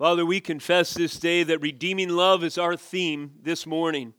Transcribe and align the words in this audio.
Father, 0.00 0.24
we 0.24 0.40
confess 0.40 0.94
this 0.94 1.18
day 1.18 1.42
that 1.42 1.60
redeeming 1.60 2.08
love 2.08 2.42
is 2.42 2.56
our 2.56 2.74
theme 2.74 3.32
this 3.42 3.66
morning. 3.66 4.14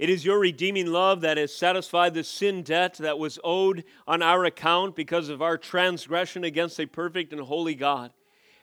It 0.00 0.10
is 0.10 0.24
your 0.24 0.40
redeeming 0.40 0.88
love 0.88 1.20
that 1.20 1.36
has 1.36 1.54
satisfied 1.54 2.14
the 2.14 2.24
sin 2.24 2.64
debt 2.64 2.94
that 2.94 3.20
was 3.20 3.38
owed 3.44 3.84
on 4.04 4.20
our 4.20 4.44
account 4.44 4.96
because 4.96 5.28
of 5.28 5.40
our 5.40 5.56
transgression 5.56 6.42
against 6.42 6.80
a 6.80 6.86
perfect 6.86 7.32
and 7.32 7.40
holy 7.40 7.76
God 7.76 8.10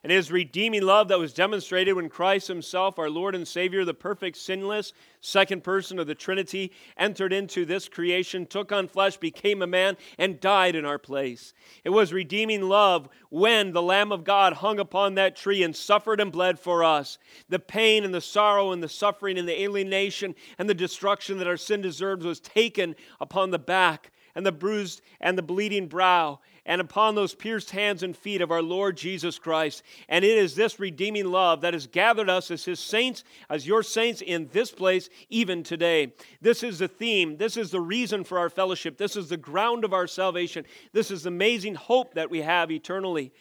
and 0.03 0.11
his 0.11 0.31
redeeming 0.31 0.83
love 0.83 1.09
that 1.09 1.19
was 1.19 1.33
demonstrated 1.33 1.95
when 1.95 2.07
Christ 2.07 2.47
himself, 2.47 2.97
our 2.97 3.09
Lord 3.09 3.35
and 3.35 3.47
Savior, 3.47 3.83
the 3.83 3.93
perfect, 3.93 4.37
sinless, 4.37 4.93
second 5.19 5.63
person 5.63 5.99
of 5.99 6.07
the 6.07 6.15
Trinity, 6.15 6.71
entered 6.95 7.33
into 7.33 7.65
this 7.65 7.89
creation, 7.89 8.45
took 8.45 8.71
on 8.71 8.87
flesh, 8.87 9.17
became 9.17 9.61
a 9.61 9.67
man, 9.67 9.97
and 10.17 10.39
died 10.39 10.75
in 10.75 10.85
our 10.85 10.97
place. 10.97 11.53
It 11.83 11.89
was 11.89 12.13
redeeming 12.13 12.61
love 12.61 13.09
when 13.29 13.73
the 13.73 13.81
Lamb 13.81 14.13
of 14.13 14.23
God 14.23 14.53
hung 14.53 14.79
upon 14.79 15.15
that 15.15 15.35
tree 15.35 15.63
and 15.63 15.75
suffered 15.75 16.21
and 16.21 16.31
bled 16.31 16.59
for 16.59 16.83
us. 16.83 17.17
The 17.49 17.59
pain 17.59 18.05
and 18.05 18.13
the 18.13 18.21
sorrow 18.21 18.71
and 18.71 18.81
the 18.81 18.87
suffering 18.87 19.37
and 19.37 19.47
the 19.47 19.61
alienation 19.61 20.33
and 20.57 20.69
the 20.69 20.73
destruction 20.73 21.39
that 21.39 21.47
our 21.47 21.57
sin 21.57 21.81
deserves 21.81 22.25
was 22.25 22.39
taken 22.39 22.95
upon 23.19 23.51
the 23.51 23.59
back 23.59 24.11
and 24.35 24.45
the 24.45 24.51
bruised 24.53 25.01
and 25.19 25.37
the 25.37 25.43
bleeding 25.43 25.87
brow 25.87 26.39
and 26.69 26.79
upon 26.79 27.15
those 27.15 27.33
pierced 27.33 27.71
hands 27.71 28.03
and 28.03 28.15
feet 28.15 28.41
of 28.41 28.51
our 28.51 28.61
Lord 28.61 28.95
Jesus 28.95 29.39
Christ. 29.39 29.81
And 30.07 30.23
it 30.23 30.37
is 30.37 30.53
this 30.53 30.79
redeeming 30.79 31.25
love 31.25 31.61
that 31.61 31.73
has 31.73 31.87
gathered 31.87 32.29
us 32.29 32.51
as 32.51 32.63
his 32.63 32.79
saints, 32.79 33.23
as 33.49 33.65
your 33.65 33.81
saints 33.81 34.21
in 34.21 34.49
this 34.53 34.69
place, 34.69 35.09
even 35.29 35.63
today. 35.63 36.13
This 36.41 36.61
is 36.61 36.77
the 36.77 36.87
theme. 36.87 37.37
This 37.37 37.57
is 37.57 37.71
the 37.71 37.81
reason 37.81 38.23
for 38.23 38.37
our 38.37 38.51
fellowship. 38.51 38.99
This 38.99 39.15
is 39.15 39.29
the 39.29 39.35
ground 39.35 39.83
of 39.83 39.93
our 39.93 40.05
salvation. 40.05 40.63
This 40.93 41.09
is 41.09 41.23
the 41.23 41.29
amazing 41.29 41.73
hope 41.73 42.13
that 42.13 42.29
we 42.29 42.41
have 42.41 42.69
eternally. 42.69 43.33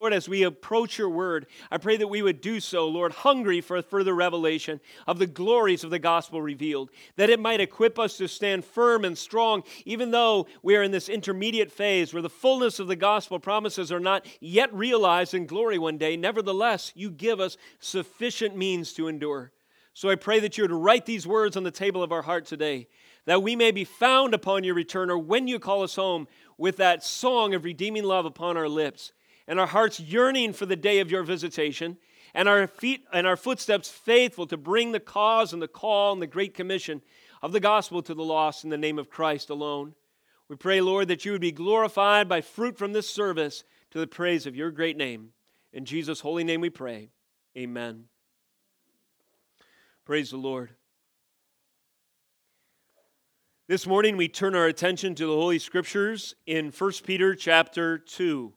Lord, 0.00 0.14
as 0.14 0.30
we 0.30 0.44
approach 0.44 0.96
your 0.96 1.10
word, 1.10 1.46
I 1.70 1.76
pray 1.76 1.98
that 1.98 2.08
we 2.08 2.22
would 2.22 2.40
do 2.40 2.58
so, 2.58 2.88
Lord, 2.88 3.12
hungry 3.12 3.60
for 3.60 3.82
further 3.82 4.14
revelation 4.14 4.80
of 5.06 5.18
the 5.18 5.26
glories 5.26 5.84
of 5.84 5.90
the 5.90 5.98
gospel 5.98 6.40
revealed, 6.40 6.88
that 7.16 7.28
it 7.28 7.38
might 7.38 7.60
equip 7.60 7.98
us 7.98 8.16
to 8.16 8.26
stand 8.26 8.64
firm 8.64 9.04
and 9.04 9.18
strong, 9.18 9.62
even 9.84 10.10
though 10.10 10.46
we 10.62 10.74
are 10.74 10.82
in 10.82 10.90
this 10.90 11.10
intermediate 11.10 11.70
phase 11.70 12.14
where 12.14 12.22
the 12.22 12.30
fullness 12.30 12.78
of 12.78 12.86
the 12.88 12.96
gospel 12.96 13.38
promises 13.38 13.92
are 13.92 14.00
not 14.00 14.24
yet 14.40 14.72
realized 14.72 15.34
in 15.34 15.44
glory 15.44 15.76
one 15.76 15.98
day. 15.98 16.16
Nevertheless, 16.16 16.92
you 16.94 17.10
give 17.10 17.38
us 17.38 17.58
sufficient 17.78 18.56
means 18.56 18.94
to 18.94 19.06
endure. 19.06 19.52
So 19.92 20.08
I 20.08 20.14
pray 20.14 20.40
that 20.40 20.56
you 20.56 20.64
would 20.64 20.72
write 20.72 21.04
these 21.04 21.26
words 21.26 21.58
on 21.58 21.62
the 21.62 21.70
table 21.70 22.02
of 22.02 22.10
our 22.10 22.22
heart 22.22 22.46
today, 22.46 22.88
that 23.26 23.42
we 23.42 23.54
may 23.54 23.70
be 23.70 23.84
found 23.84 24.32
upon 24.32 24.64
your 24.64 24.74
return 24.74 25.10
or 25.10 25.18
when 25.18 25.46
you 25.46 25.58
call 25.58 25.82
us 25.82 25.96
home 25.96 26.26
with 26.56 26.78
that 26.78 27.04
song 27.04 27.52
of 27.52 27.64
redeeming 27.64 28.04
love 28.04 28.24
upon 28.24 28.56
our 28.56 28.68
lips 28.68 29.12
and 29.50 29.58
our 29.58 29.66
hearts 29.66 29.98
yearning 29.98 30.52
for 30.52 30.64
the 30.64 30.76
day 30.76 31.00
of 31.00 31.10
your 31.10 31.24
visitation, 31.24 31.96
and 32.34 32.48
our 32.48 32.68
feet 32.68 33.04
and 33.12 33.26
our 33.26 33.36
footsteps 33.36 33.90
faithful 33.90 34.46
to 34.46 34.56
bring 34.56 34.92
the 34.92 35.00
cause 35.00 35.52
and 35.52 35.60
the 35.60 35.66
call 35.66 36.12
and 36.12 36.22
the 36.22 36.26
great 36.28 36.54
commission 36.54 37.02
of 37.42 37.50
the 37.50 37.58
gospel 37.58 38.00
to 38.00 38.14
the 38.14 38.22
lost 38.22 38.62
in 38.62 38.70
the 38.70 38.78
name 38.78 38.96
of 38.96 39.10
Christ 39.10 39.50
alone. 39.50 39.94
We 40.48 40.54
pray, 40.54 40.80
Lord, 40.80 41.08
that 41.08 41.24
you 41.24 41.32
would 41.32 41.40
be 41.40 41.50
glorified 41.50 42.28
by 42.28 42.42
fruit 42.42 42.78
from 42.78 42.92
this 42.92 43.10
service 43.10 43.64
to 43.90 43.98
the 43.98 44.06
praise 44.06 44.46
of 44.46 44.54
your 44.54 44.70
great 44.70 44.96
name. 44.96 45.30
In 45.72 45.84
Jesus' 45.84 46.20
holy 46.20 46.44
name 46.44 46.60
we 46.60 46.70
pray. 46.70 47.10
Amen. 47.58 48.04
Praise 50.04 50.30
the 50.30 50.36
Lord. 50.36 50.70
This 53.66 53.84
morning 53.84 54.16
we 54.16 54.28
turn 54.28 54.54
our 54.54 54.66
attention 54.66 55.16
to 55.16 55.26
the 55.26 55.34
Holy 55.34 55.58
Scriptures 55.58 56.36
in 56.46 56.70
1 56.70 56.92
Peter 57.04 57.34
chapter 57.34 57.98
2. 57.98 58.52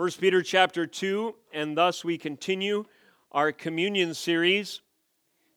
1 0.00 0.12
Peter 0.12 0.40
chapter 0.40 0.86
2, 0.86 1.34
and 1.52 1.76
thus 1.76 2.02
we 2.02 2.16
continue 2.16 2.86
our 3.32 3.52
communion 3.52 4.14
series, 4.14 4.80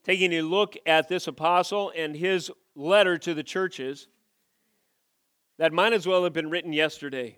taking 0.03 0.33
a 0.33 0.41
look 0.41 0.75
at 0.85 1.07
this 1.07 1.27
apostle 1.27 1.93
and 1.95 2.13
his 2.13 2.51
letter 2.75 3.17
to 3.17 3.33
the 3.33 3.41
churches 3.41 4.09
that 5.57 5.71
might 5.71 5.93
as 5.93 6.05
well 6.05 6.25
have 6.25 6.33
been 6.33 6.49
written 6.49 6.73
yesterday 6.73 7.37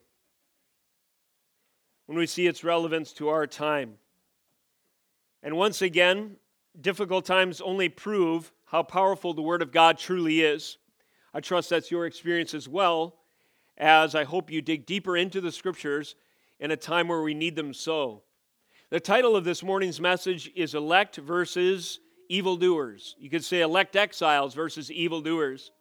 when 2.07 2.17
we 2.17 2.25
see 2.25 2.47
its 2.47 2.63
relevance 2.63 3.13
to 3.13 3.29
our 3.29 3.45
time. 3.45 3.99
And 5.43 5.55
once 5.55 5.83
again, 5.83 6.37
difficult 6.81 7.23
times 7.23 7.61
only 7.61 7.87
prove 7.87 8.51
how 8.65 8.81
powerful 8.81 9.35
the 9.35 9.43
Word 9.43 9.61
of 9.61 9.71
God 9.71 9.99
truly 9.99 10.41
is. 10.41 10.79
I 11.35 11.39
trust 11.39 11.69
that's 11.69 11.91
your 11.91 12.07
experience 12.07 12.55
as 12.55 12.67
well, 12.67 13.17
as 13.77 14.15
I 14.15 14.23
hope 14.23 14.49
you 14.49 14.63
dig 14.63 14.87
deeper 14.87 15.15
into 15.15 15.39
the 15.39 15.51
Scriptures 15.51 16.15
in 16.59 16.71
a 16.71 16.77
time 16.77 17.07
where 17.07 17.21
we 17.21 17.33
need 17.33 17.55
them 17.55 17.73
so. 17.73 18.23
The 18.89 18.99
title 18.99 19.35
of 19.35 19.43
this 19.43 19.63
morning's 19.63 19.99
message 19.99 20.51
is 20.55 20.75
Elect 20.75 21.17
versus 21.17 21.99
Evildoers. 22.29 23.15
You 23.19 23.29
could 23.29 23.43
say 23.43 23.61
elect 23.61 23.95
exiles 23.95 24.53
versus 24.53 24.91
evildoers. 24.91 25.71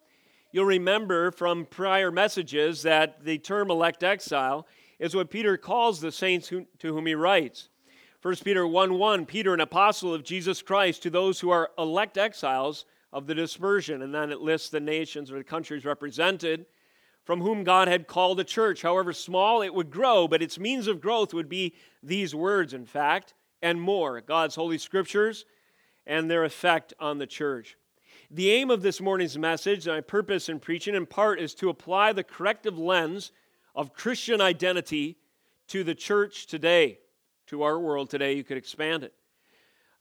You'll 0.51 0.65
remember 0.65 1.31
from 1.31 1.65
prior 1.65 2.11
messages 2.11 2.81
that 2.83 3.23
the 3.23 3.37
term 3.37 3.71
elect 3.71 4.03
exile 4.03 4.67
is 4.99 5.15
what 5.15 5.29
Peter 5.29 5.57
calls 5.57 5.99
the 5.99 6.11
saints 6.11 6.47
who, 6.47 6.65
to 6.79 6.93
whom 6.93 7.05
he 7.07 7.15
writes. 7.15 7.69
1 8.21 8.35
Peter 8.37 8.65
1 8.65 8.97
1, 8.97 9.25
Peter, 9.25 9.53
an 9.53 9.59
apostle 9.61 10.13
of 10.13 10.23
Jesus 10.23 10.61
Christ, 10.61 11.03
to 11.03 11.09
those 11.09 11.39
who 11.39 11.49
are 11.51 11.71
elect 11.77 12.17
exiles 12.17 12.85
of 13.13 13.27
the 13.27 13.35
dispersion. 13.35 14.01
And 14.01 14.13
then 14.13 14.31
it 14.31 14.41
lists 14.41 14.69
the 14.69 14.79
nations 14.79 15.31
or 15.31 15.37
the 15.37 15.43
countries 15.43 15.85
represented 15.85 16.65
from 17.25 17.41
whom 17.41 17.63
God 17.63 17.87
had 17.87 18.07
called 18.07 18.39
a 18.39 18.43
church. 18.43 18.83
However 18.83 19.11
small 19.11 19.61
it 19.61 19.73
would 19.73 19.89
grow, 19.89 20.27
but 20.27 20.43
its 20.43 20.59
means 20.59 20.87
of 20.87 21.01
growth 21.01 21.33
would 21.33 21.49
be 21.49 21.73
these 22.01 22.33
words, 22.33 22.73
in 22.73 22.85
fact, 22.85 23.33
and 23.61 23.81
more 23.81 24.21
God's 24.21 24.55
Holy 24.55 24.77
Scriptures 24.77 25.45
and 26.05 26.29
their 26.29 26.43
effect 26.43 26.93
on 26.99 27.17
the 27.17 27.25
church. 27.25 27.77
The 28.29 28.51
aim 28.51 28.69
of 28.69 28.83
this 28.83 29.01
morning's 29.01 29.37
message, 29.37 29.87
and 29.87 29.97
my 29.97 30.01
purpose 30.01 30.49
in 30.49 30.59
preaching 30.59 30.93
in 30.93 31.07
part, 31.07 31.39
is 31.39 31.55
to 31.55 31.69
apply 31.69 32.13
the 32.13 32.23
corrective 32.23 32.77
lens 32.77 33.31
of 33.75 33.93
Christian 33.93 34.39
identity 34.39 35.17
to 35.67 35.83
the 35.83 35.95
church 35.95 36.45
today, 36.45 36.99
to 37.47 37.63
our 37.63 37.79
world 37.79 38.09
today. 38.09 38.33
You 38.33 38.43
could 38.43 38.57
expand 38.57 39.03
it. 39.03 39.13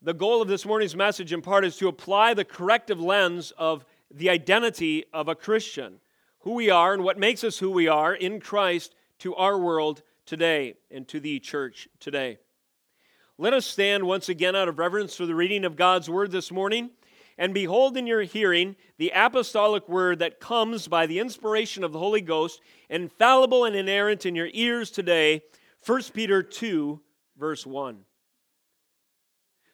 The 0.03 0.15
goal 0.15 0.43
of 0.43 0.49
this 0.49 0.67
morning's 0.67 0.95
message, 0.95 1.33
in 1.33 1.41
part, 1.41 1.65
is 1.65 1.79
to 1.79 1.89
apply 1.89 2.35
the 2.35 2.45
corrective 2.45 3.01
lens 3.01 3.51
of 3.57 3.87
the 4.11 4.29
identity 4.29 5.05
of 5.15 5.29
a 5.29 5.35
Christian 5.35 6.01
who 6.45 6.53
we 6.53 6.69
are 6.69 6.93
and 6.93 7.03
what 7.03 7.19
makes 7.19 7.43
us 7.43 7.59
who 7.59 7.71
we 7.71 7.89
are 7.89 8.15
in 8.15 8.39
Christ 8.39 8.95
to 9.19 9.35
our 9.35 9.59
world 9.59 10.03
today 10.27 10.75
and 10.91 11.09
to 11.09 11.19
the 11.19 11.39
church 11.39 11.89
today. 12.01 12.37
Let 13.39 13.55
us 13.55 13.65
stand 13.65 14.05
once 14.05 14.29
again 14.29 14.55
out 14.55 14.69
of 14.69 14.79
reverence 14.79 15.17
for 15.17 15.25
the 15.25 15.35
reading 15.35 15.65
of 15.65 15.75
God's 15.75 16.09
word 16.09 16.31
this 16.31 16.53
morning. 16.53 16.91
And 17.39 17.55
behold 17.55 17.97
in 17.97 18.07
your 18.07 18.23
hearing 18.23 18.77
the 18.99 19.11
apostolic 19.15 19.89
word 19.89 20.19
that 20.19 20.39
comes 20.39 20.87
by 20.87 21.07
the 21.07 21.19
inspiration 21.19 21.83
of 21.83 21.93
the 21.93 21.99
Holy 21.99 22.21
Ghost, 22.21 22.61
infallible 22.91 23.65
and 23.65 23.75
inerrant 23.75 24.27
in 24.27 24.35
your 24.35 24.51
ears 24.53 24.91
today, 24.91 25.41
1 25.87 26.03
Peter 26.13 26.43
2, 26.43 27.01
verse 27.39 27.67
1. 27.67 28.01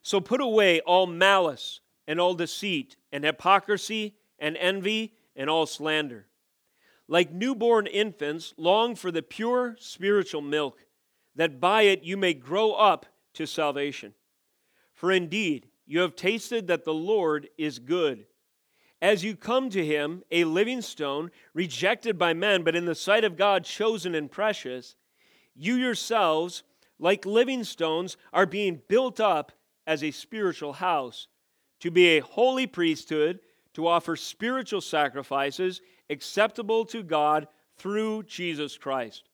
So 0.03 0.21
put 0.21 0.41
away 0.41 0.81
all 0.83 1.09
malice 1.09 1.81
and 2.07 2.21
all 2.21 2.35
deceit 2.35 2.95
and 3.11 3.25
hypocrisy 3.25 4.15
and 4.39 4.57
envy 4.57 5.15
and 5.35 5.51
all 5.51 5.67
slander 5.67 6.27
like 7.11 7.33
newborn 7.33 7.89
infants, 7.89 8.55
long 8.57 8.95
for 8.95 9.11
the 9.11 9.21
pure 9.21 9.77
spiritual 9.81 10.41
milk, 10.41 10.79
that 11.35 11.61
by 11.61 11.83
it 11.83 12.05
you 12.05 12.17
may 12.17 12.33
grow 12.33 12.73
up 12.73 13.05
to 13.35 13.47
salvation. 13.47 14.15
For 14.95 15.11
indeed, 15.11 15.67
you 15.87 16.01
have 16.01 16.15
tasted 16.15 16.69
that 16.69 16.85
the 16.85 16.95
Lord 16.95 17.49
is 17.59 17.81
good. 17.81 18.27
As 19.03 19.25
you 19.25 19.35
come 19.35 19.71
to 19.71 19.85
him, 19.85 20.23
a 20.31 20.45
living 20.45 20.83
stone, 20.83 21.33
rejected 21.53 22.17
by 22.17 22.33
men, 22.33 22.63
but 22.63 22.77
in 22.77 22.85
the 22.85 22.95
sight 22.95 23.25
of 23.25 23.37
God 23.37 23.65
chosen 23.65 24.15
and 24.15 24.31
precious, 24.31 24.95
you 25.57 25.75
yourselves, 25.75 26.63
like 27.01 27.27
living 27.27 27.65
stones, 27.65 28.17
are 28.33 28.47
being 28.47 28.83
built 28.87 29.19
up 29.19 29.51
as 29.85 30.05
a 30.05 30.13
spiritual 30.13 30.75
house, 30.75 31.27
to 31.81 31.91
be 31.91 32.07
a 32.11 32.21
holy 32.21 32.69
priesthood, 32.69 33.41
to 33.73 33.89
offer 33.89 34.15
spiritual 34.15 34.81
sacrifices 34.81 35.81
acceptable 36.11 36.85
to 36.87 37.03
God 37.03 37.49
through 37.79 38.25
Jesus 38.25 38.77
Christ. 38.77 39.29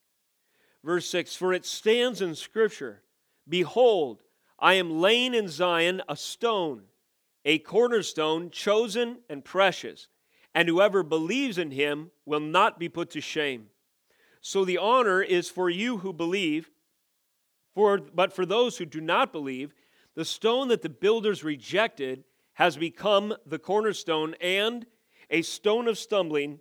Verse 0.84 1.08
6 1.08 1.34
For 1.34 1.52
it 1.52 1.67
stands 1.67 2.23
in 2.23 2.34
Scripture 2.34 3.02
Behold, 3.49 4.23
I 4.58 4.75
am 4.75 5.00
laying 5.00 5.34
in 5.34 5.49
Zion 5.49 6.02
a 6.08 6.17
stone, 6.17 6.82
a 7.44 7.58
cornerstone, 7.58 8.50
chosen 8.50 9.19
and 9.28 9.44
precious, 9.44 10.08
and 10.55 10.69
whoever 10.69 11.02
believes 11.02 11.58
in 11.58 11.70
him 11.70 12.11
will 12.25 12.40
not 12.40 12.78
be 12.78 12.88
put 12.88 13.11
to 13.11 13.20
shame. 13.20 13.67
So 14.40 14.64
the 14.64 14.78
honor 14.78 15.23
is 15.23 15.50
for 15.50 15.69
you 15.69 15.99
who 15.99 16.12
believe, 16.12 16.70
for, 17.75 17.99
but 17.99 18.32
for 18.32 18.46
those 18.46 18.78
who 18.78 18.87
do 18.87 19.00
not 19.00 19.32
believe, 19.32 19.75
the 20.14 20.25
stone 20.25 20.69
that 20.69 20.82
the 20.82 20.88
builders 20.88 21.44
rejected 21.44 22.25
has 22.55 22.76
become 22.76 23.34
the 23.44 23.58
cornerstone 23.58 24.34
and 24.40 24.87
a 25.28 25.43
stone 25.43 25.88
of 25.88 25.99
stumbling 25.99 26.61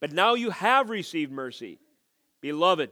but 0.00 0.12
now 0.12 0.34
you 0.34 0.50
have 0.50 0.90
received 0.90 1.32
mercy. 1.32 1.78
Beloved, 2.40 2.90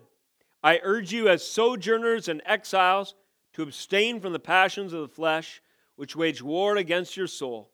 I 0.62 0.80
urge 0.82 1.12
you 1.12 1.28
as 1.28 1.46
sojourners 1.46 2.28
and 2.28 2.40
exiles 2.46 3.14
to 3.52 3.62
abstain 3.62 4.20
from 4.20 4.32
the 4.32 4.38
passions 4.38 4.92
of 4.92 5.00
the 5.02 5.14
flesh, 5.14 5.62
which 5.96 6.16
wage 6.16 6.42
war 6.42 6.76
against 6.76 7.16
your 7.16 7.26
soul. 7.26 7.70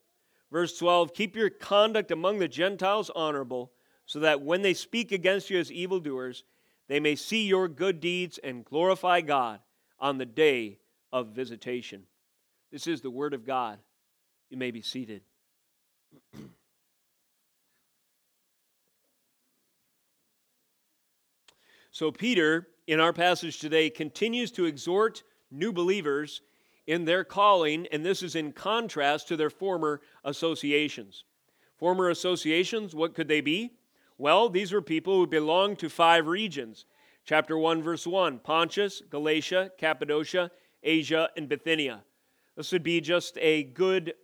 Verse 0.50 0.76
12 0.78 1.14
Keep 1.14 1.36
your 1.36 1.50
conduct 1.50 2.10
among 2.10 2.38
the 2.38 2.48
Gentiles 2.48 3.10
honorable, 3.14 3.72
so 4.06 4.18
that 4.20 4.42
when 4.42 4.62
they 4.62 4.74
speak 4.74 5.12
against 5.12 5.50
you 5.50 5.58
as 5.58 5.70
evildoers, 5.70 6.44
they 6.88 6.98
may 6.98 7.14
see 7.14 7.46
your 7.46 7.68
good 7.68 8.00
deeds 8.00 8.38
and 8.38 8.64
glorify 8.64 9.20
God 9.20 9.60
on 10.00 10.18
the 10.18 10.26
day 10.26 10.78
of 11.12 11.28
visitation. 11.28 12.02
This 12.72 12.88
is 12.88 13.00
the 13.00 13.10
word 13.10 13.34
of 13.34 13.46
God. 13.46 13.78
You 14.48 14.56
may 14.56 14.72
be 14.72 14.82
seated. 14.82 15.22
so, 21.90 22.12
Peter, 22.12 22.68
in 22.86 23.00
our 23.00 23.12
passage 23.12 23.58
today, 23.58 23.90
continues 23.90 24.52
to 24.52 24.64
exhort 24.64 25.22
new 25.50 25.72
believers 25.72 26.40
in 26.86 27.04
their 27.04 27.24
calling, 27.24 27.86
and 27.90 28.04
this 28.04 28.22
is 28.22 28.34
in 28.34 28.52
contrast 28.52 29.28
to 29.28 29.36
their 29.36 29.50
former 29.50 30.00
associations. 30.24 31.24
Former 31.78 32.10
associations, 32.10 32.94
what 32.94 33.14
could 33.14 33.28
they 33.28 33.40
be? 33.40 33.72
Well, 34.18 34.48
these 34.48 34.72
were 34.72 34.82
people 34.82 35.16
who 35.16 35.26
belonged 35.26 35.78
to 35.80 35.88
five 35.88 36.26
regions. 36.26 36.84
Chapter 37.24 37.58
1, 37.58 37.82
verse 37.82 38.06
1 38.06 38.38
Pontus, 38.40 39.02
Galatia, 39.10 39.70
Cappadocia, 39.78 40.50
Asia, 40.82 41.28
and 41.36 41.48
Bithynia. 41.48 42.02
This 42.56 42.72
would 42.72 42.82
be 42.82 43.00
just 43.00 43.36
a 43.38 43.64
good 43.64 44.14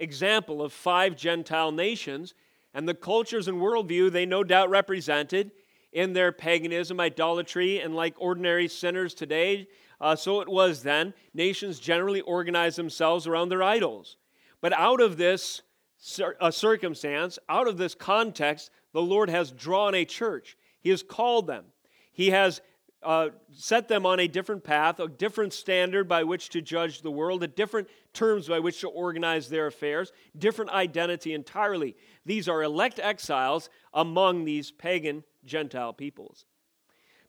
example 0.00 0.62
of 0.62 0.72
five 0.72 1.16
Gentile 1.16 1.72
nations 1.72 2.34
and 2.74 2.86
the 2.86 2.94
cultures 2.94 3.48
and 3.48 3.58
worldview 3.58 4.10
they 4.10 4.26
no 4.26 4.44
doubt 4.44 4.68
represented 4.68 5.52
in 5.96 6.12
their 6.12 6.30
paganism, 6.30 7.00
idolatry, 7.00 7.80
and 7.80 7.96
like 7.96 8.14
ordinary 8.18 8.68
sinners 8.68 9.14
today, 9.14 9.66
uh, 9.98 10.14
so 10.14 10.42
it 10.42 10.48
was 10.48 10.82
then. 10.82 11.14
Nations 11.32 11.80
generally 11.80 12.20
organized 12.20 12.76
themselves 12.76 13.26
around 13.26 13.48
their 13.48 13.62
idols. 13.62 14.18
But 14.60 14.74
out 14.74 15.00
of 15.00 15.16
this 15.16 15.62
cir- 15.96 16.36
uh, 16.38 16.50
circumstance, 16.50 17.38
out 17.48 17.66
of 17.66 17.78
this 17.78 17.94
context, 17.94 18.70
the 18.92 19.00
Lord 19.00 19.30
has 19.30 19.50
drawn 19.50 19.94
a 19.94 20.04
church. 20.04 20.58
He 20.80 20.90
has 20.90 21.02
called 21.02 21.46
them. 21.46 21.64
He 22.12 22.28
has 22.28 22.60
uh, 23.02 23.30
set 23.54 23.88
them 23.88 24.04
on 24.04 24.20
a 24.20 24.28
different 24.28 24.64
path, 24.64 25.00
a 25.00 25.08
different 25.08 25.54
standard 25.54 26.08
by 26.08 26.24
which 26.24 26.50
to 26.50 26.60
judge 26.60 27.00
the 27.00 27.10
world, 27.10 27.42
a 27.42 27.46
different 27.48 27.88
terms 28.12 28.48
by 28.48 28.58
which 28.58 28.80
to 28.80 28.88
organize 28.88 29.48
their 29.48 29.66
affairs, 29.66 30.12
different 30.36 30.72
identity 30.72 31.32
entirely. 31.32 31.96
These 32.26 32.48
are 32.48 32.62
elect 32.62 32.98
exiles 32.98 33.70
among 33.94 34.44
these 34.44 34.70
pagan 34.70 35.24
Gentile 35.44 35.92
peoples. 35.92 36.44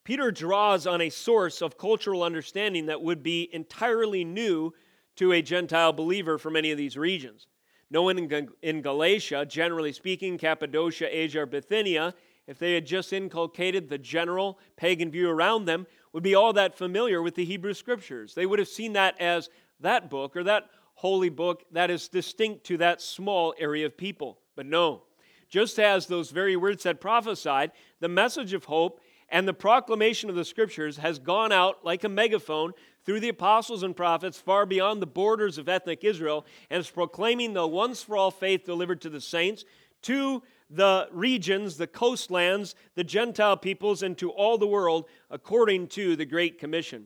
Peter 0.03 0.31
draws 0.31 0.87
on 0.87 1.01
a 1.01 1.09
source 1.09 1.61
of 1.61 1.77
cultural 1.77 2.23
understanding 2.23 2.87
that 2.87 3.01
would 3.01 3.21
be 3.21 3.49
entirely 3.53 4.23
new 4.23 4.73
to 5.17 5.33
a 5.33 5.41
Gentile 5.41 5.93
believer 5.93 6.37
from 6.37 6.55
any 6.55 6.71
of 6.71 6.77
these 6.77 6.97
regions. 6.97 7.47
No 7.89 8.01
one 8.01 8.29
in 8.61 8.81
Galatia, 8.81 9.45
generally 9.45 9.93
speaking, 9.93 10.37
Cappadocia, 10.37 11.07
Asia, 11.09 11.41
or 11.41 11.45
Bithynia, 11.45 12.13
if 12.47 12.57
they 12.57 12.73
had 12.73 12.85
just 12.85 13.13
inculcated 13.13 13.89
the 13.89 13.97
general 13.97 14.59
pagan 14.77 15.11
view 15.11 15.29
around 15.29 15.65
them, 15.65 15.85
would 16.13 16.23
be 16.23 16.35
all 16.35 16.53
that 16.53 16.77
familiar 16.77 17.21
with 17.21 17.35
the 17.35 17.45
Hebrew 17.45 17.73
Scriptures. 17.73 18.33
They 18.33 18.45
would 18.45 18.59
have 18.59 18.67
seen 18.67 18.93
that 18.93 19.19
as 19.21 19.49
that 19.79 20.09
book 20.09 20.35
or 20.35 20.43
that 20.45 20.69
holy 20.95 21.29
book 21.29 21.63
that 21.71 21.91
is 21.91 22.07
distinct 22.07 22.63
to 22.65 22.77
that 22.77 23.01
small 23.01 23.53
area 23.59 23.85
of 23.85 23.95
people. 23.95 24.39
But 24.57 24.65
no, 24.65 25.03
just 25.47 25.79
as 25.79 26.07
those 26.07 26.31
very 26.31 26.57
words 26.57 26.83
had 26.83 26.99
prophesied, 26.99 27.71
the 28.01 28.09
message 28.09 28.53
of 28.53 28.65
hope 28.65 28.99
and 29.29 29.47
the 29.47 29.53
proclamation 29.53 30.29
of 30.29 30.35
the 30.35 30.43
scriptures 30.43 30.97
has 30.97 31.19
gone 31.19 31.51
out 31.51 31.85
like 31.85 32.03
a 32.03 32.09
megaphone 32.09 32.73
through 33.05 33.19
the 33.19 33.29
apostles 33.29 33.83
and 33.83 33.95
prophets 33.95 34.39
far 34.39 34.65
beyond 34.65 34.99
the 35.01 35.05
borders 35.05 35.59
of 35.59 35.69
ethnic 35.69 36.03
Israel 36.03 36.43
and 36.71 36.79
is 36.79 36.89
proclaiming 36.89 37.53
the 37.53 37.67
once 37.67 38.01
for 38.01 38.17
all 38.17 38.31
faith 38.31 38.65
delivered 38.65 38.99
to 39.01 39.11
the 39.11 39.21
saints, 39.21 39.63
to 40.01 40.41
the 40.71 41.07
regions, 41.11 41.77
the 41.77 41.87
coastlands, 41.87 42.73
the 42.95 43.03
Gentile 43.03 43.57
peoples, 43.57 44.01
and 44.01 44.17
to 44.17 44.31
all 44.31 44.57
the 44.57 44.65
world 44.65 45.05
according 45.29 45.87
to 45.89 46.15
the 46.15 46.25
Great 46.25 46.57
Commission. 46.59 47.05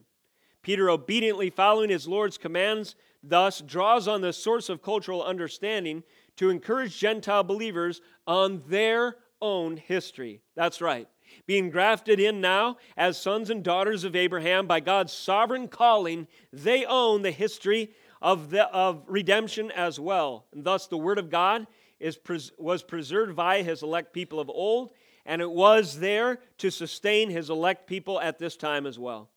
Peter, 0.62 0.90
obediently 0.90 1.50
following 1.50 1.90
his 1.90 2.08
Lord's 2.08 2.38
commands, 2.38 2.96
thus 3.24 3.62
draws 3.62 4.08
on 4.08 4.22
the 4.22 4.34
source 4.34 4.70
of 4.70 4.82
cultural 4.82 5.24
understanding 5.24 6.04
to 6.38 6.50
encourage 6.50 6.98
Gentile 6.98 7.44
believers 7.44 8.02
on 8.26 8.64
their 8.68 9.18
own 9.42 9.78
history. 9.78 10.42
That's 10.56 10.82
right 10.82 11.08
being 11.46 11.70
grafted 11.70 12.20
in 12.20 12.42
now 12.42 12.78
as 12.98 13.20
sons 13.20 13.50
and 13.50 13.64
daughters 13.64 14.04
of 14.04 14.16
Abraham 14.16 14.68
by 14.68 14.80
God's 14.80 15.14
sovereign 15.14 15.68
calling, 15.68 16.28
they 16.52 16.86
own 16.86 17.22
the 17.22 17.32
history 17.32 17.92
of, 18.22 18.50
the, 18.50 18.68
of 18.70 19.04
redemption 19.08 19.72
as 19.72 20.00
well. 20.00 20.46
And 20.54 20.64
thus, 20.64 20.88
the 20.88 20.98
Word 20.98 21.18
of 21.18 21.30
God 21.30 21.68
is, 22.00 22.20
was 22.58 22.84
preserved 22.84 23.36
by 23.36 23.62
his 23.62 23.84
elect 23.84 24.14
people 24.14 24.40
of 24.40 24.50
old, 24.50 24.92
and 25.26 25.42
it 25.42 25.52
was 25.52 26.00
there 26.00 26.40
to 26.60 26.70
sustain 26.70 27.30
his 27.30 27.50
elect 27.50 27.88
people 27.88 28.20
at 28.20 28.40
this 28.40 28.56
time 28.56 28.86
as 28.86 28.98
well. 28.98 29.30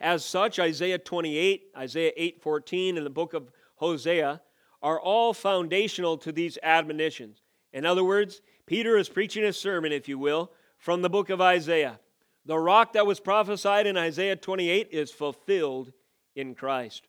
As 0.00 0.24
such, 0.24 0.58
Isaiah 0.58 0.98
28, 0.98 1.72
Isaiah 1.76 2.12
8:14, 2.16 2.96
and 2.96 3.04
the 3.04 3.10
book 3.10 3.34
of 3.34 3.50
Hosea 3.76 4.40
are 4.82 5.00
all 5.00 5.34
foundational 5.34 6.16
to 6.18 6.32
these 6.32 6.58
admonitions. 6.62 7.42
In 7.72 7.84
other 7.84 8.02
words, 8.02 8.40
Peter 8.66 8.96
is 8.96 9.08
preaching 9.08 9.44
a 9.44 9.52
sermon, 9.52 9.92
if 9.92 10.08
you 10.08 10.18
will, 10.18 10.52
from 10.78 11.02
the 11.02 11.10
book 11.10 11.28
of 11.28 11.40
Isaiah. 11.40 12.00
The 12.46 12.58
rock 12.58 12.94
that 12.94 13.06
was 13.06 13.20
prophesied 13.20 13.86
in 13.86 13.98
Isaiah 13.98 14.36
28 14.36 14.88
is 14.90 15.10
fulfilled 15.10 15.92
in 16.34 16.54
Christ. 16.54 17.06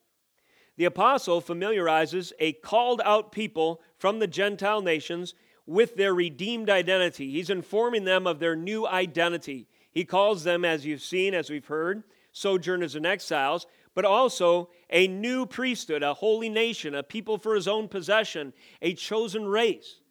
The 0.76 0.86
apostle 0.86 1.40
familiarizes 1.40 2.34
a 2.40 2.54
called 2.54 3.02
out 3.06 3.32
people 3.32 3.82
from 3.98 4.20
the 4.20 4.28
Gentile 4.28 4.82
nations 4.82 5.34
with 5.66 5.96
their 5.96 6.14
redeemed 6.14 6.70
identity. 6.70 7.32
He's 7.32 7.50
informing 7.50 8.04
them 8.04 8.28
of 8.28 8.40
their 8.40 8.56
new 8.56 8.86
identity. 8.86 9.68
He 9.92 10.04
calls 10.04 10.44
them, 10.44 10.66
as 10.66 10.86
you've 10.86 11.02
seen, 11.02 11.34
as 11.34 11.50
we've 11.50 11.68
heard, 11.68 12.04
sojourners 12.32 12.96
and 12.96 13.06
exiles, 13.06 13.68
but 13.94 14.06
also 14.06 14.70
a 14.90 15.08
new 15.08 15.46
priesthood, 15.46 16.04
a 16.04 16.14
holy 16.14 16.50
nation, 16.50 16.96
a 16.96 17.04
people 17.04 17.38
for 17.38 17.56
his 17.56 17.68
own 17.68 17.88
possession, 17.88 18.54
a 18.82 18.94
chosen 18.94 19.46
race. 19.46 20.02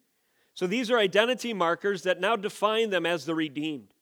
So 0.53 0.67
these 0.67 0.91
are 0.91 0.97
identity 0.97 1.53
markers 1.53 2.03
that 2.03 2.19
now 2.19 2.35
define 2.35 2.89
them 2.89 3.05
as 3.05 3.25
the 3.25 3.35
redeemed. 3.35 3.93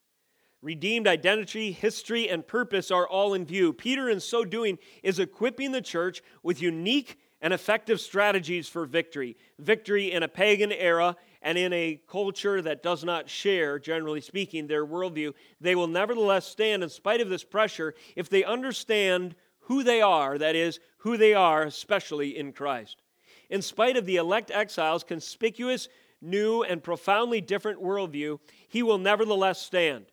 Redeemed 0.62 1.08
identity, 1.08 1.72
history, 1.72 2.28
and 2.28 2.46
purpose 2.46 2.92
are 2.92 3.08
all 3.08 3.34
in 3.34 3.46
view. 3.46 3.72
Peter, 3.72 4.10
in 4.10 4.20
so 4.20 4.44
doing, 4.44 4.78
is 5.04 5.20
equipping 5.20 5.72
the 5.72 5.82
church 5.82 6.22
with 6.44 6.62
unique 6.62 7.18
and 7.42 7.54
effective 7.54 8.02
strategies 8.02 8.68
for 8.68 8.86
victory. 8.86 9.38
Victory 9.58 10.12
in 10.12 10.24
a 10.24 10.28
pagan 10.28 10.74
era 10.74 11.16
and 11.42 11.58
in 11.58 11.72
a 11.74 12.02
culture 12.08 12.62
that 12.62 12.84
does 12.84 13.04
not 13.04 13.30
share, 13.30 13.80
generally 13.80 14.22
speaking, 14.22 14.68
their 14.68 14.86
worldview. 14.86 15.34
They 15.62 15.76
will 15.76 15.88
nevertheless 15.88 16.46
stand 16.46 16.84
in 16.84 16.90
spite 16.90 17.22
of 17.22 17.30
this 17.30 17.44
pressure 17.44 17.96
if 18.16 18.30
they 18.30 18.44
understand 18.44 19.36
who 19.62 19.84
they 19.84 20.02
are, 20.02 20.38
that 20.38 20.56
is, 20.56 20.80
who 20.98 21.18
they 21.18 21.34
are, 21.34 21.64
especially 21.64 22.38
in 22.38 22.52
Christ. 22.52 23.02
In 23.50 23.62
spite 23.62 23.98
of 23.98 24.06
the 24.06 24.18
elect 24.18 24.52
exiles' 24.52 25.04
conspicuous 25.04 25.88
new, 26.22 26.64
and 26.64 26.84
profoundly 26.84 27.42
different 27.42 27.82
worldview, 27.82 28.40
he 28.68 28.84
will 28.84 28.98
nevertheless 28.98 29.62
stand. 29.62 30.06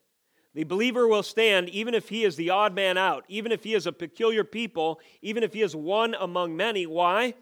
The 0.55 0.65
believer 0.65 1.07
will 1.07 1.23
stand 1.23 1.69
even 1.69 1.95
if 1.95 2.09
he 2.09 2.25
is 2.25 2.37
the 2.37 2.51
odd 2.51 2.75
man 2.75 2.97
out, 2.97 3.25
even 3.29 3.53
if 3.53 3.65
he 3.65 3.75
is 3.75 3.87
a 3.87 3.93
peculiar 3.93 4.43
people, 4.43 5.01
even 5.21 5.43
if 5.43 5.53
he 5.53 5.63
is 5.63 5.77
one 5.77 6.15
among 6.19 6.57
many. 6.57 6.87
Why? 6.87 7.35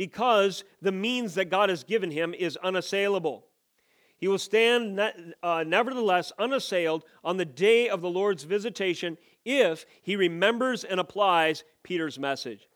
Because 0.00 0.64
the 0.80 0.92
means 0.92 1.34
that 1.34 1.50
God 1.50 1.68
has 1.68 1.84
given 1.84 2.10
him 2.10 2.32
is 2.32 2.56
unassailable. 2.62 3.44
He 4.16 4.28
will 4.28 4.38
stand 4.38 4.98
uh, 5.42 5.62
nevertheless 5.66 6.32
unassailed 6.38 7.04
on 7.22 7.36
the 7.36 7.44
day 7.44 7.90
of 7.90 8.00
the 8.00 8.08
Lord's 8.08 8.44
visitation 8.44 9.18
if 9.44 9.84
he 10.00 10.16
remembers 10.16 10.84
and 10.84 11.00
applies 11.00 11.64
Peter's 11.82 12.18
message. 12.18 12.66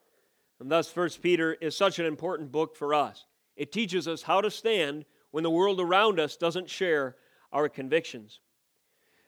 And 0.60 0.70
thus, 0.70 0.90
First 0.90 1.22
Peter 1.22 1.54
is 1.54 1.74
such 1.74 1.98
an 1.98 2.04
important 2.04 2.52
book 2.52 2.76
for 2.76 2.92
us. 2.92 3.24
It 3.56 3.72
teaches 3.72 4.06
us 4.06 4.20
how 4.20 4.42
to 4.42 4.50
stand 4.50 5.06
when 5.30 5.44
the 5.44 5.50
world 5.50 5.80
around 5.80 6.20
us 6.20 6.36
doesn't 6.36 6.68
share 6.68 7.16
our 7.54 7.70
convictions. 7.70 8.40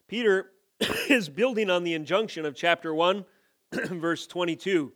Peter 0.06 0.50
is 1.08 1.30
building 1.30 1.70
on 1.70 1.82
the 1.82 1.94
injunction 1.94 2.44
of 2.44 2.54
chapter 2.54 2.94
1, 2.94 3.24
verse 3.72 4.26
22. 4.26 4.92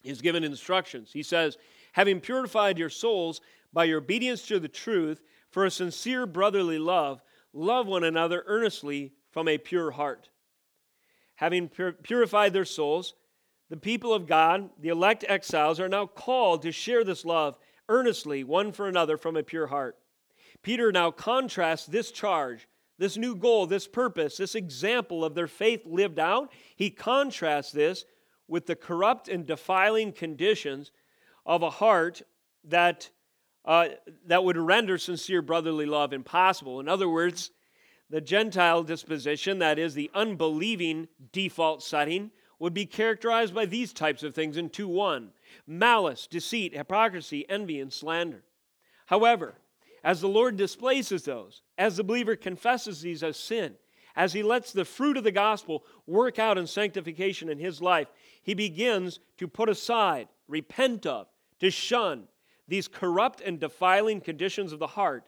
He's 0.00 0.22
given 0.22 0.42
instructions. 0.42 1.12
He 1.12 1.22
says, 1.22 1.58
having 1.98 2.20
purified 2.20 2.78
your 2.78 2.88
souls 2.88 3.40
by 3.72 3.82
your 3.82 3.98
obedience 3.98 4.46
to 4.46 4.60
the 4.60 4.68
truth 4.68 5.20
for 5.50 5.64
a 5.64 5.70
sincere 5.70 6.26
brotherly 6.26 6.78
love, 6.78 7.20
love 7.52 7.88
one 7.88 8.04
another 8.04 8.44
earnestly 8.46 9.12
from 9.32 9.48
a 9.48 9.58
pure 9.58 9.90
heart. 9.90 10.28
Having 11.34 11.70
pur- 11.70 11.90
purified 11.94 12.52
their 12.52 12.64
souls, 12.64 13.14
the 13.68 13.76
people 13.76 14.14
of 14.14 14.28
God, 14.28 14.70
the 14.80 14.90
elect 14.90 15.24
exiles, 15.28 15.80
are 15.80 15.88
now 15.88 16.06
called 16.06 16.62
to 16.62 16.70
share 16.70 17.02
this 17.02 17.24
love 17.24 17.58
earnestly 17.88 18.44
one 18.44 18.70
for 18.70 18.86
another 18.86 19.16
from 19.16 19.36
a 19.36 19.42
pure 19.42 19.66
heart. 19.66 19.96
Peter 20.62 20.92
now 20.92 21.10
contrasts 21.10 21.86
this 21.86 22.12
charge, 22.12 22.68
this 22.98 23.16
new 23.16 23.34
goal, 23.34 23.66
this 23.66 23.88
purpose, 23.88 24.36
this 24.36 24.54
example 24.54 25.24
of 25.24 25.34
their 25.34 25.48
faith 25.48 25.84
lived 25.84 26.20
out. 26.20 26.52
He 26.76 26.90
contrasts 26.90 27.72
this 27.72 28.04
with 28.46 28.66
the 28.66 28.76
corrupt 28.76 29.26
and 29.26 29.44
defiling 29.44 30.12
conditions 30.12 30.92
of 31.48 31.62
a 31.62 31.70
heart 31.70 32.22
that, 32.64 33.10
uh, 33.64 33.88
that 34.26 34.44
would 34.44 34.58
render 34.58 34.98
sincere 34.98 35.42
brotherly 35.42 35.86
love 35.86 36.12
impossible. 36.12 36.78
In 36.78 36.88
other 36.88 37.08
words, 37.08 37.50
the 38.10 38.20
Gentile 38.20 38.84
disposition, 38.84 39.58
that 39.58 39.78
is, 39.78 39.94
the 39.94 40.10
unbelieving 40.14 41.08
default 41.32 41.82
setting, 41.82 42.30
would 42.58 42.74
be 42.74 42.86
characterized 42.86 43.54
by 43.54 43.64
these 43.64 43.92
types 43.92 44.22
of 44.22 44.34
things 44.34 44.56
in 44.56 44.68
2 44.68 44.86
1 44.86 45.30
malice, 45.66 46.26
deceit, 46.26 46.76
hypocrisy, 46.76 47.48
envy, 47.48 47.80
and 47.80 47.92
slander. 47.92 48.42
However, 49.06 49.54
as 50.04 50.20
the 50.20 50.28
Lord 50.28 50.56
displaces 50.56 51.24
those, 51.24 51.62
as 51.78 51.96
the 51.96 52.04
believer 52.04 52.36
confesses 52.36 53.00
these 53.00 53.22
as 53.22 53.36
sin, 53.36 53.74
as 54.14 54.32
he 54.32 54.42
lets 54.42 54.72
the 54.72 54.84
fruit 54.84 55.16
of 55.16 55.24
the 55.24 55.32
gospel 55.32 55.84
work 56.06 56.38
out 56.38 56.58
in 56.58 56.66
sanctification 56.66 57.48
in 57.48 57.58
his 57.58 57.80
life, 57.80 58.08
he 58.42 58.52
begins 58.52 59.20
to 59.38 59.48
put 59.48 59.68
aside, 59.68 60.28
repent 60.48 61.06
of, 61.06 61.28
to 61.60 61.70
shun 61.70 62.24
these 62.66 62.88
corrupt 62.88 63.40
and 63.40 63.58
defiling 63.58 64.20
conditions 64.20 64.72
of 64.72 64.78
the 64.78 64.86
heart. 64.86 65.24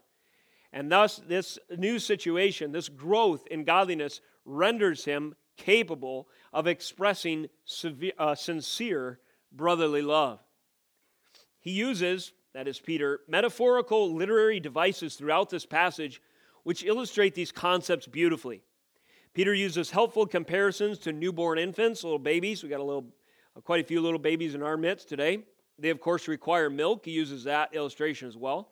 And 0.72 0.90
thus, 0.90 1.16
this 1.26 1.58
new 1.76 1.98
situation, 1.98 2.70
this 2.70 2.88
growth 2.88 3.46
in 3.48 3.64
godliness, 3.64 4.20
renders 4.44 5.04
him 5.04 5.34
capable 5.56 6.28
of 6.52 6.66
expressing 6.66 7.48
severe, 7.64 8.12
uh, 8.18 8.34
sincere 8.34 9.18
brotherly 9.52 10.02
love. 10.02 10.40
He 11.58 11.72
uses, 11.72 12.32
that 12.54 12.68
is 12.68 12.78
Peter, 12.78 13.20
metaphorical 13.28 14.14
literary 14.14 14.60
devices 14.60 15.16
throughout 15.16 15.50
this 15.50 15.66
passage 15.66 16.22
which 16.62 16.84
illustrate 16.84 17.34
these 17.34 17.52
concepts 17.52 18.06
beautifully. 18.06 18.62
Peter 19.32 19.54
uses 19.54 19.90
helpful 19.90 20.26
comparisons 20.26 20.98
to 20.98 21.12
newborn 21.12 21.58
infants, 21.58 22.04
little 22.04 22.18
babies. 22.18 22.62
We 22.62 22.68
got 22.68 22.80
a 22.80 22.84
little, 22.84 23.06
quite 23.64 23.80
a 23.80 23.86
few 23.86 24.00
little 24.00 24.18
babies 24.18 24.54
in 24.54 24.62
our 24.62 24.76
midst 24.76 25.08
today. 25.08 25.44
They, 25.80 25.90
of 25.90 26.00
course, 26.00 26.28
require 26.28 26.68
milk. 26.68 27.06
He 27.06 27.12
uses 27.12 27.44
that 27.44 27.74
illustration 27.74 28.28
as 28.28 28.36
well. 28.36 28.68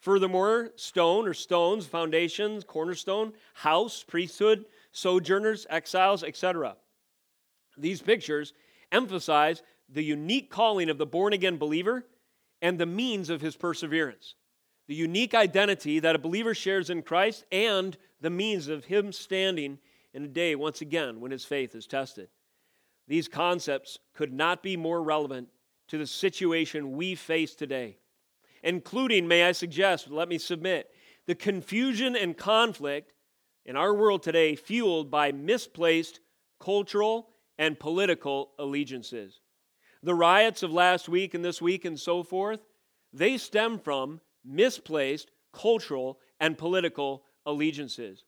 Furthermore, 0.00 0.72
stone 0.76 1.28
or 1.28 1.34
stones, 1.34 1.86
foundations, 1.86 2.64
cornerstone, 2.64 3.34
house, 3.54 4.02
priesthood, 4.02 4.64
sojourners, 4.92 5.66
exiles, 5.68 6.22
etc. 6.22 6.76
These 7.76 8.00
pictures 8.02 8.54
emphasize 8.90 9.62
the 9.88 10.04
unique 10.04 10.50
calling 10.50 10.88
of 10.88 10.98
the 10.98 11.06
born 11.06 11.32
again 11.32 11.58
believer 11.58 12.06
and 12.62 12.78
the 12.78 12.86
means 12.86 13.30
of 13.30 13.40
his 13.40 13.56
perseverance. 13.56 14.34
The 14.86 14.94
unique 14.94 15.34
identity 15.34 15.98
that 15.98 16.14
a 16.14 16.20
believer 16.20 16.54
shares 16.54 16.90
in 16.90 17.02
Christ 17.02 17.44
and 17.52 17.96
the 18.20 18.30
means 18.30 18.68
of 18.68 18.84
him 18.86 19.12
standing 19.12 19.78
in 20.14 20.24
a 20.24 20.28
day, 20.28 20.54
once 20.54 20.80
again, 20.80 21.20
when 21.20 21.32
his 21.32 21.44
faith 21.44 21.74
is 21.74 21.86
tested. 21.86 22.28
These 23.08 23.28
concepts 23.28 23.98
could 24.14 24.32
not 24.32 24.62
be 24.62 24.76
more 24.76 25.02
relevant 25.02 25.48
to 25.88 25.98
the 25.98 26.06
situation 26.06 26.96
we 26.96 27.14
face 27.14 27.54
today, 27.54 27.98
including, 28.62 29.28
may 29.28 29.44
I 29.44 29.52
suggest, 29.52 30.10
let 30.10 30.28
me 30.28 30.38
submit, 30.38 30.90
the 31.26 31.34
confusion 31.34 32.16
and 32.16 32.36
conflict 32.36 33.12
in 33.64 33.76
our 33.76 33.94
world 33.94 34.22
today 34.22 34.54
fueled 34.56 35.10
by 35.10 35.32
misplaced 35.32 36.20
cultural 36.60 37.28
and 37.58 37.78
political 37.78 38.52
allegiances. 38.58 39.40
The 40.02 40.14
riots 40.14 40.62
of 40.62 40.72
last 40.72 41.08
week 41.08 41.34
and 41.34 41.44
this 41.44 41.60
week 41.60 41.84
and 41.84 41.98
so 41.98 42.22
forth, 42.22 42.60
they 43.12 43.38
stem 43.38 43.78
from 43.78 44.20
misplaced 44.44 45.30
cultural 45.52 46.20
and 46.38 46.56
political 46.56 47.24
allegiances. 47.44 48.24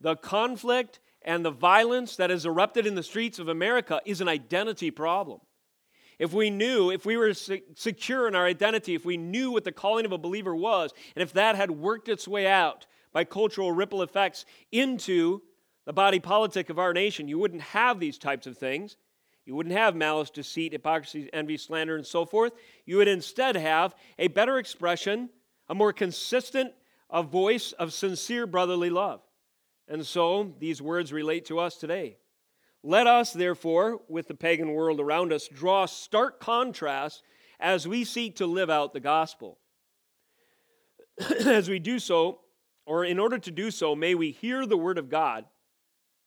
The 0.00 0.16
conflict 0.16 1.00
and 1.22 1.44
the 1.44 1.50
violence 1.50 2.16
that 2.16 2.30
has 2.30 2.44
erupted 2.44 2.86
in 2.86 2.94
the 2.94 3.02
streets 3.02 3.38
of 3.38 3.48
America 3.48 4.00
is 4.04 4.20
an 4.20 4.28
identity 4.28 4.90
problem. 4.90 5.40
If 6.18 6.32
we 6.32 6.50
knew, 6.50 6.90
if 6.90 7.04
we 7.04 7.16
were 7.16 7.34
secure 7.34 8.26
in 8.26 8.34
our 8.34 8.46
identity, 8.46 8.94
if 8.94 9.04
we 9.04 9.16
knew 9.16 9.50
what 9.50 9.64
the 9.64 9.72
calling 9.72 10.06
of 10.06 10.12
a 10.12 10.18
believer 10.18 10.54
was, 10.54 10.92
and 11.14 11.22
if 11.22 11.32
that 11.34 11.56
had 11.56 11.70
worked 11.70 12.08
its 12.08 12.26
way 12.26 12.46
out 12.46 12.86
by 13.12 13.24
cultural 13.24 13.72
ripple 13.72 14.02
effects 14.02 14.44
into 14.72 15.42
the 15.84 15.92
body 15.92 16.18
politic 16.18 16.70
of 16.70 16.78
our 16.78 16.92
nation, 16.92 17.28
you 17.28 17.38
wouldn't 17.38 17.62
have 17.62 18.00
these 18.00 18.18
types 18.18 18.46
of 18.46 18.56
things. 18.56 18.96
You 19.44 19.54
wouldn't 19.54 19.76
have 19.76 19.94
malice, 19.94 20.30
deceit, 20.30 20.72
hypocrisy, 20.72 21.30
envy, 21.32 21.56
slander, 21.56 21.96
and 21.96 22.06
so 22.06 22.24
forth. 22.24 22.52
You 22.84 22.96
would 22.96 23.08
instead 23.08 23.54
have 23.54 23.94
a 24.18 24.28
better 24.28 24.58
expression, 24.58 25.28
a 25.68 25.74
more 25.74 25.92
consistent 25.92 26.72
a 27.10 27.22
voice 27.22 27.72
of 27.72 27.92
sincere 27.92 28.46
brotherly 28.46 28.90
love. 28.90 29.20
And 29.88 30.04
so 30.04 30.54
these 30.58 30.82
words 30.82 31.12
relate 31.12 31.44
to 31.46 31.58
us 31.58 31.76
today. 31.76 32.16
Let 32.86 33.08
us, 33.08 33.32
therefore, 33.32 34.00
with 34.08 34.28
the 34.28 34.34
pagan 34.36 34.72
world 34.72 35.00
around 35.00 35.32
us, 35.32 35.48
draw 35.48 35.86
stark 35.86 36.38
contrast 36.38 37.24
as 37.58 37.88
we 37.88 38.04
seek 38.04 38.36
to 38.36 38.46
live 38.46 38.70
out 38.70 38.92
the 38.92 39.00
gospel. 39.00 39.58
as 41.44 41.68
we 41.68 41.80
do 41.80 41.98
so, 41.98 42.42
or 42.86 43.04
in 43.04 43.18
order 43.18 43.38
to 43.38 43.50
do 43.50 43.72
so, 43.72 43.96
may 43.96 44.14
we 44.14 44.30
hear 44.30 44.64
the 44.66 44.76
word 44.76 44.98
of 44.98 45.08
God 45.08 45.46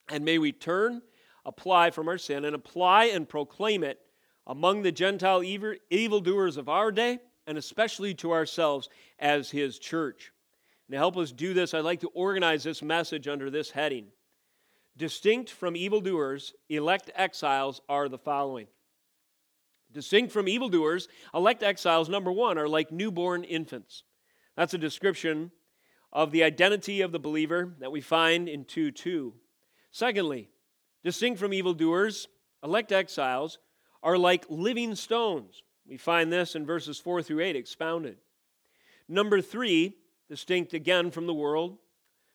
and 0.09 0.25
may 0.25 0.37
we 0.37 0.51
turn, 0.51 1.01
apply 1.45 1.91
from 1.91 2.09
our 2.09 2.17
sin, 2.17 2.43
and 2.43 2.53
apply 2.53 3.05
and 3.05 3.29
proclaim 3.29 3.81
it 3.81 4.01
among 4.45 4.81
the 4.81 4.91
Gentile 4.91 5.41
evil, 5.41 5.75
evildoers 5.89 6.57
of 6.57 6.67
our 6.67 6.91
day, 6.91 7.19
and 7.47 7.57
especially 7.57 8.13
to 8.15 8.33
ourselves 8.33 8.89
as 9.17 9.49
His 9.49 9.79
church. 9.79 10.33
And 10.89 10.93
to 10.95 10.97
help 10.97 11.15
us 11.15 11.31
do 11.31 11.53
this, 11.53 11.73
I'd 11.73 11.85
like 11.85 12.01
to 12.01 12.09
organize 12.09 12.65
this 12.65 12.81
message 12.81 13.29
under 13.29 13.49
this 13.49 13.71
heading 13.71 14.07
Distinct 14.99 15.49
from 15.49 15.77
evildoers, 15.77 16.53
elect 16.67 17.09
exiles 17.15 17.79
are 17.87 18.09
the 18.09 18.17
following. 18.17 18.67
Distinct 19.93 20.29
from 20.33 20.49
evildoers, 20.49 21.07
elect 21.33 21.63
exiles, 21.63 22.09
number 22.09 22.33
one, 22.33 22.57
are 22.57 22.67
like 22.67 22.91
newborn 22.91 23.45
infants. 23.45 24.03
That's 24.57 24.73
a 24.73 24.77
description 24.77 25.51
of 26.11 26.31
the 26.31 26.43
identity 26.43 26.99
of 26.99 27.13
the 27.13 27.19
believer 27.19 27.75
that 27.79 27.93
we 27.93 28.01
find 28.01 28.49
in 28.49 28.65
2 28.65 28.91
2. 28.91 29.33
Secondly, 29.89 30.49
distinct 31.01 31.39
from 31.39 31.53
evildoers, 31.53 32.27
elect 32.61 32.91
exiles 32.91 33.57
are 34.03 34.17
like 34.17 34.45
living 34.49 34.95
stones. 34.95 35.63
We 35.87 35.95
find 35.95 36.29
this 36.29 36.55
in 36.55 36.65
verses 36.65 36.99
4 36.99 37.23
through 37.23 37.39
8 37.39 37.55
expounded. 37.55 38.17
Number 39.07 39.39
three, 39.39 39.95
distinct 40.27 40.73
again 40.73 41.09
from 41.09 41.25
the 41.25 41.33
world, 41.33 41.77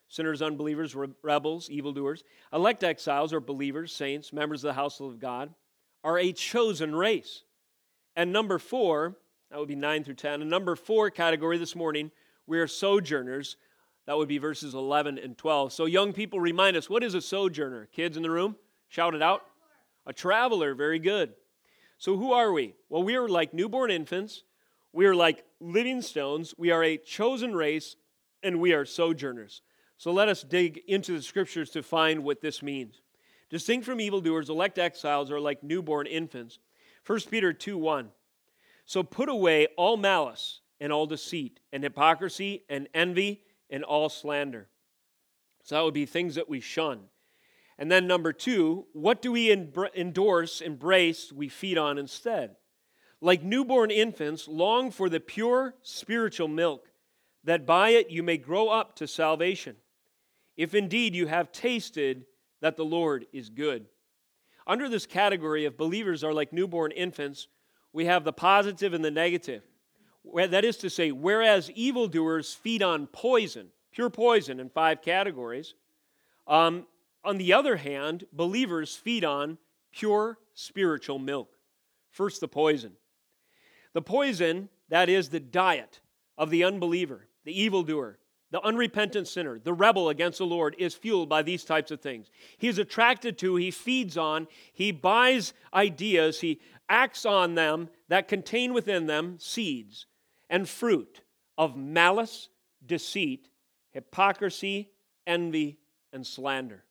sinners, 0.07 0.41
unbelievers, 0.41 0.95
rebels, 1.23 1.69
evildoers, 1.69 2.23
elect 2.53 2.83
exiles 2.83 3.33
or 3.33 3.39
believers, 3.39 3.91
saints, 3.93 4.31
members 4.31 4.63
of 4.63 4.69
the 4.69 4.73
household 4.73 5.13
of 5.13 5.19
God, 5.19 5.53
are 6.03 6.19
a 6.19 6.31
chosen 6.31 6.95
race. 6.95 7.43
And 8.15 8.31
number 8.31 8.59
four, 8.59 9.17
that 9.49 9.59
would 9.59 9.67
be 9.67 9.75
9 9.75 10.03
through 10.03 10.15
10. 10.15 10.41
And 10.41 10.49
number 10.49 10.75
four 10.75 11.09
category 11.09 11.57
this 11.57 11.75
morning, 11.75 12.11
we 12.47 12.59
are 12.59 12.67
sojourners, 12.67 13.57
that 14.05 14.17
would 14.17 14.27
be 14.27 14.37
verses 14.37 14.75
11 14.75 15.17
and 15.17 15.37
12. 15.37 15.73
So, 15.73 15.85
young 15.85 16.13
people, 16.13 16.39
remind 16.39 16.77
us 16.77 16.89
what 16.89 17.03
is 17.03 17.15
a 17.15 17.21
sojourner? 17.21 17.87
Kids 17.91 18.17
in 18.17 18.23
the 18.23 18.29
room, 18.29 18.55
shout 18.87 19.15
it 19.15 19.21
out. 19.21 19.41
A 20.05 20.13
traveler, 20.13 20.75
very 20.75 20.99
good. 20.99 21.33
So, 21.97 22.17
who 22.17 22.31
are 22.31 22.51
we? 22.51 22.75
Well, 22.89 23.03
we 23.03 23.15
are 23.15 23.27
like 23.27 23.53
newborn 23.53 23.89
infants, 23.89 24.43
we 24.93 25.05
are 25.07 25.15
like 25.15 25.43
living 25.59 26.01
stones, 26.01 26.53
we 26.57 26.69
are 26.69 26.83
a 26.83 26.97
chosen 26.97 27.55
race, 27.55 27.95
and 28.43 28.59
we 28.59 28.73
are 28.73 28.85
sojourners. 28.85 29.61
So, 29.97 30.11
let 30.11 30.29
us 30.29 30.43
dig 30.43 30.81
into 30.87 31.13
the 31.13 31.21
scriptures 31.21 31.69
to 31.71 31.83
find 31.83 32.23
what 32.23 32.41
this 32.41 32.61
means. 32.61 33.01
Distinct 33.49 33.85
from 33.85 34.01
evildoers, 34.01 34.49
elect 34.49 34.77
exiles 34.77 35.31
are 35.31 35.39
like 35.39 35.63
newborn 35.63 36.07
infants. 36.07 36.59
1 37.05 37.19
Peter 37.31 37.53
2 37.53 37.77
1. 37.77 38.09
So, 38.85 39.03
put 39.03 39.29
away 39.29 39.67
all 39.77 39.97
malice 39.97 40.61
and 40.79 40.91
all 40.91 41.05
deceit 41.05 41.59
and 41.71 41.83
hypocrisy 41.83 42.63
and 42.69 42.87
envy 42.93 43.41
and 43.69 43.83
all 43.83 44.09
slander. 44.09 44.67
So 45.63 45.75
that 45.75 45.81
would 45.81 45.93
be 45.93 46.05
things 46.05 46.35
that 46.35 46.49
we 46.49 46.59
shun. 46.59 47.01
And 47.77 47.91
then 47.91 48.07
number 48.07 48.31
two, 48.31 48.85
what 48.93 49.21
do 49.21 49.31
we 49.31 49.51
endorse, 49.51 50.61
embrace, 50.61 51.33
we 51.33 51.49
feed 51.49 51.77
on 51.77 51.97
instead? 51.97 52.55
Like 53.19 53.43
newborn 53.43 53.91
infants, 53.91 54.47
long 54.47 54.91
for 54.91 55.09
the 55.09 55.19
pure 55.19 55.75
spiritual 55.81 56.47
milk, 56.47 56.87
that 57.43 57.65
by 57.65 57.89
it 57.89 58.11
you 58.11 58.23
may 58.23 58.37
grow 58.37 58.69
up 58.69 58.95
to 58.97 59.07
salvation, 59.07 59.75
if 60.57 60.73
indeed 60.73 61.15
you 61.15 61.27
have 61.27 61.51
tasted 61.51 62.25
that 62.61 62.77
the 62.77 62.85
Lord 62.85 63.25
is 63.33 63.49
good. 63.49 63.85
Under 64.67 64.89
this 64.89 65.05
category 65.05 65.65
of 65.65 65.77
believers 65.77 66.23
are 66.23 66.33
like 66.33 66.51
newborn 66.51 66.91
infants, 66.91 67.47
we 67.93 68.05
have 68.05 68.23
the 68.23 68.33
positive 68.33 68.93
and 68.93 69.05
the 69.05 69.11
negative. 69.11 69.63
That 70.33 70.65
is 70.65 70.77
to 70.77 70.89
say, 70.89 71.11
whereas 71.11 71.69
evildoers 71.71 72.53
feed 72.53 72.81
on 72.81 73.07
poison, 73.07 73.67
pure 73.91 74.09
poison 74.09 74.59
in 74.59 74.69
five 74.69 75.01
categories, 75.01 75.75
um, 76.47 76.87
on 77.23 77.37
the 77.37 77.53
other 77.53 77.75
hand, 77.75 78.25
believers 78.33 78.95
feed 78.95 79.23
on 79.23 79.57
pure 79.91 80.37
spiritual 80.53 81.19
milk. 81.19 81.49
First, 82.09 82.41
the 82.41 82.47
poison. 82.47 82.93
The 83.93 84.01
poison, 84.01 84.69
that 84.89 85.09
is 85.09 85.29
the 85.29 85.39
diet 85.39 86.01
of 86.37 86.49
the 86.49 86.63
unbeliever, 86.63 87.27
the 87.45 87.61
evildoer, 87.61 88.19
the 88.55 88.65
unrepentant 88.65 89.27
sinner, 89.27 89.59
the 89.59 89.73
rebel 89.73 90.07
against 90.07 90.37
the 90.37 90.45
Lord, 90.45 90.77
is 90.79 90.95
fueled 90.95 91.27
by 91.27 91.41
these 91.41 91.65
types 91.65 91.91
of 91.91 91.99
things. 91.99 92.31
He 92.57 92.69
is 92.69 92.77
attracted 92.77 93.37
to, 93.39 93.57
he 93.57 93.69
feeds 93.69 94.15
on, 94.15 94.47
he 94.71 94.93
buys 94.93 95.53
ideas, 95.73 96.39
he 96.39 96.61
acts 96.87 97.25
on 97.25 97.55
them 97.55 97.89
that 98.07 98.29
contain 98.29 98.73
within 98.73 99.07
them 99.07 99.35
seeds 99.39 100.05
and 100.49 100.69
fruit 100.69 101.19
of 101.57 101.75
malice, 101.75 102.47
deceit, 102.85 103.49
hypocrisy, 103.91 104.89
envy, 105.27 105.77
and 106.13 106.25
slander. 106.25 106.85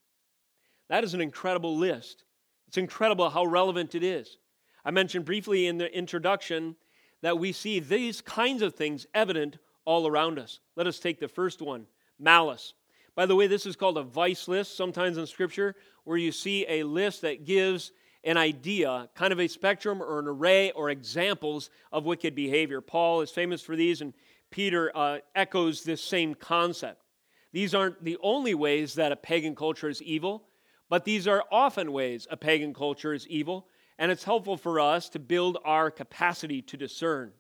That 0.91 1.03
is 1.03 1.15
an 1.15 1.23
incredible 1.23 1.79
list. 1.79 2.25
It's 2.69 2.77
incredible 2.77 3.31
how 3.31 3.47
relevant 3.47 3.95
it 3.95 4.03
is. 4.05 4.37
I 4.85 4.91
mentioned 4.91 5.25
briefly 5.25 5.67
in 5.67 5.79
the 5.79 5.91
introduction 5.97 6.77
that 7.23 7.39
we 7.39 7.53
see 7.53 7.81
these 7.81 8.21
kinds 8.21 8.61
of 8.61 8.75
things 8.75 9.07
evident 9.15 9.57
all 9.85 10.07
around 10.07 10.39
us. 10.39 10.61
Let 10.77 10.87
us 10.87 10.99
take 10.99 11.21
the 11.21 11.29
first 11.29 11.61
one 11.63 11.87
malice. 12.19 12.75
By 13.15 13.27
the 13.27 13.37
way, 13.37 13.47
this 13.47 13.67
is 13.67 13.77
called 13.77 13.99
a 13.99 14.03
vice 14.03 14.49
list 14.49 14.77
sometimes 14.77 15.19
in 15.19 15.27
Scripture, 15.27 15.77
where 16.05 16.17
you 16.17 16.33
see 16.33 16.67
a 16.69 16.83
list 16.83 17.23
that 17.23 17.45
gives 17.45 17.93
an 18.25 18.37
idea, 18.37 19.09
kind 19.15 19.33
of 19.33 19.41
a 19.41 19.47
spectrum 19.47 20.03
or 20.03 20.19
an 20.19 20.27
array 20.27 20.71
or 20.73 20.91
examples 20.91 21.71
of 21.93 22.07
wicked 22.07 22.35
behavior. 22.35 22.81
Paul 22.81 23.21
is 23.21 23.31
famous 23.31 23.61
for 23.61 23.77
these, 23.77 24.01
and 24.01 24.15
Peter 24.51 24.91
uh, 24.97 25.19
echoes 25.35 25.83
this 25.83 26.03
same 26.03 26.35
concept. 26.35 27.03
These 27.53 27.75
aren't 27.75 28.03
the 28.03 28.19
only 28.23 28.55
ways 28.55 28.95
that 28.95 29.13
a 29.13 29.17
pagan 29.17 29.55
culture 29.55 29.89
is 29.89 30.03
evil, 30.03 30.49
but 30.89 31.05
these 31.05 31.29
are 31.29 31.45
often 31.53 31.93
ways 31.93 32.27
a 32.31 32.37
pagan 32.37 32.75
culture 32.75 33.13
is 33.13 33.29
evil, 33.29 33.69
and 33.99 34.11
it's 34.11 34.25
helpful 34.25 34.57
for 34.57 34.81
us 34.81 35.09
to 35.11 35.19
build 35.19 35.59
our 35.65 35.91
capacity 35.91 36.63
to 36.63 36.77
discern. 36.77 37.33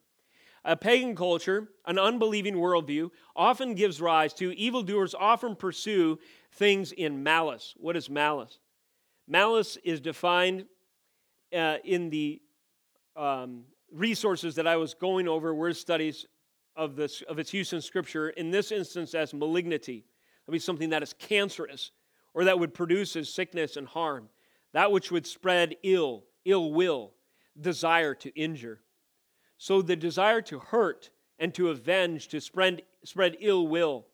A 0.65 0.77
pagan 0.77 1.15
culture, 1.15 1.69
an 1.85 1.99
unbelieving 1.99 2.55
worldview, 2.55 3.11
often 3.37 3.75
gives 3.75 4.01
rise 4.01 4.33
to 4.35 4.57
evildoers, 4.57 5.15
often 5.15 5.57
pursue 5.57 6.19
things 6.53 6.93
in 6.93 7.23
malice. 7.23 7.75
What 7.77 7.97
is 7.97 8.09
malice? 8.09 8.59
Malice 9.29 9.77
is 9.85 10.01
defined 10.01 10.65
uh, 11.55 11.77
in 11.85 12.09
the 12.09 12.41
um, 13.15 13.65
resources 13.93 14.55
that 14.55 14.67
I 14.67 14.77
was 14.77 14.95
going 14.95 15.29
over, 15.29 15.55
word 15.55 15.77
studies 15.77 16.27
of, 16.77 16.97
this, 16.97 17.23
of 17.23 17.39
its 17.39 17.53
use 17.53 17.73
in 17.73 17.81
Scripture, 17.81 18.31
in 18.31 18.51
this 18.51 18.73
instance 18.73 19.15
as 19.15 19.35
malignity. 19.35 20.05
That 20.47 20.53
be 20.53 20.59
something 20.59 20.91
that 20.91 21.03
is 21.03 21.13
cancerous 21.13 21.91
or 22.33 22.45
that 22.45 22.59
would 22.59 22.75
produce 22.75 23.17
as 23.17 23.29
sickness 23.29 23.77
and 23.77 23.87
harm, 23.87 24.29
that 24.73 24.91
which 24.91 25.11
would 25.11 25.27
spread 25.27 25.77
ill, 25.83 26.25
ill 26.45 26.73
will, 26.73 27.13
desire 27.61 28.15
to 28.17 28.31
injure. 28.31 28.81
So 29.65 29.81
the 29.81 29.97
desire 29.97 30.43
to 30.43 30.59
hurt 30.59 31.09
and 31.39 31.55
to 31.55 31.71
avenge, 31.71 32.29
to 32.29 32.41
spread, 32.43 32.83
spread 33.03 33.39
ill 33.41 33.67
will, 33.67 34.05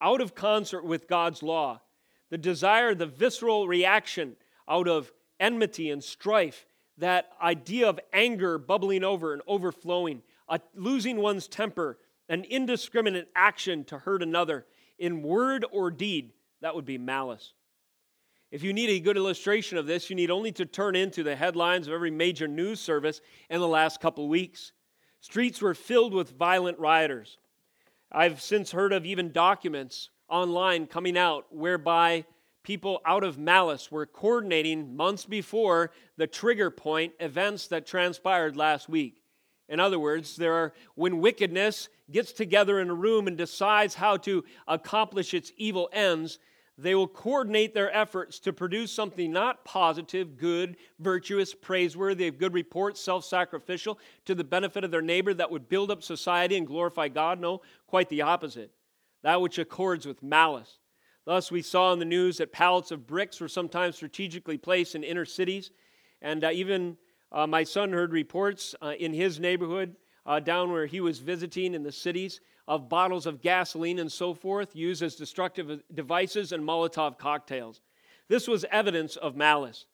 out 0.00 0.20
of 0.20 0.36
concert 0.36 0.84
with 0.84 1.08
God's 1.08 1.42
law, 1.42 1.80
the 2.28 2.38
desire, 2.38 2.94
the 2.94 3.06
visceral 3.06 3.66
reaction 3.66 4.36
out 4.68 4.86
of 4.86 5.10
enmity 5.40 5.90
and 5.90 6.04
strife, 6.04 6.64
that 6.96 7.32
idea 7.42 7.88
of 7.88 7.98
anger 8.12 8.56
bubbling 8.56 9.02
over 9.02 9.32
and 9.32 9.42
overflowing, 9.48 10.22
losing 10.76 11.16
one's 11.16 11.48
temper, 11.48 11.98
an 12.28 12.44
indiscriminate 12.44 13.32
action 13.34 13.82
to 13.86 13.98
hurt 13.98 14.22
another 14.22 14.64
in 14.96 15.22
word 15.22 15.66
or 15.72 15.90
deed, 15.90 16.34
that 16.60 16.76
would 16.76 16.84
be 16.84 16.98
malice. 16.98 17.54
If 18.52 18.62
you 18.62 18.72
need 18.72 18.90
a 18.90 19.00
good 19.00 19.16
illustration 19.16 19.76
of 19.76 19.88
this, 19.88 20.08
you 20.08 20.14
need 20.14 20.30
only 20.30 20.52
to 20.52 20.66
turn 20.66 20.94
into 20.94 21.24
the 21.24 21.34
headlines 21.34 21.88
of 21.88 21.94
every 21.94 22.12
major 22.12 22.46
news 22.46 22.78
service 22.78 23.20
in 23.48 23.58
the 23.58 23.66
last 23.66 24.00
couple 24.00 24.28
weeks. 24.28 24.70
Streets 25.20 25.60
were 25.60 25.74
filled 25.74 26.14
with 26.14 26.36
violent 26.36 26.78
rioters. 26.78 27.38
I've 28.10 28.40
since 28.40 28.72
heard 28.72 28.92
of 28.92 29.04
even 29.04 29.32
documents 29.32 30.10
online 30.28 30.86
coming 30.86 31.18
out 31.18 31.46
whereby 31.50 32.24
people 32.62 33.00
out 33.06 33.24
of 33.24 33.38
malice 33.38 33.90
were 33.90 34.06
coordinating 34.06 34.96
months 34.96 35.24
before 35.24 35.90
the 36.16 36.26
trigger 36.26 36.70
point 36.70 37.12
events 37.20 37.68
that 37.68 37.86
transpired 37.86 38.56
last 38.56 38.88
week. 38.88 39.22
In 39.68 39.78
other 39.78 39.98
words, 39.98 40.36
there 40.36 40.54
are 40.54 40.72
when 40.94 41.20
wickedness 41.20 41.88
gets 42.10 42.32
together 42.32 42.80
in 42.80 42.90
a 42.90 42.94
room 42.94 43.28
and 43.28 43.36
decides 43.36 43.94
how 43.94 44.16
to 44.18 44.44
accomplish 44.66 45.32
its 45.32 45.52
evil 45.56 45.88
ends, 45.92 46.38
they 46.82 46.94
will 46.94 47.08
coordinate 47.08 47.74
their 47.74 47.94
efforts 47.94 48.38
to 48.40 48.52
produce 48.52 48.92
something 48.92 49.32
not 49.32 49.64
positive, 49.64 50.36
good, 50.36 50.76
virtuous, 50.98 51.54
praiseworthy, 51.54 52.26
of 52.26 52.38
good 52.38 52.54
report, 52.54 52.96
self 52.96 53.24
sacrificial, 53.24 53.98
to 54.24 54.34
the 54.34 54.44
benefit 54.44 54.84
of 54.84 54.90
their 54.90 55.02
neighbor 55.02 55.34
that 55.34 55.50
would 55.50 55.68
build 55.68 55.90
up 55.90 56.02
society 56.02 56.56
and 56.56 56.66
glorify 56.66 57.08
God. 57.08 57.40
No, 57.40 57.62
quite 57.86 58.08
the 58.08 58.22
opposite. 58.22 58.70
That 59.22 59.40
which 59.40 59.58
accords 59.58 60.06
with 60.06 60.22
malice. 60.22 60.78
Thus, 61.26 61.50
we 61.50 61.62
saw 61.62 61.92
in 61.92 61.98
the 61.98 62.04
news 62.04 62.38
that 62.38 62.52
pallets 62.52 62.90
of 62.90 63.06
bricks 63.06 63.40
were 63.40 63.48
sometimes 63.48 63.96
strategically 63.96 64.56
placed 64.56 64.94
in 64.94 65.04
inner 65.04 65.26
cities. 65.26 65.70
And 66.22 66.42
uh, 66.44 66.50
even 66.52 66.96
uh, 67.30 67.46
my 67.46 67.64
son 67.64 67.92
heard 67.92 68.12
reports 68.12 68.74
uh, 68.80 68.94
in 68.98 69.12
his 69.12 69.38
neighborhood, 69.38 69.96
uh, 70.26 70.40
down 70.40 70.72
where 70.72 70.86
he 70.86 71.00
was 71.00 71.18
visiting 71.18 71.74
in 71.74 71.82
the 71.82 71.92
cities, 71.92 72.40
of 72.70 72.88
bottles 72.88 73.26
of 73.26 73.42
gasoline 73.42 73.98
and 73.98 74.12
so 74.12 74.32
forth 74.32 74.76
used 74.76 75.02
as 75.02 75.16
destructive 75.16 75.82
devices 75.92 76.52
and 76.52 76.62
Molotov 76.62 77.18
cocktails. 77.18 77.80
This 78.28 78.46
was 78.46 78.64
evidence 78.70 79.16
of 79.16 79.34
malice. 79.34 79.86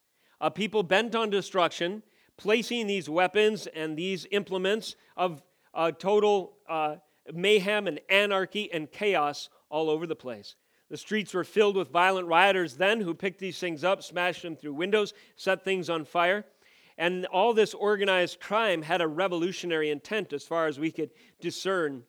A 0.42 0.50
people 0.50 0.82
bent 0.82 1.14
on 1.14 1.30
destruction, 1.30 2.02
placing 2.36 2.86
these 2.86 3.08
weapons 3.08 3.66
and 3.66 3.96
these 3.96 4.26
implements 4.30 4.94
of 5.16 5.42
uh, 5.72 5.90
total 5.90 6.58
uh, 6.68 6.96
mayhem 7.32 7.86
and 7.86 7.98
anarchy 8.10 8.70
and 8.70 8.92
chaos 8.92 9.48
all 9.70 9.88
over 9.88 10.06
the 10.06 10.14
place. 10.14 10.54
The 10.90 10.98
streets 10.98 11.32
were 11.32 11.44
filled 11.44 11.78
with 11.78 11.88
violent 11.88 12.28
rioters 12.28 12.76
then 12.76 13.00
who 13.00 13.14
picked 13.14 13.38
these 13.38 13.58
things 13.58 13.84
up, 13.84 14.02
smashed 14.02 14.42
them 14.42 14.54
through 14.54 14.74
windows, 14.74 15.14
set 15.36 15.64
things 15.64 15.88
on 15.88 16.04
fire. 16.04 16.44
And 16.98 17.24
all 17.26 17.54
this 17.54 17.72
organized 17.72 18.38
crime 18.38 18.82
had 18.82 19.00
a 19.00 19.08
revolutionary 19.08 19.88
intent 19.88 20.34
as 20.34 20.44
far 20.44 20.66
as 20.66 20.78
we 20.78 20.90
could 20.90 21.12
discern 21.40 22.02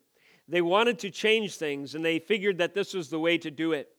they 0.47 0.62
wanted 0.62 0.99
to 0.99 1.10
change 1.10 1.55
things, 1.57 1.95
and 1.95 2.03
they 2.03 2.19
figured 2.19 2.57
that 2.60 2.73
this 2.73 2.93
was 2.93 3.10
the 3.10 3.19
way 3.19 3.38
to 3.38 3.51
do 3.51 3.73
it. 3.73 3.89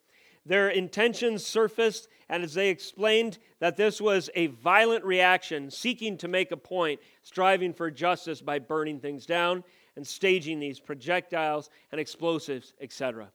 Their 0.46 0.70
intentions 0.70 1.44
surfaced, 1.44 2.08
and 2.28 2.42
as 2.42 2.54
they 2.54 2.70
explained, 2.70 3.38
that 3.60 3.76
this 3.76 4.00
was 4.00 4.30
a 4.34 4.46
violent 4.46 5.04
reaction, 5.04 5.70
seeking 5.70 6.16
to 6.18 6.28
make 6.28 6.50
a 6.50 6.56
point, 6.56 7.00
striving 7.22 7.74
for 7.74 7.90
justice 7.90 8.40
by 8.40 8.58
burning 8.58 8.98
things 8.98 9.26
down 9.26 9.62
and 9.96 10.06
staging 10.06 10.58
these 10.58 10.80
projectiles 10.80 11.68
and 11.92 12.00
explosives, 12.00 12.72
etc. 12.80 13.28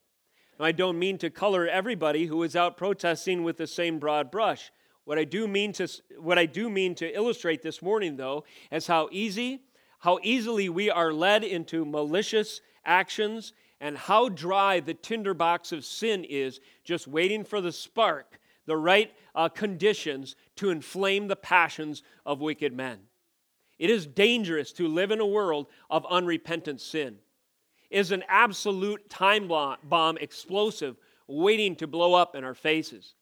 Now, 0.60 0.66
I 0.66 0.72
don't 0.72 0.98
mean 0.98 1.18
to 1.20 1.30
color 1.30 1.68
everybody 1.68 2.26
who 2.26 2.42
is 2.42 2.56
out 2.56 2.78
protesting 2.78 3.44
with 3.44 3.58
the 3.58 3.68
same 3.68 4.00
broad 4.00 4.32
brush. 4.32 4.72
What 5.06 5.20
I 5.20 5.26
do 5.26 5.48
mean 5.48 5.74
to, 5.74 5.88
what 6.18 6.40
I 6.40 6.46
do 6.46 6.70
mean 6.70 6.96
to 6.96 7.16
illustrate 7.16 7.62
this 7.62 7.82
morning, 7.82 8.16
though, 8.16 8.46
is 8.72 8.88
how 8.88 9.10
easy, 9.12 9.62
how 10.00 10.20
easily 10.24 10.70
we 10.70 10.90
are 10.90 11.12
led 11.12 11.44
into 11.44 11.86
malicious 11.86 12.62
actions, 12.86 13.54
and 13.80 13.98
how 13.98 14.30
dry 14.30 14.80
the 14.80 14.94
tinderbox 14.94 15.72
of 15.72 15.86
sin 15.86 16.24
is, 16.24 16.60
just 16.84 17.08
waiting 17.08 17.44
for 17.44 17.60
the 17.62 17.72
spark, 17.72 18.40
the 18.66 18.78
right 18.78 19.12
uh, 19.36 19.50
conditions 19.50 20.36
to 20.56 20.70
inflame 20.70 21.28
the 21.28 21.36
passions 21.36 22.04
of 22.26 22.40
wicked 22.40 22.74
men. 22.74 23.00
It 23.80 23.90
is 23.90 24.06
dangerous 24.06 24.72
to 24.74 24.88
live 24.88 25.12
in 25.12 25.20
a 25.20 25.26
world 25.26 25.68
of 25.90 26.06
unrepentant 26.10 26.80
sin. 26.80 27.18
It 27.90 28.00
is 28.00 28.12
an 28.12 28.24
absolute 28.28 29.10
time 29.10 29.48
bomb 29.48 30.18
explosive 30.18 30.96
waiting 31.28 31.76
to 31.78 31.88
blow 31.88 32.14
up 32.14 32.36
in 32.36 32.44
our 32.44 32.54
faces. 32.54 33.16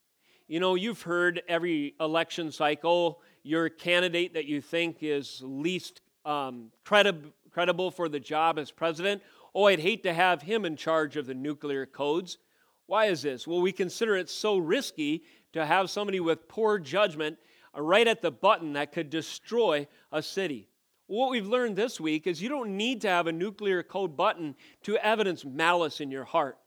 You 0.47 0.59
know, 0.59 0.75
you've 0.75 1.01
heard 1.01 1.41
every 1.47 1.95
election 1.99 2.51
cycle, 2.51 3.21
your 3.43 3.69
candidate 3.69 4.33
that 4.33 4.45
you 4.45 4.61
think 4.61 4.97
is 5.01 5.41
least 5.43 6.01
um, 6.25 6.71
credi- 6.83 7.33
credible 7.51 7.89
for 7.89 8.09
the 8.09 8.19
job 8.19 8.59
as 8.59 8.69
president 8.69 9.21
Oh, 9.53 9.65
I'd 9.65 9.79
hate 9.79 10.03
to 10.03 10.13
have 10.13 10.41
him 10.41 10.65
in 10.65 10.75
charge 10.75 11.17
of 11.17 11.25
the 11.25 11.33
nuclear 11.33 11.85
codes. 11.85 12.37
Why 12.85 13.05
is 13.05 13.21
this? 13.21 13.47
Well, 13.47 13.61
we 13.61 13.71
consider 13.71 14.15
it 14.15 14.29
so 14.29 14.57
risky 14.57 15.23
to 15.53 15.65
have 15.65 15.89
somebody 15.89 16.19
with 16.19 16.47
poor 16.47 16.79
judgment 16.79 17.37
right 17.75 18.07
at 18.07 18.21
the 18.21 18.31
button 18.31 18.73
that 18.73 18.91
could 18.91 19.09
destroy 19.09 19.87
a 20.11 20.21
city. 20.21 20.67
What 21.07 21.31
we've 21.31 21.47
learned 21.47 21.75
this 21.75 21.99
week 21.99 22.27
is 22.27 22.41
you 22.41 22.49
don't 22.49 22.77
need 22.77 23.01
to 23.01 23.09
have 23.09 23.27
a 23.27 23.33
nuclear 23.33 23.83
code 23.83 24.15
button 24.15 24.55
to 24.83 24.97
evidence 24.97 25.43
malice 25.43 25.99
in 25.99 26.11
your 26.11 26.23
heart. 26.23 26.57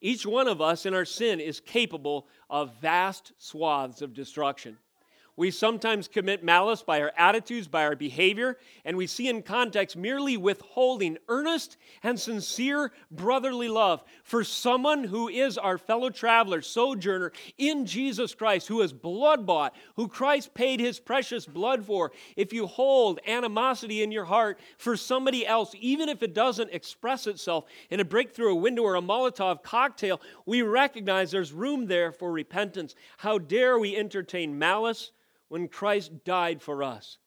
Each 0.00 0.26
one 0.26 0.48
of 0.48 0.60
us 0.60 0.84
in 0.84 0.92
our 0.92 1.06
sin 1.06 1.40
is 1.40 1.60
capable 1.60 2.28
of 2.50 2.78
vast 2.82 3.32
swaths 3.38 4.02
of 4.02 4.12
destruction. 4.12 4.76
We 5.36 5.50
sometimes 5.50 6.06
commit 6.06 6.44
malice 6.44 6.82
by 6.82 7.00
our 7.00 7.12
attitudes, 7.18 7.66
by 7.66 7.82
our 7.82 7.96
behavior, 7.96 8.56
and 8.84 8.96
we 8.96 9.08
see 9.08 9.28
in 9.28 9.42
context 9.42 9.96
merely 9.96 10.36
withholding 10.36 11.18
earnest 11.28 11.76
and 12.04 12.20
sincere 12.20 12.92
brotherly 13.10 13.66
love 13.66 14.04
for 14.22 14.44
someone 14.44 15.02
who 15.02 15.28
is 15.28 15.58
our 15.58 15.76
fellow 15.76 16.08
traveler, 16.10 16.62
sojourner 16.62 17.32
in 17.58 17.84
Jesus 17.84 18.32
Christ, 18.32 18.68
who 18.68 18.80
is 18.80 18.92
blood 18.92 19.44
bought, 19.44 19.74
who 19.96 20.06
Christ 20.06 20.54
paid 20.54 20.78
his 20.78 21.00
precious 21.00 21.46
blood 21.46 21.84
for. 21.84 22.12
If 22.36 22.52
you 22.52 22.68
hold 22.68 23.18
animosity 23.26 24.04
in 24.04 24.12
your 24.12 24.26
heart 24.26 24.60
for 24.78 24.96
somebody 24.96 25.44
else, 25.44 25.74
even 25.80 26.08
if 26.08 26.22
it 26.22 26.32
doesn't 26.32 26.70
express 26.72 27.26
itself 27.26 27.64
in 27.90 27.98
a 27.98 28.04
breakthrough 28.04 28.52
a 28.52 28.54
window 28.54 28.82
or 28.82 28.94
a 28.94 29.02
Molotov 29.02 29.64
cocktail, 29.64 30.20
we 30.46 30.62
recognize 30.62 31.32
there's 31.32 31.52
room 31.52 31.86
there 31.86 32.12
for 32.12 32.30
repentance. 32.30 32.94
How 33.16 33.38
dare 33.38 33.80
we 33.80 33.96
entertain 33.96 34.56
malice? 34.56 35.10
When 35.54 35.68
Christ 35.68 36.24
died 36.24 36.60
for 36.60 36.82
us. 36.82 37.18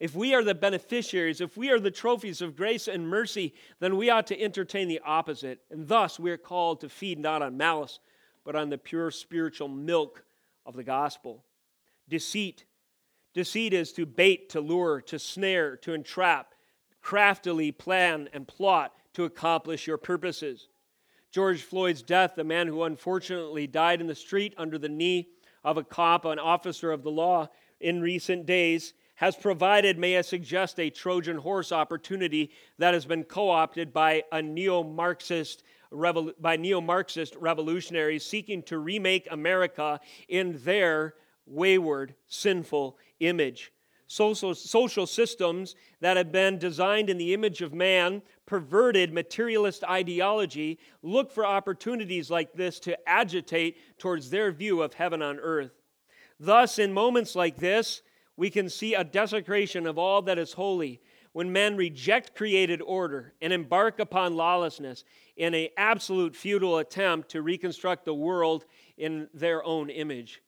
If 0.00 0.16
we 0.16 0.34
are 0.34 0.42
the 0.42 0.56
beneficiaries, 0.56 1.40
if 1.40 1.56
we 1.56 1.70
are 1.70 1.78
the 1.78 1.92
trophies 1.92 2.42
of 2.42 2.56
grace 2.56 2.88
and 2.88 3.08
mercy, 3.08 3.54
then 3.78 3.96
we 3.96 4.10
ought 4.10 4.26
to 4.26 4.42
entertain 4.42 4.88
the 4.88 5.00
opposite. 5.06 5.60
And 5.70 5.86
thus 5.86 6.18
we 6.18 6.32
are 6.32 6.36
called 6.36 6.80
to 6.80 6.88
feed 6.88 7.20
not 7.20 7.42
on 7.42 7.56
malice, 7.56 8.00
but 8.44 8.56
on 8.56 8.70
the 8.70 8.76
pure 8.76 9.12
spiritual 9.12 9.68
milk 9.68 10.24
of 10.66 10.74
the 10.74 10.82
gospel. 10.82 11.44
Deceit. 12.08 12.64
Deceit 13.34 13.72
is 13.72 13.92
to 13.92 14.04
bait, 14.04 14.48
to 14.48 14.60
lure, 14.60 15.00
to 15.02 15.16
snare, 15.16 15.76
to 15.76 15.94
entrap, 15.94 16.54
craftily 17.00 17.70
plan 17.70 18.28
and 18.32 18.48
plot 18.48 18.94
to 19.14 19.22
accomplish 19.22 19.86
your 19.86 19.96
purposes. 19.96 20.66
George 21.30 21.62
Floyd's 21.62 22.02
death, 22.02 22.32
the 22.34 22.42
man 22.42 22.66
who 22.66 22.82
unfortunately 22.82 23.68
died 23.68 24.00
in 24.00 24.08
the 24.08 24.14
street 24.16 24.54
under 24.58 24.76
the 24.76 24.88
knee 24.88 25.28
of 25.62 25.76
a 25.76 25.84
cop, 25.84 26.24
an 26.24 26.40
officer 26.40 26.90
of 26.90 27.04
the 27.04 27.10
law, 27.10 27.48
in 27.80 28.00
recent 28.00 28.46
days 28.46 28.94
has 29.16 29.34
provided, 29.34 29.98
may 29.98 30.18
I 30.18 30.20
suggest, 30.20 30.78
a 30.78 30.90
Trojan 30.90 31.38
horse 31.38 31.72
opportunity 31.72 32.50
that 32.78 32.94
has 32.94 33.06
been 33.06 33.24
co 33.24 33.50
opted 33.50 33.92
by 33.92 34.22
a 34.32 34.42
neo 34.42 34.82
Marxist. 34.82 35.62
By 35.92 36.56
neo 36.56 36.80
Marxist 36.80 37.36
revolutionaries 37.36 38.26
seeking 38.26 38.62
to 38.64 38.78
remake 38.78 39.28
America 39.30 40.00
in 40.28 40.60
their 40.64 41.14
wayward, 41.46 42.14
sinful 42.26 42.98
image. 43.20 43.72
Social, 44.08 44.54
social 44.54 45.06
systems 45.06 45.74
that 46.00 46.16
have 46.16 46.30
been 46.30 46.58
designed 46.58 47.08
in 47.08 47.18
the 47.18 47.32
image 47.32 47.62
of 47.62 47.72
man, 47.72 48.20
perverted 48.46 49.12
materialist 49.12 49.84
ideology, 49.84 50.78
look 51.02 51.32
for 51.32 51.46
opportunities 51.46 52.30
like 52.30 52.52
this 52.52 52.78
to 52.80 53.08
agitate 53.08 53.76
towards 53.98 54.28
their 54.28 54.52
view 54.52 54.82
of 54.82 54.94
heaven 54.94 55.22
on 55.22 55.38
earth. 55.38 55.72
Thus, 56.38 56.78
in 56.78 56.92
moments 56.92 57.34
like 57.34 57.56
this, 57.56 58.02
we 58.36 58.50
can 58.50 58.68
see 58.68 58.94
a 58.94 59.04
desecration 59.04 59.86
of 59.86 59.98
all 59.98 60.22
that 60.22 60.38
is 60.38 60.52
holy 60.52 61.00
when 61.32 61.52
men 61.52 61.76
reject 61.76 62.34
created 62.34 62.80
order 62.82 63.34
and 63.42 63.52
embark 63.52 63.98
upon 63.98 64.36
lawlessness 64.36 65.04
in 65.36 65.54
an 65.54 65.68
absolute 65.76 66.34
futile 66.34 66.78
attempt 66.78 67.30
to 67.30 67.42
reconstruct 67.42 68.04
the 68.04 68.14
world 68.14 68.64
in 68.96 69.28
their 69.34 69.62
own 69.64 69.90
image. 69.90 70.42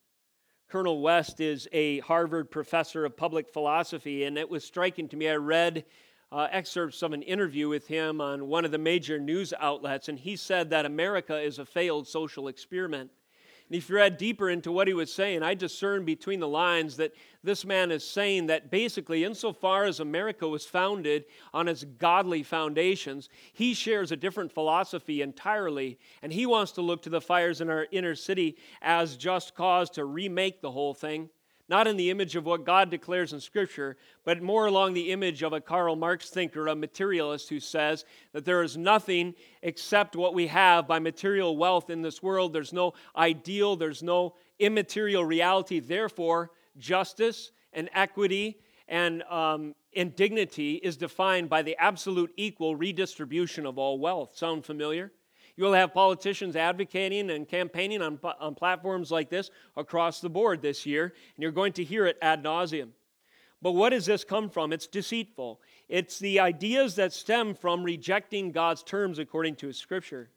Cornel 0.70 1.00
West 1.00 1.40
is 1.40 1.66
a 1.72 2.00
Harvard 2.00 2.50
professor 2.50 3.04
of 3.06 3.16
public 3.16 3.48
philosophy, 3.48 4.24
and 4.24 4.36
it 4.36 4.48
was 4.48 4.64
striking 4.64 5.08
to 5.08 5.16
me. 5.16 5.28
I 5.28 5.36
read 5.36 5.84
uh, 6.30 6.48
excerpts 6.50 7.02
of 7.02 7.14
an 7.14 7.22
interview 7.22 7.68
with 7.68 7.86
him 7.86 8.20
on 8.20 8.48
one 8.48 8.66
of 8.66 8.70
the 8.70 8.78
major 8.78 9.18
news 9.18 9.54
outlets, 9.60 10.08
and 10.08 10.18
he 10.18 10.36
said 10.36 10.68
that 10.70 10.84
America 10.84 11.40
is 11.40 11.58
a 11.58 11.64
failed 11.64 12.06
social 12.06 12.48
experiment. 12.48 13.10
And 13.68 13.76
if 13.76 13.90
you 13.90 13.96
read 13.96 14.16
deeper 14.16 14.48
into 14.48 14.72
what 14.72 14.88
he 14.88 14.94
was 14.94 15.12
saying, 15.12 15.42
I 15.42 15.54
discern 15.54 16.06
between 16.06 16.40
the 16.40 16.48
lines 16.48 16.96
that 16.96 17.12
this 17.44 17.66
man 17.66 17.90
is 17.90 18.02
saying 18.02 18.46
that 18.46 18.70
basically, 18.70 19.24
insofar 19.24 19.84
as 19.84 20.00
America 20.00 20.48
was 20.48 20.64
founded 20.64 21.26
on 21.52 21.68
its 21.68 21.84
godly 21.84 22.42
foundations, 22.42 23.28
he 23.52 23.74
shares 23.74 24.10
a 24.10 24.16
different 24.16 24.52
philosophy 24.52 25.20
entirely. 25.20 25.98
And 26.22 26.32
he 26.32 26.46
wants 26.46 26.72
to 26.72 26.82
look 26.82 27.02
to 27.02 27.10
the 27.10 27.20
fires 27.20 27.60
in 27.60 27.68
our 27.68 27.86
inner 27.92 28.14
city 28.14 28.56
as 28.80 29.18
just 29.18 29.54
cause 29.54 29.90
to 29.90 30.06
remake 30.06 30.62
the 30.62 30.70
whole 30.70 30.94
thing 30.94 31.28
not 31.68 31.86
in 31.86 31.96
the 31.96 32.10
image 32.10 32.34
of 32.34 32.46
what 32.46 32.64
God 32.64 32.90
declares 32.90 33.32
in 33.32 33.40
Scripture, 33.40 33.96
but 34.24 34.42
more 34.42 34.66
along 34.66 34.94
the 34.94 35.12
image 35.12 35.42
of 35.42 35.52
a 35.52 35.60
Karl 35.60 35.96
Marx 35.96 36.30
thinker, 36.30 36.66
a 36.68 36.74
materialist 36.74 37.48
who 37.48 37.60
says 37.60 38.04
that 38.32 38.44
there 38.44 38.62
is 38.62 38.76
nothing 38.76 39.34
except 39.62 40.16
what 40.16 40.34
we 40.34 40.46
have 40.46 40.88
by 40.88 40.98
material 40.98 41.56
wealth 41.56 41.90
in 41.90 42.00
this 42.00 42.22
world. 42.22 42.52
There's 42.52 42.72
no 42.72 42.94
ideal, 43.16 43.76
there's 43.76 44.02
no 44.02 44.34
immaterial 44.58 45.24
reality. 45.24 45.80
Therefore, 45.80 46.50
justice 46.78 47.52
and 47.72 47.90
equity 47.92 48.58
and, 48.88 49.22
um, 49.24 49.74
and 49.94 50.16
dignity 50.16 50.76
is 50.76 50.96
defined 50.96 51.50
by 51.50 51.62
the 51.62 51.76
absolute 51.78 52.32
equal 52.36 52.76
redistribution 52.76 53.66
of 53.66 53.78
all 53.78 53.98
wealth. 53.98 54.36
Sound 54.36 54.64
familiar? 54.64 55.12
You 55.58 55.64
will 55.64 55.72
have 55.72 55.92
politicians 55.92 56.54
advocating 56.54 57.30
and 57.30 57.48
campaigning 57.48 58.00
on, 58.00 58.20
on 58.38 58.54
platforms 58.54 59.10
like 59.10 59.28
this 59.28 59.50
across 59.76 60.20
the 60.20 60.30
board 60.30 60.62
this 60.62 60.86
year, 60.86 61.06
and 61.06 61.42
you're 61.42 61.50
going 61.50 61.72
to 61.72 61.84
hear 61.84 62.06
it 62.06 62.16
ad 62.22 62.44
nauseum. 62.44 62.90
But 63.60 63.72
what 63.72 63.90
does 63.90 64.06
this 64.06 64.22
come 64.22 64.50
from? 64.50 64.72
It's 64.72 64.86
deceitful. 64.86 65.60
It's 65.88 66.20
the 66.20 66.38
ideas 66.38 66.94
that 66.94 67.12
stem 67.12 67.56
from 67.56 67.82
rejecting 67.82 68.52
God's 68.52 68.84
terms 68.84 69.18
according 69.18 69.56
to 69.56 69.66
His 69.66 69.76
Scripture. 69.76 70.30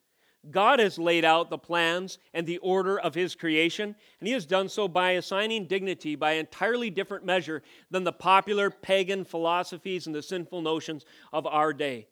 God 0.49 0.79
has 0.79 0.97
laid 0.97 1.23
out 1.23 1.51
the 1.51 1.57
plans 1.59 2.17
and 2.33 2.47
the 2.47 2.57
order 2.57 2.99
of 2.99 3.13
His 3.13 3.35
creation, 3.35 3.95
and 4.19 4.27
He 4.27 4.33
has 4.33 4.47
done 4.47 4.69
so 4.69 4.87
by 4.87 5.11
assigning 5.11 5.67
dignity 5.67 6.15
by 6.15 6.31
an 6.31 6.39
entirely 6.39 6.89
different 6.89 7.25
measure 7.25 7.61
than 7.91 8.03
the 8.03 8.11
popular 8.11 8.71
pagan 8.71 9.23
philosophies 9.23 10.07
and 10.07 10.15
the 10.15 10.23
sinful 10.23 10.63
notions 10.63 11.05
of 11.31 11.45
our 11.45 11.73
day. 11.73 12.07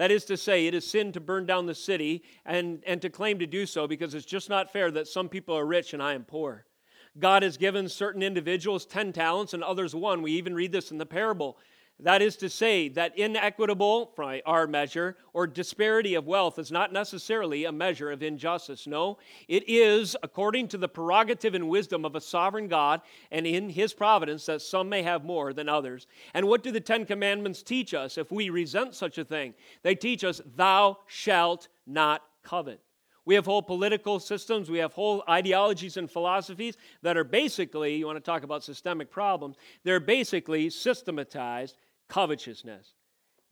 That 0.00 0.10
is 0.10 0.24
to 0.24 0.38
say, 0.38 0.66
it 0.66 0.74
is 0.74 0.88
sin 0.88 1.12
to 1.12 1.20
burn 1.20 1.44
down 1.44 1.66
the 1.66 1.74
city 1.74 2.22
and, 2.46 2.82
and 2.86 3.02
to 3.02 3.10
claim 3.10 3.38
to 3.38 3.46
do 3.46 3.66
so 3.66 3.86
because 3.86 4.14
it's 4.14 4.24
just 4.24 4.48
not 4.48 4.72
fair 4.72 4.90
that 4.92 5.08
some 5.08 5.28
people 5.28 5.54
are 5.54 5.66
rich 5.66 5.92
and 5.92 6.02
I 6.02 6.14
am 6.14 6.24
poor. 6.24 6.64
God 7.18 7.42
has 7.42 7.58
given 7.58 7.86
certain 7.86 8.22
individuals 8.22 8.86
10 8.86 9.12
talents 9.12 9.52
and 9.52 9.62
others 9.62 9.94
one. 9.94 10.22
We 10.22 10.32
even 10.32 10.54
read 10.54 10.72
this 10.72 10.90
in 10.90 10.96
the 10.96 11.04
parable. 11.04 11.58
That 12.02 12.22
is 12.22 12.36
to 12.36 12.48
say, 12.48 12.88
that 12.90 13.18
inequitable, 13.18 14.12
by 14.16 14.42
our 14.46 14.66
measure, 14.66 15.16
or 15.32 15.46
disparity 15.46 16.14
of 16.14 16.26
wealth 16.26 16.58
is 16.58 16.72
not 16.72 16.92
necessarily 16.92 17.64
a 17.64 17.72
measure 17.72 18.10
of 18.10 18.22
injustice. 18.22 18.86
No, 18.86 19.18
it 19.48 19.68
is 19.68 20.16
according 20.22 20.68
to 20.68 20.78
the 20.78 20.88
prerogative 20.88 21.54
and 21.54 21.68
wisdom 21.68 22.04
of 22.04 22.16
a 22.16 22.20
sovereign 22.20 22.68
God 22.68 23.02
and 23.30 23.46
in 23.46 23.68
his 23.68 23.92
providence 23.92 24.46
that 24.46 24.62
some 24.62 24.88
may 24.88 25.02
have 25.02 25.24
more 25.24 25.52
than 25.52 25.68
others. 25.68 26.06
And 26.32 26.48
what 26.48 26.62
do 26.62 26.72
the 26.72 26.80
Ten 26.80 27.04
Commandments 27.04 27.62
teach 27.62 27.92
us 27.92 28.16
if 28.16 28.32
we 28.32 28.48
resent 28.50 28.94
such 28.94 29.18
a 29.18 29.24
thing? 29.24 29.54
They 29.82 29.94
teach 29.94 30.24
us, 30.24 30.40
Thou 30.56 30.98
shalt 31.06 31.68
not 31.86 32.22
covet. 32.42 32.80
We 33.26 33.34
have 33.34 33.44
whole 33.44 33.62
political 33.62 34.18
systems, 34.18 34.70
we 34.70 34.78
have 34.78 34.94
whole 34.94 35.22
ideologies 35.28 35.98
and 35.98 36.10
philosophies 36.10 36.76
that 37.02 37.16
are 37.16 37.24
basically, 37.24 37.96
you 37.96 38.06
want 38.06 38.16
to 38.16 38.20
talk 38.20 38.42
about 38.42 38.64
systemic 38.64 39.10
problems, 39.10 39.56
they're 39.84 40.00
basically 40.00 40.70
systematized 40.70 41.76
covetousness. 42.10 42.92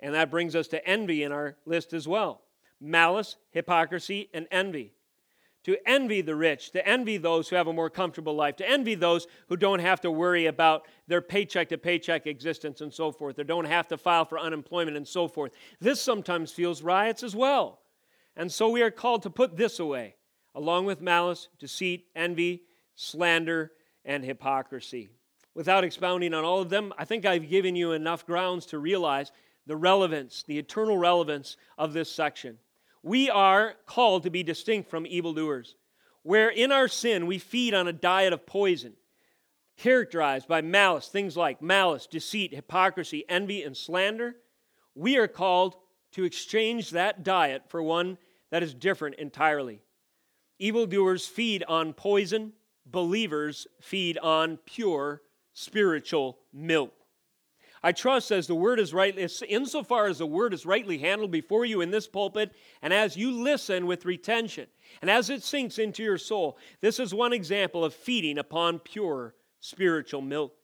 And 0.00 0.14
that 0.14 0.30
brings 0.30 0.54
us 0.54 0.68
to 0.68 0.86
envy 0.86 1.22
in 1.22 1.32
our 1.32 1.56
list 1.64 1.92
as 1.92 2.06
well 2.06 2.42
malice, 2.80 3.36
hypocrisy, 3.50 4.28
and 4.32 4.46
envy. 4.50 4.92
To 5.64 5.76
envy 5.84 6.20
the 6.20 6.36
rich, 6.36 6.70
to 6.70 6.86
envy 6.86 7.18
those 7.18 7.48
who 7.48 7.56
have 7.56 7.66
a 7.66 7.72
more 7.72 7.90
comfortable 7.90 8.34
life, 8.34 8.56
to 8.56 8.68
envy 8.68 8.94
those 8.94 9.26
who 9.48 9.56
don't 9.56 9.80
have 9.80 10.00
to 10.02 10.10
worry 10.10 10.46
about 10.46 10.86
their 11.08 11.20
paycheck 11.20 11.68
to 11.70 11.78
paycheck 11.78 12.26
existence 12.26 12.80
and 12.80 12.94
so 12.94 13.10
forth, 13.10 13.38
or 13.38 13.44
don't 13.44 13.64
have 13.64 13.88
to 13.88 13.98
file 13.98 14.24
for 14.24 14.38
unemployment 14.38 14.96
and 14.96 15.06
so 15.06 15.26
forth. 15.26 15.52
This 15.80 16.00
sometimes 16.00 16.52
fuels 16.52 16.80
riots 16.82 17.22
as 17.22 17.34
well. 17.34 17.80
And 18.36 18.52
so 18.52 18.68
we 18.68 18.82
are 18.82 18.90
called 18.90 19.24
to 19.24 19.30
put 19.30 19.56
this 19.56 19.80
away, 19.80 20.14
along 20.54 20.86
with 20.86 21.02
malice, 21.02 21.48
deceit, 21.58 22.06
envy, 22.14 22.62
slander, 22.94 23.72
and 24.04 24.24
hypocrisy. 24.24 25.10
Without 25.58 25.82
expounding 25.82 26.34
on 26.34 26.44
all 26.44 26.60
of 26.60 26.68
them, 26.68 26.92
I 26.98 27.04
think 27.04 27.26
I've 27.26 27.50
given 27.50 27.74
you 27.74 27.90
enough 27.90 28.24
grounds 28.24 28.64
to 28.66 28.78
realize 28.78 29.32
the 29.66 29.74
relevance, 29.74 30.44
the 30.46 30.56
eternal 30.56 30.96
relevance 30.96 31.56
of 31.76 31.92
this 31.92 32.12
section. 32.12 32.58
We 33.02 33.28
are 33.28 33.74
called 33.84 34.22
to 34.22 34.30
be 34.30 34.44
distinct 34.44 34.88
from 34.88 35.04
evildoers. 35.04 35.74
Where 36.22 36.48
in 36.48 36.70
our 36.70 36.86
sin 36.86 37.26
we 37.26 37.40
feed 37.40 37.74
on 37.74 37.88
a 37.88 37.92
diet 37.92 38.32
of 38.32 38.46
poison, 38.46 38.92
characterized 39.76 40.46
by 40.46 40.60
malice, 40.60 41.08
things 41.08 41.36
like 41.36 41.60
malice, 41.60 42.06
deceit, 42.06 42.54
hypocrisy, 42.54 43.24
envy, 43.28 43.64
and 43.64 43.76
slander, 43.76 44.36
we 44.94 45.16
are 45.16 45.26
called 45.26 45.74
to 46.12 46.22
exchange 46.22 46.90
that 46.90 47.24
diet 47.24 47.64
for 47.66 47.82
one 47.82 48.16
that 48.50 48.62
is 48.62 48.74
different 48.74 49.16
entirely. 49.16 49.82
Evildoers 50.60 51.26
feed 51.26 51.64
on 51.64 51.94
poison, 51.94 52.52
believers 52.86 53.66
feed 53.80 54.18
on 54.18 54.58
pure 54.58 55.20
spiritual 55.58 56.38
milk. 56.52 56.92
I 57.82 57.92
trust 57.92 58.30
as 58.30 58.46
the 58.46 58.54
word 58.54 58.78
is 58.78 58.94
rightly, 58.94 59.28
insofar 59.48 60.06
as 60.06 60.18
the 60.18 60.26
word 60.26 60.54
is 60.54 60.64
rightly 60.64 60.98
handled 60.98 61.30
before 61.32 61.64
you 61.64 61.80
in 61.80 61.90
this 61.90 62.06
pulpit, 62.06 62.52
and 62.80 62.92
as 62.92 63.16
you 63.16 63.30
listen 63.30 63.86
with 63.86 64.04
retention, 64.04 64.66
and 65.00 65.10
as 65.10 65.30
it 65.30 65.42
sinks 65.42 65.78
into 65.78 66.02
your 66.02 66.18
soul, 66.18 66.58
this 66.80 67.00
is 67.00 67.12
one 67.12 67.32
example 67.32 67.84
of 67.84 67.92
feeding 67.92 68.38
upon 68.38 68.78
pure 68.78 69.34
spiritual 69.60 70.20
milk. 70.20 70.54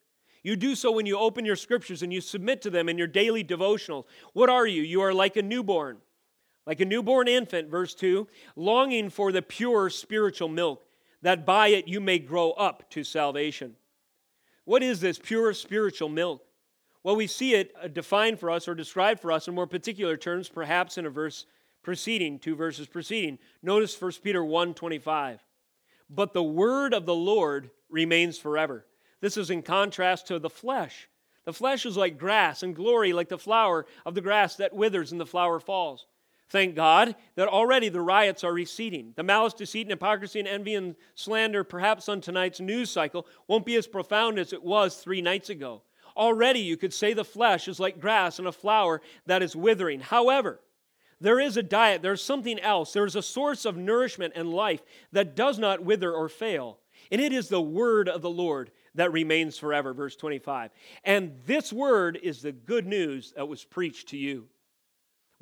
You 0.45 0.57
do 0.57 0.75
so 0.75 0.93
when 0.93 1.07
you 1.07 1.19
open 1.19 1.45
your 1.45 1.57
scriptures 1.57 2.03
and 2.03 2.13
you 2.13 2.21
submit 2.21 2.63
to 2.63 2.71
them 2.71 2.89
in 2.89 2.99
your 2.99 3.07
daily 3.07 3.43
devotionals. 3.43 4.05
What 4.33 4.51
are 4.51 4.67
you? 4.67 4.83
You 4.83 5.01
are 5.01 5.15
like 5.15 5.37
a 5.37 5.43
newborn, 5.43 5.99
like 6.67 6.81
a 6.81 6.85
newborn 6.85 7.29
infant, 7.29 7.69
verse 7.69 7.95
2, 7.95 8.29
longing 8.55 9.11
for 9.11 9.33
the 9.33 9.43
pure 9.43 9.91
spiritual 9.91 10.49
milk, 10.49 10.85
that 11.23 11.47
by 11.47 11.69
it 11.69 11.89
you 11.89 12.01
may 12.01 12.19
grow 12.19 12.51
up 12.53 12.91
to 12.91 13.03
salvation. 13.03 13.77
What 14.65 14.83
is 14.83 15.01
this 15.01 15.19
pure 15.19 15.53
spiritual 15.53 16.09
milk? 16.09 16.43
Well, 17.03 17.17
we 17.17 17.27
see 17.27 17.55
it 17.55 17.73
uh, 17.81 17.89
defined 17.89 18.41
for 18.41 18.51
us 18.51 18.67
or 18.67 18.75
described 18.75 19.21
for 19.21 19.31
us 19.31 19.47
in 19.47 19.55
more 19.55 19.67
particular 19.67 20.17
terms, 20.17 20.49
perhaps 20.49 20.97
in 20.97 21.05
a 21.05 21.11
verse 21.11 21.45
preceding, 21.83 22.39
two 22.39 22.57
verses 22.57 22.87
preceding. 22.87 23.39
Notice 23.63 24.01
1 24.01 24.13
Peter 24.23 24.43
1 24.43 24.75
25. 24.75 25.45
But 26.09 26.33
the 26.33 26.43
word 26.43 26.95
of 26.95 27.07
the 27.07 27.15
Lord 27.15 27.71
remains 27.91 28.39
forever. 28.39 28.87
This 29.21 29.37
is 29.37 29.51
in 29.51 29.63
contrast 29.63 30.27
to 30.29 30.39
the 30.39 30.51
flesh. 30.51 31.09
The 31.45 31.53
flesh 31.53 31.85
is 31.85 31.97
like 31.97 32.19
grass, 32.19 32.63
and 32.63 32.75
glory 32.75 33.13
like 33.13 33.29
the 33.29 33.39
flower 33.39 33.85
of 34.07 34.15
the 34.15 34.23
grass 34.23 34.57
that 34.57 34.75
withers 34.75 35.13
and 35.13 35.21
the 35.21 35.27
flower 35.27 35.61
falls. 35.61 36.07
Thank 36.49 36.75
God 36.75 37.17
that 37.37 37.49
already 37.49 37.89
the 37.89 38.01
riots 38.01 38.45
are 38.45 38.53
receding. 38.53 39.13
The 39.17 39.23
malice, 39.23 39.55
deceit, 39.55 39.83
and 39.83 39.91
hypocrisy, 39.91 40.39
and 40.39 40.49
envy 40.49 40.75
and 40.75 40.95
slander, 41.15 41.65
perhaps 41.65 42.09
on 42.09 42.21
tonight's 42.21 42.61
news 42.61 42.91
cycle, 42.91 43.27
won't 43.49 43.67
be 43.67 43.77
as 43.77 43.87
profound 43.87 44.39
as 44.39 44.53
it 44.53 44.63
was 44.63 44.97
three 44.97 45.23
nights 45.23 45.51
ago. 45.51 45.83
Already, 46.17 46.61
you 46.61 46.77
could 46.77 46.93
say 46.93 47.13
the 47.13 47.25
flesh 47.25 47.67
is 47.67 47.81
like 47.81 48.01
grass 48.01 48.39
and 48.39 48.47
a 48.47 48.53
flower 48.53 49.01
that 49.27 49.43
is 49.43 49.57
withering. 49.57 50.01
However, 50.01 50.61
there 51.21 51.41
is 51.41 51.57
a 51.57 51.63
diet, 51.63 52.03
there's 52.03 52.23
something 52.23 52.61
else. 52.61 52.93
There's 52.93 53.17
a 53.17 53.23
source 53.23 53.65
of 53.65 53.77
nourishment 53.77 54.35
and 54.37 54.53
life 54.53 54.83
that 55.13 55.35
does 55.35 55.59
not 55.59 55.83
wither 55.83 56.13
or 56.13 56.29
fail. 56.29 56.79
And 57.11 57.21
it 57.21 57.33
is 57.33 57.49
the 57.49 57.61
word 57.61 58.09
of 58.09 58.23
the 58.23 58.31
Lord 58.31 58.71
that 58.95 59.13
remains 59.13 59.59
forever, 59.59 59.93
verse 59.93 60.17
25. 60.17 60.71
And 61.05 61.33
this 61.47 61.73
word 61.73 62.19
is 62.23 62.43
the 62.43 62.53
good 62.53 62.87
news 62.87 63.33
that 63.37 63.49
was 63.49 63.65
preached 63.65 64.09
to 64.09 64.17
you. 64.17 64.49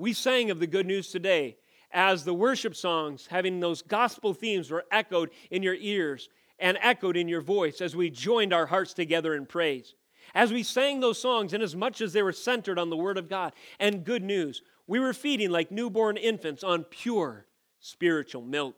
We 0.03 0.15
sang 0.15 0.51
of 0.51 0.59
the 0.59 0.67
good 0.67 0.89
news 0.89 1.13
today 1.13 1.59
as 1.93 2.25
the 2.25 2.35
worship 2.35 2.75
songs, 2.75 3.29
having 3.31 3.61
those 3.61 3.83
gospel 3.83 4.35
themes, 4.35 4.69
were 4.69 4.85
echoed 4.91 5.31
in 5.49 5.63
your 5.63 5.77
ears 5.77 6.29
and 6.59 6.77
echoed 6.83 7.17
in 7.17 7.29
your 7.29 7.41
voice 7.41 7.81
as 7.81 7.95
we 7.95 8.11
joined 8.11 8.53
our 8.53 8.67
hearts 8.67 8.95
together 8.95 9.33
in 9.33 9.47
praise. 9.47 9.95
As 10.35 10.53
we 10.53 10.65
sang 10.65 10.99
those 10.99 11.21
songs, 11.21 11.53
and 11.53 11.63
as 11.63 11.77
much 11.77 12.01
as 12.01 12.13
they 12.13 12.23
were 12.25 12.33
centered 12.33 12.81
on 12.81 12.91
the 12.91 12.97
Word 12.97 13.17
of 13.17 13.29
God 13.29 13.53
and 13.79 14.05
good 14.05 14.25
news, 14.25 14.61
we 14.89 14.99
were 14.99 15.13
feeding 15.13 15.51
like 15.51 15.71
newborn 15.71 16.17
infants 16.17 16.65
on 16.65 16.83
pure 16.83 17.47
spiritual 17.79 18.43
milk. 18.43 18.75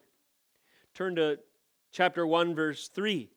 Turn 0.92 1.16
to 1.16 1.38
chapter 1.90 2.26
1, 2.26 2.54
verse 2.54 2.88
3. 2.88 3.30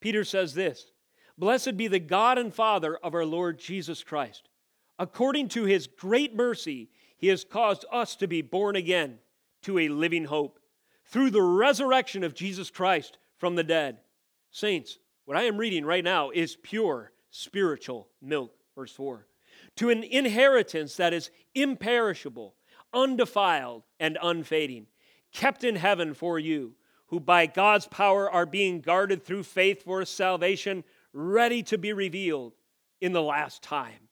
Peter 0.00 0.24
says 0.24 0.54
this 0.54 0.92
Blessed 1.36 1.76
be 1.76 1.88
the 1.88 1.98
God 1.98 2.38
and 2.38 2.54
Father 2.54 2.96
of 2.96 3.12
our 3.12 3.26
Lord 3.26 3.58
Jesus 3.58 4.02
Christ. 4.02 4.48
According 4.98 5.48
to 5.48 5.64
his 5.64 5.86
great 5.86 6.34
mercy, 6.34 6.88
he 7.22 7.28
has 7.28 7.44
caused 7.44 7.84
us 7.92 8.16
to 8.16 8.26
be 8.26 8.42
born 8.42 8.74
again 8.74 9.18
to 9.62 9.78
a 9.78 9.88
living 9.88 10.24
hope 10.24 10.58
through 11.06 11.30
the 11.30 11.40
resurrection 11.40 12.24
of 12.24 12.34
Jesus 12.34 12.68
Christ 12.68 13.16
from 13.36 13.54
the 13.54 13.62
dead. 13.62 13.98
Saints, 14.50 14.98
what 15.24 15.36
I 15.36 15.44
am 15.44 15.56
reading 15.56 15.84
right 15.84 16.02
now 16.02 16.30
is 16.30 16.56
pure 16.56 17.12
spiritual 17.30 18.08
milk. 18.20 18.52
Verse 18.74 18.90
4. 18.90 19.24
To 19.76 19.90
an 19.90 20.02
inheritance 20.02 20.96
that 20.96 21.14
is 21.14 21.30
imperishable, 21.54 22.56
undefiled, 22.92 23.84
and 24.00 24.18
unfading, 24.20 24.88
kept 25.32 25.62
in 25.62 25.76
heaven 25.76 26.14
for 26.14 26.40
you, 26.40 26.74
who 27.06 27.20
by 27.20 27.46
God's 27.46 27.86
power 27.86 28.28
are 28.28 28.46
being 28.46 28.80
guarded 28.80 29.22
through 29.24 29.44
faith 29.44 29.84
for 29.84 30.04
salvation, 30.04 30.82
ready 31.12 31.62
to 31.62 31.78
be 31.78 31.92
revealed 31.92 32.54
in 33.00 33.12
the 33.12 33.22
last 33.22 33.62
time. 33.62 34.08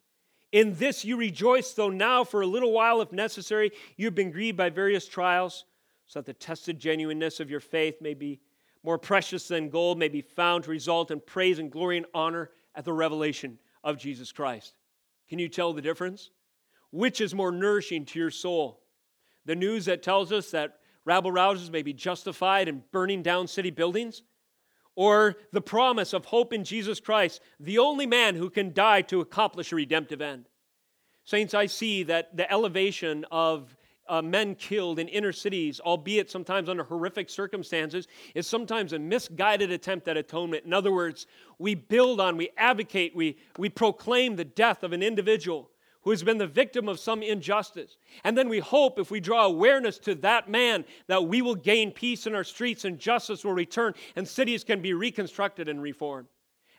In 0.52 0.74
this 0.74 1.04
you 1.04 1.16
rejoice, 1.16 1.72
though 1.72 1.90
now 1.90 2.24
for 2.24 2.40
a 2.40 2.46
little 2.46 2.72
while, 2.72 3.00
if 3.00 3.12
necessary, 3.12 3.70
you've 3.96 4.14
been 4.14 4.32
grieved 4.32 4.56
by 4.56 4.68
various 4.68 5.06
trials, 5.06 5.64
so 6.06 6.18
that 6.18 6.26
the 6.26 6.34
tested 6.34 6.80
genuineness 6.80 7.38
of 7.38 7.50
your 7.50 7.60
faith 7.60 8.00
may 8.00 8.14
be 8.14 8.40
more 8.82 8.98
precious 8.98 9.46
than 9.46 9.68
gold, 9.68 9.98
may 9.98 10.08
be 10.08 10.22
found 10.22 10.64
to 10.64 10.70
result 10.70 11.10
in 11.10 11.20
praise 11.20 11.58
and 11.58 11.70
glory 11.70 11.98
and 11.98 12.06
honor 12.14 12.50
at 12.74 12.84
the 12.84 12.92
revelation 12.92 13.58
of 13.84 13.98
Jesus 13.98 14.32
Christ. 14.32 14.74
Can 15.28 15.38
you 15.38 15.48
tell 15.48 15.72
the 15.72 15.82
difference? 15.82 16.30
Which 16.90 17.20
is 17.20 17.34
more 17.34 17.52
nourishing 17.52 18.04
to 18.06 18.18
your 18.18 18.30
soul? 18.30 18.82
The 19.44 19.54
news 19.54 19.84
that 19.84 20.02
tells 20.02 20.32
us 20.32 20.50
that 20.50 20.78
rabble 21.04 21.30
rousers 21.30 21.70
may 21.70 21.82
be 21.82 21.92
justified 21.92 22.68
in 22.68 22.82
burning 22.90 23.22
down 23.22 23.46
city 23.46 23.70
buildings? 23.70 24.22
Or 24.96 25.36
the 25.52 25.60
promise 25.60 26.12
of 26.12 26.26
hope 26.26 26.52
in 26.52 26.64
Jesus 26.64 27.00
Christ, 27.00 27.40
the 27.58 27.78
only 27.78 28.06
man 28.06 28.34
who 28.34 28.50
can 28.50 28.72
die 28.72 29.02
to 29.02 29.20
accomplish 29.20 29.72
a 29.72 29.76
redemptive 29.76 30.20
end? 30.20 30.46
Saints, 31.24 31.54
I 31.54 31.66
see 31.66 32.02
that 32.04 32.36
the 32.36 32.50
elevation 32.50 33.24
of 33.30 33.76
uh, 34.08 34.20
men 34.20 34.56
killed 34.56 34.98
in 34.98 35.06
inner 35.06 35.32
cities, 35.32 35.78
albeit 35.80 36.28
sometimes 36.28 36.68
under 36.68 36.82
horrific 36.82 37.30
circumstances, 37.30 38.08
is 38.34 38.46
sometimes 38.46 38.92
a 38.92 38.98
misguided 38.98 39.70
attempt 39.70 40.08
at 40.08 40.16
atonement. 40.16 40.64
In 40.64 40.72
other 40.72 40.92
words, 40.92 41.26
we 41.58 41.76
build 41.76 42.20
on, 42.20 42.36
we 42.36 42.50
advocate, 42.56 43.14
we, 43.14 43.38
we 43.56 43.68
proclaim 43.68 44.34
the 44.34 44.44
death 44.44 44.82
of 44.82 44.92
an 44.92 45.02
individual 45.02 45.70
who 46.02 46.10
has 46.10 46.22
been 46.22 46.38
the 46.38 46.46
victim 46.46 46.88
of 46.88 46.98
some 46.98 47.22
injustice. 47.22 47.96
And 48.24 48.36
then 48.36 48.48
we 48.48 48.58
hope, 48.58 48.98
if 48.98 49.10
we 49.10 49.20
draw 49.20 49.44
awareness 49.44 49.98
to 49.98 50.14
that 50.16 50.48
man, 50.48 50.84
that 51.08 51.26
we 51.26 51.42
will 51.42 51.54
gain 51.54 51.90
peace 51.90 52.26
in 52.26 52.34
our 52.34 52.44
streets 52.44 52.84
and 52.84 52.98
justice 52.98 53.44
will 53.44 53.52
return 53.52 53.94
and 54.16 54.26
cities 54.26 54.64
can 54.64 54.80
be 54.80 54.94
reconstructed 54.94 55.68
and 55.68 55.82
reformed. 55.82 56.28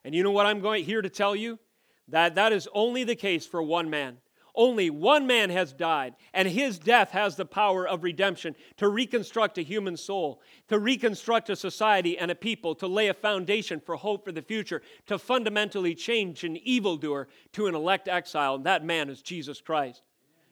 And 0.04 0.16
you 0.16 0.24
know 0.24 0.32
what 0.32 0.48
I'm 0.48 0.60
going 0.60 0.84
here 0.84 1.02
to 1.02 1.10
tell 1.10 1.36
you? 1.36 1.60
That 2.08 2.36
that 2.36 2.52
is 2.52 2.68
only 2.74 3.04
the 3.04 3.16
case 3.16 3.46
for 3.46 3.62
one 3.62 3.90
man. 3.90 4.18
Only 4.54 4.90
one 4.90 5.28
man 5.28 5.50
has 5.50 5.72
died, 5.72 6.16
and 6.34 6.48
his 6.48 6.78
death 6.78 7.12
has 7.12 7.36
the 7.36 7.46
power 7.46 7.88
of 7.88 8.04
redemption 8.04 8.56
to 8.78 8.90
reconstruct 8.90 9.58
a 9.58 9.62
human 9.62 9.96
soul, 9.96 10.42
to 10.68 10.78
reconstruct 10.78 11.50
a 11.50 11.56
society 11.56 12.18
and 12.18 12.30
a 12.30 12.36
people, 12.36 12.76
to 12.76 12.88
lay 12.88 13.08
a 13.08 13.14
foundation 13.14 13.80
for 13.80 13.96
hope 13.96 14.26
for 14.26 14.32
the 14.32 14.42
future, 14.42 14.82
to 15.08 15.18
fundamentally 15.18 15.96
change 15.96 16.44
an 16.44 16.58
evildoer 16.58 17.28
to 17.54 17.68
an 17.68 17.76
elect 17.76 18.08
exile, 18.08 18.56
and 18.56 18.66
that 18.66 18.84
man 18.84 19.10
is 19.10 19.22
Jesus 19.22 19.62
Christ. 19.62 20.02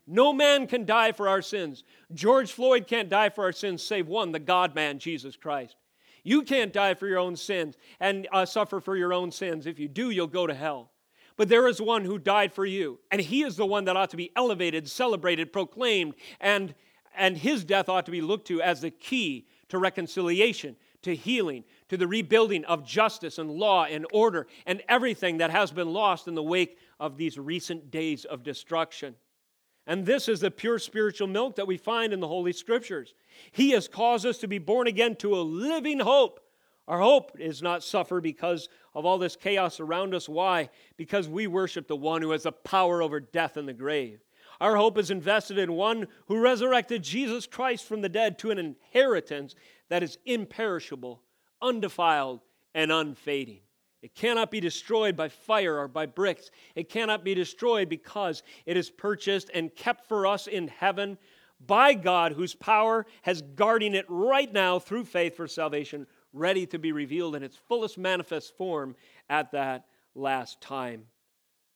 No 0.07 0.33
man 0.33 0.65
can 0.65 0.85
die 0.85 1.12
for 1.12 1.27
our 1.27 1.41
sins. 1.41 1.83
George 2.13 2.51
Floyd 2.51 2.88
can't 2.88 3.09
die 3.09 3.29
for 3.29 3.43
our 3.43 3.51
sins 3.51 3.83
save 3.83 4.07
one, 4.07 4.31
the 4.31 4.39
God 4.39 4.73
man, 4.73 4.97
Jesus 4.97 5.35
Christ. 5.35 5.75
You 6.23 6.41
can't 6.41 6.73
die 6.73 6.95
for 6.95 7.07
your 7.07 7.19
own 7.19 7.35
sins 7.35 7.75
and 7.99 8.27
uh, 8.31 8.45
suffer 8.45 8.79
for 8.79 8.95
your 8.95 9.13
own 9.13 9.31
sins. 9.31 9.67
If 9.67 9.77
you 9.77 9.88
do, 9.88 10.09
you'll 10.09 10.27
go 10.27 10.47
to 10.47 10.53
hell. 10.53 10.91
But 11.39 11.47
there 11.47 11.69
is 11.69 11.82
one 11.82 12.04
who 12.04 12.19
died 12.19 12.52
for 12.52 12.65
you, 12.65 12.99
and 13.10 13.21
he 13.21 13.43
is 13.43 13.56
the 13.56 13.65
one 13.65 13.86
that 13.86 13.95
ought 13.95 14.10
to 14.10 14.17
be 14.17 14.30
elevated, 14.36 14.89
celebrated, 14.89 15.54
proclaimed, 15.54 16.15
and, 16.41 16.75
and 17.15 17.38
his 17.38 17.63
death 17.63 17.88
ought 17.88 18.06
to 18.08 18.12
be 18.12 18.19
looked 18.19 18.47
to 18.47 18.62
as 18.62 18.82
the 18.82 18.91
key 18.91 19.47
to 19.69 19.78
reconciliation, 19.78 20.75
to 21.04 21.15
healing, 21.15 21.63
to 21.88 21.95
the 21.95 22.10
rebuilding 22.10 22.65
of 22.65 22.86
justice 22.86 23.38
and 23.38 23.49
law 23.49 23.86
and 23.86 24.06
order, 24.12 24.47
and 24.65 24.84
everything 24.89 25.38
that 25.38 25.49
has 25.49 25.71
been 25.71 25.93
lost 25.93 26.28
in 26.28 26.36
the 26.36 26.43
wake 26.43 26.78
of 26.99 27.15
these 27.15 27.38
recent 27.38 27.89
days 27.89 28.25
of 28.25 28.43
destruction. 28.43 29.15
And 29.88 30.06
this 30.06 30.28
is 30.28 30.41
the 30.41 30.52
pure 30.52 30.78
spiritual 30.78 31.28
milk 31.28 31.56
that 31.56 31.67
we 31.67 31.78
find 31.78 32.12
in 32.12 32.19
the 32.19 32.28
Holy 32.28 32.52
Scriptures. 32.52 33.13
He 33.54 33.69
has 33.69 33.88
caused 33.88 34.25
us 34.25 34.39
to 34.39 34.49
be 34.49 34.58
born 34.58 34.88
again 34.88 35.15
to 35.15 35.36
a 35.36 35.39
living 35.39 36.02
hope 36.02 36.41
our 36.89 36.99
hope 36.99 37.39
is 37.39 37.62
not 37.62 37.84
suffer 37.84 38.19
because 38.19 38.67
of 38.95 39.06
all 39.06 39.19
this 39.19 39.36
chaos 39.36 39.80
around 39.80 40.15
us. 40.15 40.28
Why? 40.28 40.69
Because 40.97 41.30
we 41.30 41.45
worship 41.45 41.88
the 41.88 41.95
one 41.95 42.23
who 42.23 42.32
has 42.32 42.43
the 42.43 42.52
power 42.52 43.04
over 43.04 43.19
death 43.19 43.58
and 43.58 43.67
the 43.67 43.73
grave. 43.73 44.21
Our 44.60 44.75
hope 44.75 44.97
is 44.97 45.12
invested 45.12 45.60
in 45.60 45.73
one 45.73 46.08
who 46.25 46.39
resurrected 46.39 47.04
Jesus 47.04 47.45
Christ 47.45 47.86
from 47.86 48.02
the 48.02 48.10
dead 48.10 48.39
to 48.39 48.49
an 48.49 48.58
inheritance 48.58 49.54
that 49.89 50.02
is 50.02 50.17
imperishable, 50.25 51.21
undefiled, 51.62 52.41
and 52.73 52.91
unfading. 52.91 53.60
It 54.02 54.15
cannot 54.15 54.49
be 54.49 54.60
destroyed 54.60 55.15
by 55.15 55.30
fire 55.30 55.78
or 55.78 55.88
by 55.88 56.08
bricks. 56.08 56.49
It 56.73 56.89
cannot 56.89 57.23
be 57.23 57.36
destroyed 57.36 57.88
because 57.88 58.41
it 58.65 58.78
is 58.78 58.89
purchased 58.89 59.52
and 59.54 59.75
kept 59.75 60.08
for 60.08 60.25
us 60.25 60.47
in 60.47 60.67
heaven 60.67 61.19
by 61.63 61.93
God, 61.93 62.32
whose 62.32 62.56
power 62.56 63.06
has 63.21 63.41
guarding 63.41 63.93
it 63.93 64.06
right 64.08 64.52
now 64.52 64.80
through 64.80 65.06
faith 65.06 65.36
for 65.36 65.47
salvation 65.47 66.08
ready 66.33 66.65
to 66.67 66.79
be 66.79 66.91
revealed 66.91 67.35
in 67.35 67.43
its 67.43 67.55
fullest 67.55 67.97
manifest 67.97 68.55
form 68.57 68.95
at 69.29 69.51
that 69.51 69.85
last 70.15 70.61
time. 70.61 71.05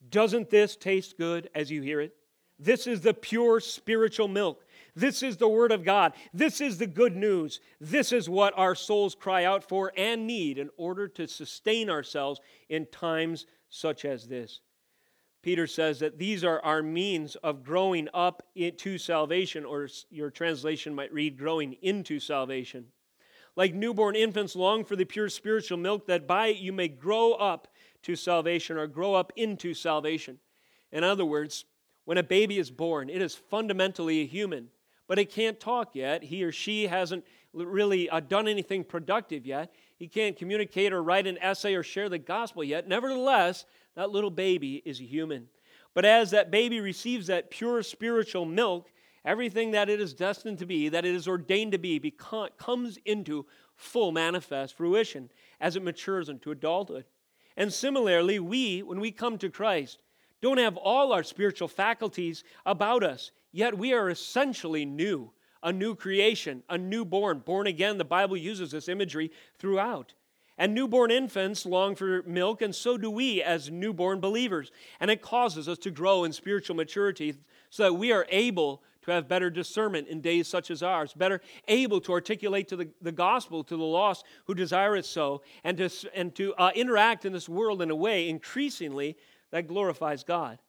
Doesn't 0.10 0.50
this 0.50 0.76
taste 0.76 1.18
good 1.18 1.50
as 1.56 1.72
you 1.72 1.82
hear 1.82 2.02
it? 2.02 2.16
This 2.60 2.88
is 2.88 3.02
the 3.02 3.14
pure 3.14 3.60
spiritual 3.60 4.28
milk. 4.28 4.64
This 4.96 5.24
is 5.24 5.38
the 5.38 5.50
Word 5.50 5.72
of 5.72 5.84
God. 5.84 6.14
This 6.34 6.62
is 6.62 6.78
the 6.78 6.88
good 6.88 7.16
news. 7.16 7.60
This 7.82 8.12
is 8.12 8.30
what 8.30 8.54
our 8.56 8.76
souls 8.76 9.16
cry 9.16 9.44
out 9.44 9.68
for 9.68 9.92
and 9.98 10.28
need 10.28 10.58
in 10.58 10.70
order 10.78 11.08
to 11.10 11.28
sustain 11.28 11.90
ourselves 11.90 12.40
in 12.70 12.86
times 12.86 13.48
such 13.70 14.06
as 14.06 14.28
this. 14.28 14.62
Peter 15.42 15.68
says 15.68 16.00
that 16.00 16.20
these 16.20 16.44
are 16.44 16.62
our 16.64 16.82
means 16.82 17.36
of 17.38 17.64
growing 17.64 18.08
up 18.14 18.44
into 18.56 18.98
salvation, 18.98 19.66
or 19.66 19.90
your 20.10 20.30
translation 20.30 20.96
might 20.96 21.12
read, 21.12 21.38
growing 21.38 21.74
into 21.82 22.20
salvation. 22.20 22.86
Like 23.56 23.74
newborn 23.74 24.16
infants 24.16 24.56
long 24.56 24.84
for 24.84 24.96
the 24.96 25.06
pure 25.06 25.30
spiritual 25.30 25.78
milk, 25.78 26.08
that 26.08 26.28
by 26.28 26.48
it 26.48 26.58
you 26.58 26.74
may 26.74 26.88
grow 26.88 27.34
up 27.34 27.68
to 28.04 28.16
salvation 28.16 28.78
or 28.78 28.88
grow 28.88 29.14
up 29.14 29.32
into 29.36 29.74
salvation. 29.74 30.40
In 30.92 31.04
other 31.04 31.26
words, 31.26 31.66
when 32.06 32.18
a 32.18 32.24
baby 32.24 32.58
is 32.58 32.72
born, 32.72 33.10
it 33.10 33.22
is 33.22 33.36
fundamentally 33.36 34.22
a 34.22 34.26
human, 34.26 34.70
but 35.08 35.20
it 35.20 35.32
can't 35.32 35.60
talk 35.60 35.96
yet. 35.96 36.24
He 36.24 36.44
or 36.44 36.52
she 36.52 36.88
hasn't 36.88 37.26
really 37.54 38.10
uh, 38.10 38.20
done 38.20 38.48
anything 38.48 38.84
productive 38.84 39.46
yet. 39.46 39.74
He 39.98 40.08
can't 40.08 40.36
communicate 40.36 40.92
or 40.92 41.04
write 41.04 41.28
an 41.28 41.38
essay 41.40 41.76
or 41.76 41.84
share 41.84 42.10
the 42.10 42.18
gospel 42.18 42.64
yet. 42.64 42.88
Nevertheless, 42.88 43.66
that 43.96 44.10
little 44.10 44.32
baby 44.32 44.82
is 44.86 45.00
a 45.00 45.04
human. 45.04 45.48
But 45.94 46.06
as 46.06 46.32
that 46.32 46.52
baby 46.52 46.82
receives 46.82 47.28
that 47.28 47.52
pure 47.52 47.84
spiritual 47.84 48.46
milk, 48.46 48.90
everything 49.26 49.72
that 49.72 49.90
it 49.90 50.02
is 50.02 50.14
destined 50.14 50.60
to 50.60 50.66
be, 50.66 50.90
that 50.90 51.06
it 51.06 51.16
is 51.16 51.28
ordained 51.28 51.72
to 51.72 51.78
be, 51.78 52.14
comes 52.58 52.98
into 53.06 53.46
full 53.76 54.12
manifest 54.12 54.76
fruition 54.76 55.30
as 55.60 55.76
it 55.76 55.84
matures 55.84 56.30
into 56.30 56.52
adulthood. 56.52 57.06
And 57.56 57.72
similarly, 57.72 58.40
we, 58.40 58.82
when 58.82 59.00
we 59.00 59.12
come 59.12 59.38
to 59.38 59.50
Christ, 59.50 60.02
don't 60.42 60.58
have 60.58 60.76
all 60.76 61.14
our 61.14 61.24
spiritual 61.24 61.68
faculties 61.68 62.44
about 62.66 63.04
us, 63.04 63.32
yet 63.52 63.78
we 63.78 63.94
are 63.94 64.10
essentially 64.10 64.86
new, 64.86 65.32
a 65.62 65.72
new 65.72 65.96
creation, 65.96 66.64
a 66.70 66.78
newborn, 66.78 67.40
born 67.40 67.68
again. 67.68 67.98
The 67.98 68.04
Bible 68.04 68.36
uses 68.36 68.72
this 68.72 68.90
imagery 68.90 69.32
throughout. 69.58 70.14
And 70.58 70.76
newborn 70.76 71.10
infants 71.10 71.66
long 71.66 71.96
for 71.96 72.22
milk, 72.24 72.62
and 72.62 72.76
so 72.76 72.98
do 72.98 73.10
we 73.10 73.42
as 73.42 73.72
newborn 73.72 74.20
believers. 74.20 74.72
And 75.00 75.10
it 75.10 75.22
causes 75.22 75.68
us 75.68 75.80
to 75.80 75.92
grow 75.92 76.26
in 76.26 76.34
spiritual 76.34 76.76
maturity 76.76 77.36
so 77.70 77.84
that 77.84 77.94
we 77.94 78.12
are 78.12 78.28
able 78.30 78.84
to 79.04 79.12
have 79.12 79.28
better 79.28 79.50
discernment 79.50 80.08
in 80.08 80.22
days 80.22 80.48
such 80.48 80.72
as 80.72 80.84
ours, 80.84 81.14
better 81.14 81.42
able 81.68 82.02
to 82.02 82.12
articulate 82.12 82.68
to 82.70 82.76
the, 82.76 82.90
the 83.02 83.12
gospel 83.12 83.64
to 83.64 83.78
the 83.78 83.84
lost 83.84 84.26
who 84.46 84.54
desire 84.54 84.96
it 84.96 85.06
so, 85.06 85.42
and 85.64 85.78
to, 85.78 85.90
and 86.14 86.34
to 86.36 86.54
uh, 86.56 86.72
interact 86.76 87.26
in 87.26 87.34
this 87.34 87.50
world 87.50 87.82
in 87.82 87.92
a 87.92 87.96
way 87.96 88.30
increasingly 88.30 89.18
that 89.52 89.68
glorifies 89.68 90.24
God. 90.24 90.60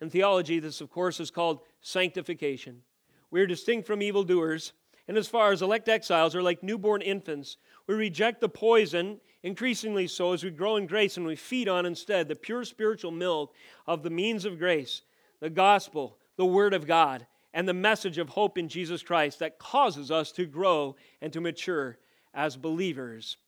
In 0.00 0.10
theology, 0.10 0.58
this, 0.58 0.80
of 0.80 0.90
course, 0.90 1.20
is 1.20 1.30
called 1.30 1.60
sanctification. 1.80 2.82
We 3.30 3.40
are 3.40 3.46
distinct 3.46 3.86
from 3.86 4.02
evildoers, 4.02 4.72
and 5.08 5.16
as 5.16 5.28
far 5.28 5.52
as 5.52 5.62
elect 5.62 5.88
exiles 5.88 6.34
are 6.34 6.42
like 6.42 6.62
newborn 6.62 7.02
infants, 7.02 7.56
we 7.86 7.94
reject 7.94 8.40
the 8.40 8.48
poison 8.48 9.20
increasingly 9.42 10.06
so 10.06 10.32
as 10.32 10.42
we 10.42 10.50
grow 10.50 10.76
in 10.76 10.86
grace 10.86 11.16
and 11.16 11.26
we 11.26 11.36
feed 11.36 11.68
on 11.68 11.86
instead 11.86 12.28
the 12.28 12.34
pure 12.34 12.64
spiritual 12.64 13.10
milk 13.10 13.54
of 13.86 14.02
the 14.02 14.10
means 14.10 14.44
of 14.44 14.58
grace, 14.58 15.02
the 15.40 15.50
gospel, 15.50 16.18
the 16.36 16.46
word 16.46 16.74
of 16.74 16.86
God, 16.86 17.26
and 17.54 17.68
the 17.68 17.72
message 17.72 18.18
of 18.18 18.28
hope 18.28 18.58
in 18.58 18.68
Jesus 18.68 19.02
Christ 19.02 19.38
that 19.38 19.60
causes 19.60 20.10
us 20.10 20.32
to 20.32 20.44
grow 20.44 20.96
and 21.22 21.32
to 21.32 21.40
mature 21.40 21.96
as 22.34 22.56
believers. 22.56 23.38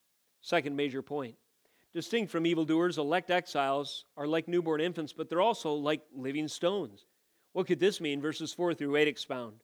Second 0.41 0.77
major 0.77 1.03
point. 1.03 1.35
Distinct 1.93 2.31
from 2.31 2.47
evildoers, 2.47 2.99
elect 2.99 3.31
exiles 3.31 4.05
are 4.17 4.29
like 4.29 4.47
newborn 4.47 4.81
infants, 4.81 5.13
but 5.13 5.29
they're 5.29 5.41
also 5.41 5.73
like 5.73 6.03
living 6.15 6.47
stones. 6.47 7.05
What 7.53 7.67
could 7.67 7.81
this 7.81 8.01
mean? 8.01 8.21
Verses 8.21 8.53
4 8.53 8.75
through 8.75 8.95
8 8.95 9.09
expound. 9.09 9.57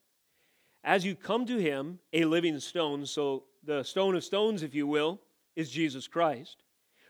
As 0.83 1.05
you 1.05 1.15
come 1.15 1.47
to 1.47 1.59
him, 1.59 2.01
a 2.13 2.25
living 2.25 2.59
stone, 2.59 3.07
so 3.07 3.45
the 3.63 3.85
stone 3.85 4.17
of 4.17 4.25
stones, 4.25 4.65
if 4.65 4.75
you 4.75 4.89
will, 4.89 5.21
is 5.55 5.71
Jesus 5.71 6.09
Christ, 6.09 6.65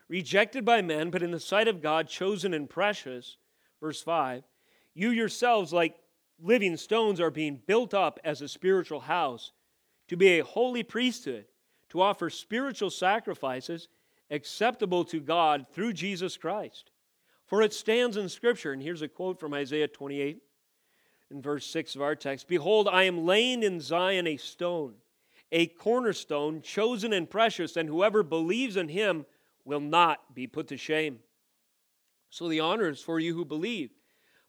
rejected 0.09 0.67
by 0.67 0.83
men, 0.83 1.09
but 1.09 1.23
in 1.23 1.31
the 1.31 1.41
sight 1.41 1.69
of 1.69 1.81
God, 1.81 2.09
chosen 2.09 2.53
and 2.53 2.69
precious. 2.69 3.39
Verse 3.81 4.03
5 4.03 4.43
You 4.93 5.11
yourselves, 5.11 5.73
like 5.73 5.97
living 6.43 6.77
stones, 6.77 7.21
are 7.21 7.31
being 7.31 7.61
built 7.67 7.95
up 7.95 8.19
as 8.25 8.43
a 8.43 8.49
spiritual 8.49 9.01
house 9.01 9.53
to 10.09 10.17
be 10.17 10.39
a 10.39 10.45
holy 10.45 10.83
priesthood, 10.83 11.47
to 11.91 12.03
offer 12.03 12.29
spiritual 12.29 12.91
sacrifices 12.91 13.89
acceptable 14.31 15.05
to 15.05 15.21
God 15.21 15.67
through 15.73 15.93
Jesus 15.93 16.37
Christ. 16.37 16.91
For 17.47 17.63
it 17.63 17.73
stands 17.73 18.17
in 18.17 18.29
Scripture, 18.29 18.73
and 18.73 18.83
here's 18.83 19.03
a 19.03 19.09
quote 19.09 19.39
from 19.39 19.55
Isaiah 19.55 19.89
28 19.89 20.39
in 21.31 21.43
verse 21.43 21.67
6 21.67 21.95
of 21.95 22.03
our 22.03 22.17
text 22.17 22.49
Behold, 22.49 22.89
I 22.91 23.05
am 23.05 23.25
laying 23.25 23.63
in 23.63 23.81
Zion 23.81 24.27
a 24.27 24.37
stone 24.37 24.95
a 25.53 25.67
cornerstone, 25.67 26.63
chosen 26.63 27.13
and 27.13 27.29
precious, 27.29 27.77
and 27.77 27.89
whoever 27.89 28.23
believes 28.23 28.77
in 28.77 28.89
him 28.89 29.27
will 29.65 29.81
not 29.81 30.35
be 30.35 30.47
put 30.47 30.69
to 30.69 30.79
shame. 30.79 31.19
So 32.31 32.49
the 32.49 32.61
honor 32.61 32.89
is 32.89 33.03
for 33.03 33.21
you 33.21 33.35
who 33.35 33.45
believe. 33.45 33.91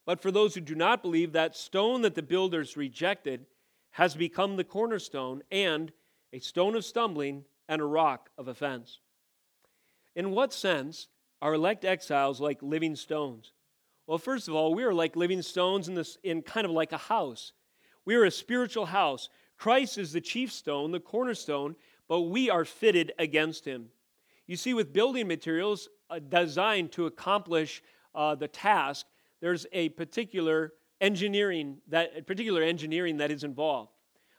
But 0.06 0.22
for 0.22 0.32
those 0.32 0.56
who 0.56 0.62
do 0.62 0.76
not 0.76 1.02
believe, 1.02 1.32
that 1.32 1.56
stone 1.56 2.02
that 2.02 2.16
the 2.16 2.22
builders 2.22 2.76
rejected 2.76 3.46
has 3.92 4.16
become 4.16 4.56
the 4.56 4.64
cornerstone 4.64 5.44
and 5.52 5.92
a 6.34 6.40
stone 6.40 6.76
of 6.76 6.84
stumbling 6.84 7.46
and 7.70 7.82
a 7.82 7.86
rock 7.86 8.30
of 8.38 8.48
offense. 8.48 9.00
In 10.16 10.32
what 10.32 10.54
sense 10.54 11.08
are 11.42 11.54
elect 11.54 11.86
exiles 11.86 12.42
like 12.42 12.62
living 12.62 12.96
stones? 12.96 13.54
Well, 14.08 14.18
first 14.18 14.48
of 14.48 14.56
all, 14.56 14.74
we 14.74 14.84
are 14.84 14.94
like 14.94 15.16
living 15.16 15.42
stones 15.42 15.88
in, 15.88 15.96
this, 15.96 16.18
in 16.24 16.42
kind 16.42 16.66
of 16.66 16.72
like 16.72 16.92
a 16.92 16.98
house. 16.98 17.54
We 18.06 18.16
are 18.16 18.26
a 18.26 18.32
spiritual 18.32 18.88
house 18.88 19.30
Christ 19.58 19.98
is 19.98 20.12
the 20.12 20.20
chief 20.20 20.52
stone, 20.52 20.92
the 20.92 21.00
cornerstone, 21.00 21.76
but 22.08 22.22
we 22.22 22.50
are 22.50 22.66
fitted 22.66 23.14
against 23.18 23.66
him. 23.66 23.88
You 24.46 24.58
see, 24.58 24.74
with 24.74 24.92
building 24.92 25.28
materials 25.28 25.88
uh, 26.10 26.20
designed 26.20 26.92
to 26.94 27.06
accomplish 27.06 27.82
uh, 28.14 28.36
the 28.36 28.48
task, 28.48 29.06
there's 29.44 29.68
a 29.74 29.90
particular 29.90 30.72
engineering 31.02 31.76
that 31.90 32.26
particular 32.26 32.64
engineering 32.64 33.18
that 33.18 33.30
is 33.30 33.44
involved. 33.44 33.92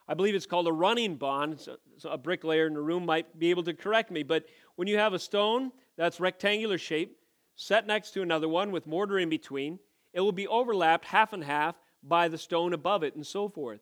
I 0.08 0.14
believe 0.14 0.34
it's 0.34 0.46
called 0.46 0.66
a 0.66 0.72
running 0.72 1.16
bond. 1.16 1.60
So, 1.60 1.76
so 1.98 2.08
a 2.08 2.16
bricklayer 2.16 2.66
in 2.66 2.72
the 2.72 2.80
room 2.80 3.04
might 3.04 3.38
be 3.38 3.50
able 3.50 3.64
to 3.64 3.74
correct 3.74 4.10
me, 4.10 4.22
but 4.22 4.46
when 4.76 4.88
you 4.88 4.96
have 4.96 5.12
a 5.12 5.18
stone 5.18 5.72
that's 5.98 6.20
rectangular 6.20 6.78
shape 6.78 7.18
set 7.54 7.86
next 7.86 8.12
to 8.12 8.22
another 8.22 8.48
one 8.48 8.72
with 8.72 8.86
mortar 8.86 9.18
in 9.18 9.28
between, 9.28 9.78
it 10.14 10.22
will 10.22 10.32
be 10.32 10.48
overlapped 10.48 11.04
half 11.04 11.34
and 11.34 11.44
half 11.44 11.76
by 12.02 12.26
the 12.26 12.38
stone 12.38 12.72
above 12.72 13.02
it, 13.02 13.14
and 13.14 13.26
so 13.26 13.46
forth. 13.46 13.80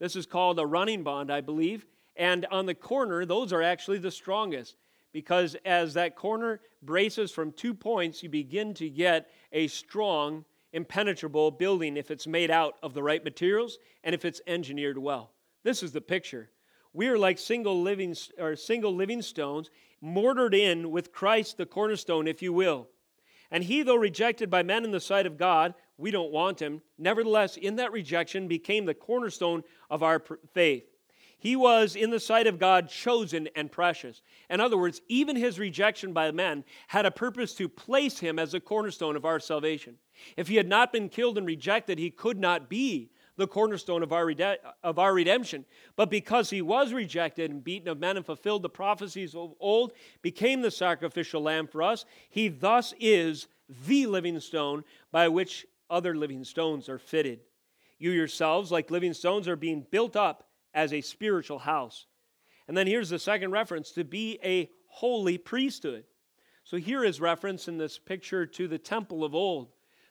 This 0.00 0.16
is 0.16 0.26
called 0.26 0.58
a 0.58 0.66
running 0.66 1.04
bond, 1.04 1.30
I 1.30 1.40
believe. 1.40 1.86
And 2.16 2.46
on 2.50 2.66
the 2.66 2.74
corner, 2.74 3.24
those 3.24 3.52
are 3.52 3.62
actually 3.62 3.98
the 3.98 4.10
strongest 4.10 4.74
because 5.12 5.56
as 5.64 5.94
that 5.94 6.16
corner 6.16 6.60
braces 6.82 7.30
from 7.30 7.52
two 7.52 7.74
points, 7.74 8.24
you 8.24 8.28
begin 8.28 8.74
to 8.74 8.90
get 8.90 9.30
a 9.52 9.68
strong, 9.68 10.44
impenetrable 10.74 11.50
building 11.50 11.96
if 11.96 12.10
it's 12.10 12.26
made 12.26 12.50
out 12.50 12.74
of 12.82 12.92
the 12.92 13.02
right 13.02 13.24
materials 13.24 13.78
and 14.02 14.14
if 14.14 14.24
it's 14.24 14.42
engineered 14.46 14.98
well. 14.98 15.30
This 15.62 15.82
is 15.82 15.92
the 15.92 16.00
picture. 16.00 16.50
We 16.92 17.08
are 17.08 17.18
like 17.18 17.38
single 17.38 17.80
living 17.80 18.14
or 18.38 18.54
single 18.56 18.94
living 18.94 19.22
stones, 19.22 19.70
mortared 20.00 20.54
in 20.54 20.90
with 20.90 21.12
Christ 21.12 21.56
the 21.56 21.66
cornerstone, 21.66 22.28
if 22.28 22.42
you 22.42 22.52
will. 22.52 22.88
And 23.50 23.64
he, 23.64 23.82
though 23.82 23.96
rejected 23.96 24.50
by 24.50 24.62
men 24.62 24.84
in 24.84 24.90
the 24.90 25.00
sight 25.00 25.26
of 25.26 25.38
God, 25.38 25.74
we 25.96 26.10
don't 26.10 26.32
want 26.32 26.60
him. 26.60 26.82
Nevertheless, 26.98 27.56
in 27.56 27.76
that 27.76 27.92
rejection 27.92 28.48
became 28.48 28.84
the 28.84 28.94
cornerstone 28.94 29.62
of 29.88 30.02
our 30.02 30.22
faith. 30.52 30.84
He 31.38 31.56
was, 31.56 31.94
in 31.94 32.10
the 32.10 32.20
sight 32.20 32.46
of 32.46 32.58
God, 32.58 32.88
chosen 32.88 33.48
and 33.54 33.70
precious. 33.70 34.22
In 34.48 34.60
other 34.60 34.78
words, 34.78 35.02
even 35.08 35.36
his 35.36 35.58
rejection 35.58 36.12
by 36.12 36.30
men 36.30 36.64
had 36.88 37.06
a 37.06 37.10
purpose 37.10 37.54
to 37.54 37.68
place 37.68 38.18
him 38.18 38.38
as 38.38 38.52
the 38.52 38.60
cornerstone 38.60 39.14
of 39.14 39.24
our 39.24 39.38
salvation. 39.38 39.98
If 40.36 40.48
he 40.48 40.56
had 40.56 40.68
not 40.68 40.92
been 40.92 41.08
killed 41.08 41.38
and 41.38 41.46
rejected, 41.46 41.98
he 41.98 42.10
could 42.10 42.38
not 42.38 42.68
be 42.68 43.10
the 43.36 43.46
cornerstone 43.46 44.02
of 44.02 44.12
our, 44.12 44.26
rede- 44.26 44.58
of 44.82 44.98
our 44.98 45.12
redemption. 45.12 45.64
But 45.96 46.10
because 46.10 46.50
he 46.50 46.62
was 46.62 46.92
rejected 46.92 47.50
and 47.50 47.64
beaten 47.64 47.88
of 47.88 47.98
men 47.98 48.16
and 48.16 48.24
fulfilled 48.24 48.62
the 48.62 48.68
prophecies 48.68 49.34
of 49.34 49.54
old, 49.58 49.92
became 50.22 50.62
the 50.62 50.70
sacrificial 50.70 51.42
lamb 51.42 51.66
for 51.66 51.82
us, 51.82 52.04
he 52.30 52.48
thus 52.48 52.94
is 53.00 53.48
the 53.86 54.06
living 54.06 54.38
stone 54.40 54.84
by 55.10 55.28
which 55.28 55.66
other 55.90 56.14
living 56.14 56.44
stones 56.44 56.88
are 56.88 56.98
fitted. 56.98 57.40
You 57.98 58.10
yourselves, 58.10 58.70
like 58.70 58.90
living 58.90 59.14
stones, 59.14 59.48
are 59.48 59.56
being 59.56 59.86
built 59.90 60.16
up 60.16 60.48
as 60.72 60.92
a 60.92 61.00
spiritual 61.00 61.58
house. 61.58 62.06
And 62.66 62.76
then 62.76 62.86
here's 62.86 63.10
the 63.10 63.18
second 63.18 63.50
reference 63.50 63.90
to 63.92 64.04
be 64.04 64.38
a 64.42 64.70
holy 64.86 65.38
priesthood. 65.38 66.04
So 66.64 66.78
here 66.78 67.04
is 67.04 67.20
reference 67.20 67.68
in 67.68 67.78
this 67.78 67.98
picture 67.98 68.46
to 68.46 68.68
the 68.68 68.78
temple 68.78 69.22
of 69.22 69.34
old. 69.34 69.68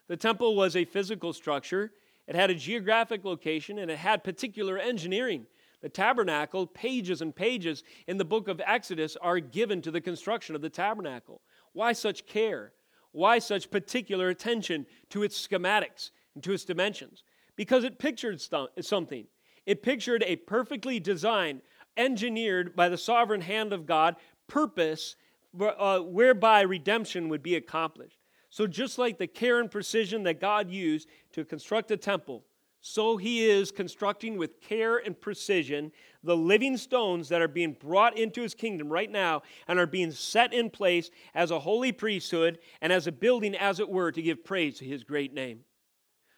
The 0.08 0.16
temple 0.16 0.54
was 0.54 0.76
a 0.76 0.84
physical 0.84 1.32
structure, 1.32 1.92
it 2.26 2.34
had 2.34 2.50
a 2.50 2.54
geographic 2.54 3.24
location, 3.24 3.78
and 3.78 3.90
it 3.90 3.98
had 3.98 4.24
particular 4.24 4.78
engineering. 4.78 5.46
The 5.82 5.88
tabernacle, 5.90 6.66
pages 6.66 7.20
and 7.20 7.36
pages 7.36 7.84
in 8.06 8.16
the 8.16 8.24
book 8.24 8.48
of 8.48 8.60
Exodus 8.64 9.16
are 9.20 9.38
given 9.40 9.82
to 9.82 9.90
the 9.90 10.00
construction 10.00 10.54
of 10.54 10.62
the 10.62 10.70
tabernacle. 10.70 11.42
Why 11.74 11.92
such 11.92 12.26
care? 12.26 12.72
Why 13.12 13.38
such 13.38 13.70
particular 13.70 14.30
attention 14.30 14.86
to 15.10 15.22
its 15.22 15.46
schematics 15.46 16.10
and 16.34 16.42
to 16.44 16.52
its 16.52 16.64
dimensions? 16.64 17.22
Because 17.56 17.84
it 17.84 17.98
pictured 17.98 18.40
something. 18.80 19.26
It 19.66 19.82
pictured 19.82 20.24
a 20.26 20.36
perfectly 20.36 20.98
designed, 20.98 21.60
engineered 21.96 22.74
by 22.74 22.88
the 22.88 22.98
sovereign 22.98 23.42
hand 23.42 23.72
of 23.72 23.86
God 23.86 24.16
purpose 24.48 25.16
uh, 25.60 26.00
whereby 26.00 26.62
redemption 26.62 27.28
would 27.28 27.42
be 27.42 27.56
accomplished. 27.56 28.18
So, 28.54 28.68
just 28.68 28.98
like 28.98 29.18
the 29.18 29.26
care 29.26 29.58
and 29.58 29.68
precision 29.68 30.22
that 30.22 30.40
God 30.40 30.70
used 30.70 31.08
to 31.32 31.44
construct 31.44 31.90
a 31.90 31.96
temple, 31.96 32.44
so 32.80 33.16
he 33.16 33.44
is 33.44 33.72
constructing 33.72 34.38
with 34.38 34.60
care 34.60 34.98
and 34.98 35.20
precision 35.20 35.90
the 36.22 36.36
living 36.36 36.76
stones 36.76 37.28
that 37.30 37.42
are 37.42 37.48
being 37.48 37.72
brought 37.72 38.16
into 38.16 38.42
his 38.42 38.54
kingdom 38.54 38.88
right 38.88 39.10
now 39.10 39.42
and 39.66 39.80
are 39.80 39.88
being 39.88 40.12
set 40.12 40.54
in 40.54 40.70
place 40.70 41.10
as 41.34 41.50
a 41.50 41.58
holy 41.58 41.90
priesthood 41.90 42.60
and 42.80 42.92
as 42.92 43.08
a 43.08 43.12
building, 43.12 43.56
as 43.56 43.80
it 43.80 43.88
were, 43.88 44.12
to 44.12 44.22
give 44.22 44.44
praise 44.44 44.78
to 44.78 44.84
his 44.84 45.02
great 45.02 45.34
name. 45.34 45.64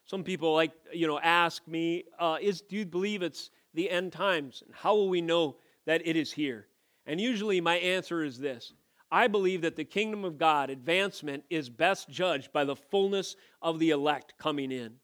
Some 0.06 0.24
people 0.24 0.54
like, 0.54 0.72
you 0.94 1.06
know, 1.06 1.20
ask 1.20 1.68
me, 1.68 2.04
uh, 2.18 2.38
is, 2.40 2.62
do 2.62 2.76
you 2.76 2.86
believe 2.86 3.20
it's 3.20 3.50
the 3.74 3.90
end 3.90 4.12
times? 4.12 4.62
And 4.64 4.74
how 4.74 4.94
will 4.94 5.10
we 5.10 5.20
know 5.20 5.56
that 5.84 6.00
it 6.06 6.16
is 6.16 6.32
here? 6.32 6.66
And 7.04 7.20
usually 7.20 7.60
my 7.60 7.76
answer 7.76 8.24
is 8.24 8.38
this 8.38 8.72
I 9.10 9.28
believe 9.28 9.62
that 9.62 9.76
the 9.76 9.84
kingdom 9.84 10.24
of 10.24 10.38
God 10.38 10.68
advancement 10.68 11.44
is 11.48 11.68
best 11.68 12.08
judged 12.08 12.52
by 12.52 12.64
the 12.64 12.76
fullness 12.76 13.36
of 13.62 13.78
the 13.78 13.90
elect 13.90 14.34
coming 14.38 14.72
in. 14.72 14.94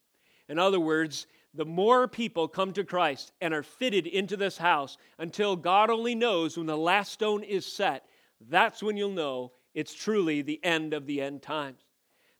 In 0.48 0.58
other 0.58 0.80
words, 0.80 1.26
the 1.54 1.64
more 1.64 2.08
people 2.08 2.48
come 2.48 2.72
to 2.72 2.84
Christ 2.84 3.32
and 3.40 3.52
are 3.52 3.62
fitted 3.62 4.06
into 4.06 4.36
this 4.36 4.58
house 4.58 4.96
until 5.18 5.54
God 5.54 5.90
only 5.90 6.14
knows 6.14 6.56
when 6.56 6.66
the 6.66 6.76
last 6.76 7.12
stone 7.12 7.42
is 7.42 7.66
set, 7.66 8.06
that's 8.48 8.82
when 8.82 8.96
you'll 8.96 9.10
know 9.10 9.52
it's 9.74 9.94
truly 9.94 10.42
the 10.42 10.62
end 10.64 10.94
of 10.94 11.06
the 11.06 11.20
end 11.20 11.42
times. 11.42 11.82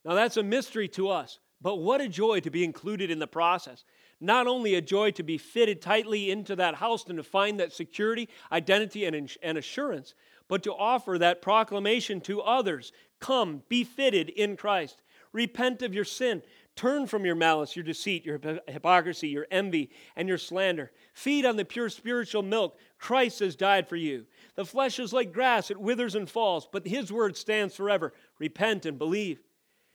Now, 0.05 0.15
that's 0.15 0.37
a 0.37 0.43
mystery 0.43 0.89
to 0.89 1.11
us, 1.11 1.39
but 1.61 1.77
what 1.77 2.01
a 2.01 2.09
joy 2.09 2.41
to 2.41 2.51
be 2.51 2.65
included 2.65 3.11
in 3.11 3.19
the 3.19 3.27
process. 3.27 3.85
Not 4.21 4.47
only 4.47 4.75
a 4.75 4.81
joy 4.81 5.11
to 5.13 5.23
be 5.23 5.39
fitted 5.39 5.81
tightly 5.81 6.31
into 6.31 6.57
that 6.57 6.75
house 6.75 7.05
and 7.07 7.17
to 7.19 7.23
find 7.23 7.61
that 7.61 7.73
security, 7.73 8.29
identity, 8.51 9.05
and, 9.05 9.37
and 9.43 9.59
assurance, 9.59 10.15
but 10.53 10.62
to 10.64 10.74
offer 10.74 11.16
that 11.16 11.40
proclamation 11.40 12.20
to 12.20 12.42
others 12.42 12.92
Come, 13.22 13.62
be 13.68 13.84
fitted 13.84 14.28
in 14.30 14.57
Christ. 14.57 15.00
Repent 15.32 15.80
of 15.80 15.94
your 15.94 16.05
sin. 16.05 16.42
Turn 16.74 17.07
from 17.07 17.24
your 17.24 17.36
malice, 17.36 17.76
your 17.76 17.84
deceit, 17.84 18.26
your 18.26 18.40
hypocrisy, 18.66 19.28
your 19.28 19.46
envy, 19.50 19.90
and 20.16 20.28
your 20.28 20.38
slander. 20.38 20.90
Feed 21.14 21.46
on 21.46 21.57
the 21.57 21.64
pure 21.64 21.88
spiritual 21.88 22.42
milk. 22.42 22.76
Christ 22.98 23.38
has 23.38 23.55
died 23.55 23.88
for 23.88 23.94
you. 23.94 24.26
The 24.57 24.64
flesh 24.64 24.98
is 24.98 25.12
like 25.12 25.32
grass, 25.32 25.70
it 25.70 25.80
withers 25.80 26.16
and 26.16 26.28
falls, 26.28 26.68
but 26.70 26.86
his 26.86 27.12
word 27.12 27.36
stands 27.36 27.76
forever. 27.76 28.12
Repent 28.40 28.86
and 28.86 28.98
believe. 28.98 29.40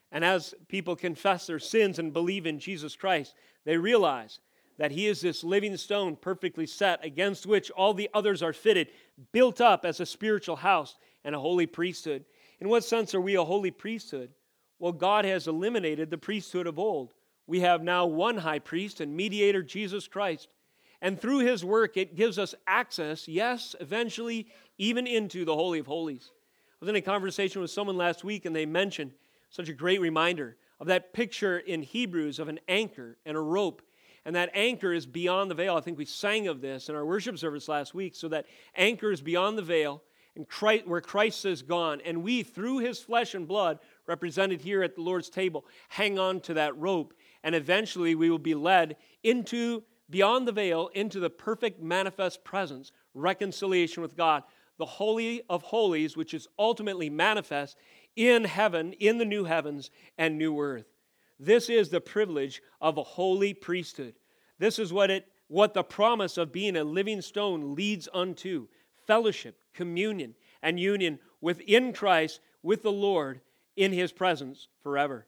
And 0.09 0.23
as 0.23 0.55
people 0.69 0.95
confess 0.95 1.47
their 1.47 1.59
sins 1.59 1.99
and 1.99 2.13
believe 2.13 2.45
in 2.45 2.59
Jesus 2.59 2.95
Christ, 2.95 3.35
they 3.65 3.75
realize 3.75 4.39
that 4.78 4.91
he 4.91 5.07
is 5.07 5.21
this 5.21 5.43
living 5.43 5.75
stone 5.78 6.15
perfectly 6.15 6.65
set 6.65 7.03
against 7.03 7.45
which 7.45 7.71
all 7.71 7.93
the 7.93 8.09
others 8.13 8.43
are 8.43 8.53
fitted, 8.53 8.89
built 9.32 9.59
up 9.59 9.86
as 9.86 9.99
a 9.99 10.05
spiritual 10.05 10.55
house 10.55 10.95
and 11.23 11.34
a 11.34 11.39
holy 11.39 11.65
priesthood. 11.65 12.25
In 12.59 12.69
what 12.69 12.84
sense 12.84 13.13
are 13.15 13.21
we 13.21 13.36
a 13.36 13.43
holy 13.43 13.71
priesthood? 13.71 14.32
Well, 14.80 14.91
God 14.91 15.25
has 15.25 15.47
eliminated 15.47 16.09
the 16.09 16.17
priesthood 16.17 16.67
of 16.67 16.78
old. 16.78 17.13
We 17.47 17.61
have 17.61 17.82
now 17.82 18.05
one 18.05 18.38
high 18.38 18.59
priest 18.59 19.01
and 19.01 19.15
mediator, 19.15 19.63
Jesus 19.63 20.07
Christ. 20.07 20.49
And 21.01 21.19
through 21.19 21.39
his 21.39 21.63
work, 21.63 21.97
it 21.97 22.15
gives 22.15 22.38
us 22.38 22.55
access, 22.65 23.28
yes, 23.28 23.75
eventually, 23.80 24.47
even 24.78 25.07
into 25.07 25.45
the 25.45 25.55
Holy 25.55 25.80
of 25.80 25.88
Holies. 25.88 26.32
I 26.71 26.75
was 26.80 26.89
in 26.89 26.95
a 26.95 27.01
conversation 27.01 27.61
with 27.61 27.71
someone 27.71 27.97
last 27.97 28.23
week, 28.23 28.45
and 28.45 28.55
they 28.55 28.65
mentioned 28.65 29.11
such 29.49 29.69
a 29.69 29.73
great 29.73 30.01
reminder 30.01 30.57
of 30.80 30.88
that 30.88 31.13
picture 31.13 31.57
in 31.57 31.82
Hebrews 31.82 32.39
of 32.39 32.49
an 32.49 32.59
anchor 32.67 33.17
and 33.25 33.36
a 33.38 33.41
rope. 33.41 33.82
And 34.28 34.36
that 34.36 34.51
anchor 34.53 34.91
is 34.91 35.05
beyond 35.05 35.49
the 35.49 35.55
veil. 35.55 35.78
I 35.78 35.80
think 35.80 35.97
we 35.97 36.03
sang 36.03 36.49
of 36.49 36.59
this 36.59 36.89
in 36.89 36.95
our 36.95 37.05
worship 37.05 37.38
service 37.38 37.69
last 37.69 37.93
week. 37.93 38.13
So 38.13 38.28
that 38.28 38.45
anchor 38.75 39.09
is 39.09 39.21
beyond 39.21 39.57
the 39.57 39.61
veil, 39.61 40.03
and 40.36 40.45
Christ, 40.45 40.86
where 40.86 40.99
Christ 40.99 41.45
is 41.45 41.61
gone. 41.61 42.01
And 42.03 42.21
we, 42.21 42.43
through 42.43 42.80
his 42.80 42.99
flesh 42.99 43.36
and 43.36 43.47
blood, 43.47 43.80
represented 44.05 44.59
here 44.59 44.84
at 44.84 44.95
the 44.95 45.01
Lord's 45.01 45.30
table, 45.30 45.65
hang 45.88 46.19
on 46.19 46.41
to 46.41 46.55
that 46.55 46.78
rope. 46.78 47.13
And 47.41 47.55
eventually 47.55 48.15
we 48.15 48.30
will 48.30 48.38
be 48.38 48.53
led 48.53 48.97
into, 49.23 49.82
beyond 50.09 50.45
the 50.45 50.51
veil, 50.51 50.89
into 50.93 51.21
the 51.21 51.30
perfect 51.30 51.82
manifest 51.82 52.43
presence, 52.43 52.91
reconciliation 53.13 54.01
with 54.03 54.17
God, 54.17 54.43
the 54.78 54.86
Holy 54.86 55.41
of 55.49 55.63
Holies, 55.63 56.17
which 56.17 56.34
is 56.34 56.49
ultimately 56.59 57.09
manifest 57.09 57.78
in 58.17 58.43
heaven, 58.43 58.91
in 58.91 59.19
the 59.19 59.25
new 59.25 59.45
heavens 59.45 59.89
and 60.17 60.38
new 60.38 60.59
earth. 60.59 60.96
This 61.39 61.69
is 61.69 61.89
the 61.89 62.01
privilege 62.01 62.61
of 62.81 62.97
a 62.97 63.03
holy 63.03 63.53
priesthood. 63.53 64.15
This 64.59 64.79
is 64.79 64.91
what 64.91 65.11
it 65.11 65.27
what 65.49 65.73
the 65.73 65.83
promise 65.83 66.38
of 66.38 66.51
being 66.51 66.75
a 66.75 66.83
living 66.83 67.21
stone 67.21 67.73
leads 67.73 68.09
unto 68.13 68.67
fellowship, 69.05 69.57
communion, 69.73 70.35
and 70.61 70.77
union 70.77 71.19
within 71.39 71.93
Christ 71.93 72.41
with 72.61 72.83
the 72.83 72.91
Lord 72.91 73.39
in 73.77 73.93
his 73.93 74.11
presence 74.11 74.67
forever. 74.83 75.25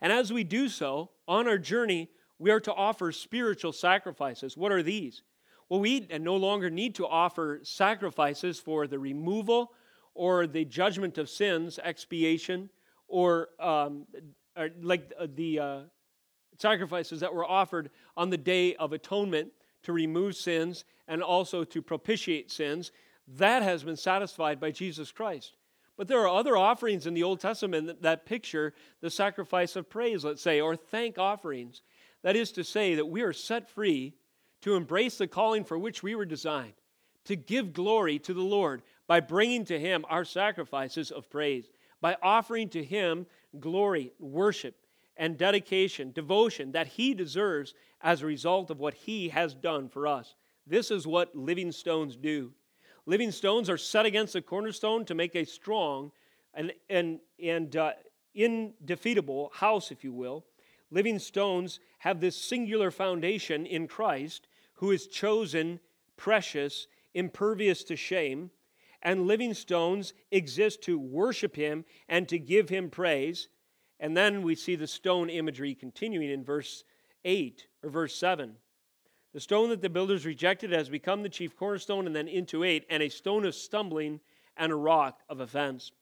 And 0.00 0.12
as 0.12 0.32
we 0.32 0.42
do 0.42 0.68
so, 0.68 1.10
on 1.28 1.46
our 1.46 1.58
journey, 1.58 2.10
we 2.38 2.50
are 2.50 2.60
to 2.60 2.74
offer 2.74 3.12
spiritual 3.12 3.72
sacrifices. 3.72 4.56
What 4.56 4.72
are 4.72 4.82
these? 4.82 5.22
Well, 5.68 5.80
we 5.80 6.06
no 6.20 6.36
longer 6.36 6.70
need 6.70 6.94
to 6.96 7.06
offer 7.06 7.60
sacrifices 7.62 8.58
for 8.58 8.86
the 8.86 8.98
removal 8.98 9.72
or 10.14 10.46
the 10.46 10.64
judgment 10.64 11.18
of 11.18 11.28
sins, 11.28 11.78
expiation, 11.82 12.70
or, 13.08 13.48
um, 13.60 14.06
or 14.56 14.70
like 14.80 15.12
the 15.34 15.58
uh, 15.58 15.78
sacrifices 16.58 17.20
that 17.20 17.34
were 17.34 17.44
offered 17.44 17.90
on 18.16 18.30
the 18.30 18.38
Day 18.38 18.74
of 18.76 18.92
Atonement 18.92 19.52
to 19.82 19.92
remove 19.92 20.34
sins 20.34 20.84
and 21.06 21.22
also 21.22 21.64
to 21.64 21.82
propitiate 21.82 22.50
sins. 22.50 22.92
That 23.28 23.62
has 23.62 23.84
been 23.84 23.96
satisfied 23.96 24.60
by 24.60 24.70
Jesus 24.70 25.12
Christ. 25.12 25.56
But 25.96 26.08
there 26.08 26.20
are 26.20 26.38
other 26.38 26.56
offerings 26.56 27.06
in 27.06 27.14
the 27.14 27.22
Old 27.22 27.40
Testament 27.40 28.02
that, 28.02 28.26
picture 28.26 28.74
the 29.00 29.10
sacrifice 29.10 29.76
of 29.76 29.88
praise, 29.88 30.24
let's 30.24 30.42
say, 30.42 30.60
or 30.60 30.76
thank 30.76 31.18
offerings. 31.18 31.82
That 32.22 32.36
is 32.36 32.52
to 32.52 32.64
say, 32.64 32.94
that 32.96 33.06
we 33.06 33.22
are 33.22 33.32
set 33.32 33.68
free 33.68 34.14
to 34.62 34.74
embrace 34.74 35.18
the 35.18 35.26
calling 35.26 35.64
for 35.64 35.78
which 35.78 36.02
we 36.02 36.14
were 36.14 36.26
designed, 36.26 36.74
to 37.24 37.36
give 37.36 37.72
glory 37.72 38.18
to 38.20 38.34
the 38.34 38.42
Lord 38.42 38.82
by 39.06 39.20
bringing 39.20 39.64
to 39.66 39.78
Him 39.78 40.04
our 40.08 40.24
sacrifices 40.24 41.10
of 41.10 41.30
praise, 41.30 41.70
by 42.00 42.16
offering 42.22 42.68
to 42.70 42.84
Him 42.84 43.26
glory, 43.60 44.12
worship, 44.18 44.76
and 45.16 45.38
dedication, 45.38 46.12
devotion 46.12 46.72
that 46.72 46.86
He 46.86 47.14
deserves 47.14 47.74
as 48.02 48.22
a 48.22 48.26
result 48.26 48.70
of 48.70 48.78
what 48.78 48.94
He 48.94 49.28
has 49.30 49.54
done 49.54 49.88
for 49.88 50.06
us. 50.06 50.34
This 50.66 50.90
is 50.90 51.06
what 51.06 51.34
living 51.34 51.72
stones 51.72 52.16
do. 52.16 52.52
Living 53.06 53.30
stones 53.30 53.70
are 53.70 53.78
set 53.78 54.04
against 54.04 54.32
the 54.32 54.42
cornerstone 54.42 55.04
to 55.04 55.14
make 55.14 55.36
a 55.36 55.44
strong 55.44 56.10
and, 56.54 56.72
and, 56.90 57.20
and 57.42 57.76
uh, 57.76 57.92
indefeatable 58.34 59.50
house, 59.54 59.90
if 59.90 60.02
you 60.02 60.12
will. 60.12 60.44
Living 60.90 61.18
stones 61.18 61.80
have 61.98 62.20
this 62.20 62.36
singular 62.36 62.90
foundation 62.90 63.66
in 63.66 63.86
Christ, 63.86 64.48
who 64.74 64.90
is 64.90 65.06
chosen, 65.06 65.80
precious, 66.16 66.86
impervious 67.14 67.84
to 67.84 67.96
shame. 67.96 68.50
And 69.02 69.26
living 69.26 69.54
stones 69.54 70.12
exist 70.30 70.82
to 70.82 70.98
worship 70.98 71.56
him 71.56 71.84
and 72.08 72.28
to 72.28 72.38
give 72.38 72.68
him 72.68 72.90
praise. 72.90 73.48
And 74.00 74.16
then 74.16 74.42
we 74.42 74.54
see 74.54 74.76
the 74.76 74.86
stone 74.86 75.30
imagery 75.30 75.74
continuing 75.74 76.30
in 76.30 76.44
verse 76.44 76.84
8 77.24 77.66
or 77.82 77.90
verse 77.90 78.14
7. 78.16 78.56
The 79.36 79.40
stone 79.40 79.68
that 79.68 79.82
the 79.82 79.90
builders 79.90 80.24
rejected 80.24 80.72
has 80.72 80.88
become 80.88 81.22
the 81.22 81.28
chief 81.28 81.54
cornerstone, 81.56 82.06
and 82.06 82.16
then 82.16 82.26
into 82.26 82.64
eight, 82.64 82.86
and 82.88 83.02
a 83.02 83.10
stone 83.10 83.44
of 83.44 83.54
stumbling 83.54 84.18
and 84.56 84.72
a 84.72 84.76
rock 84.76 85.20
of 85.28 85.40
offense. 85.40 85.92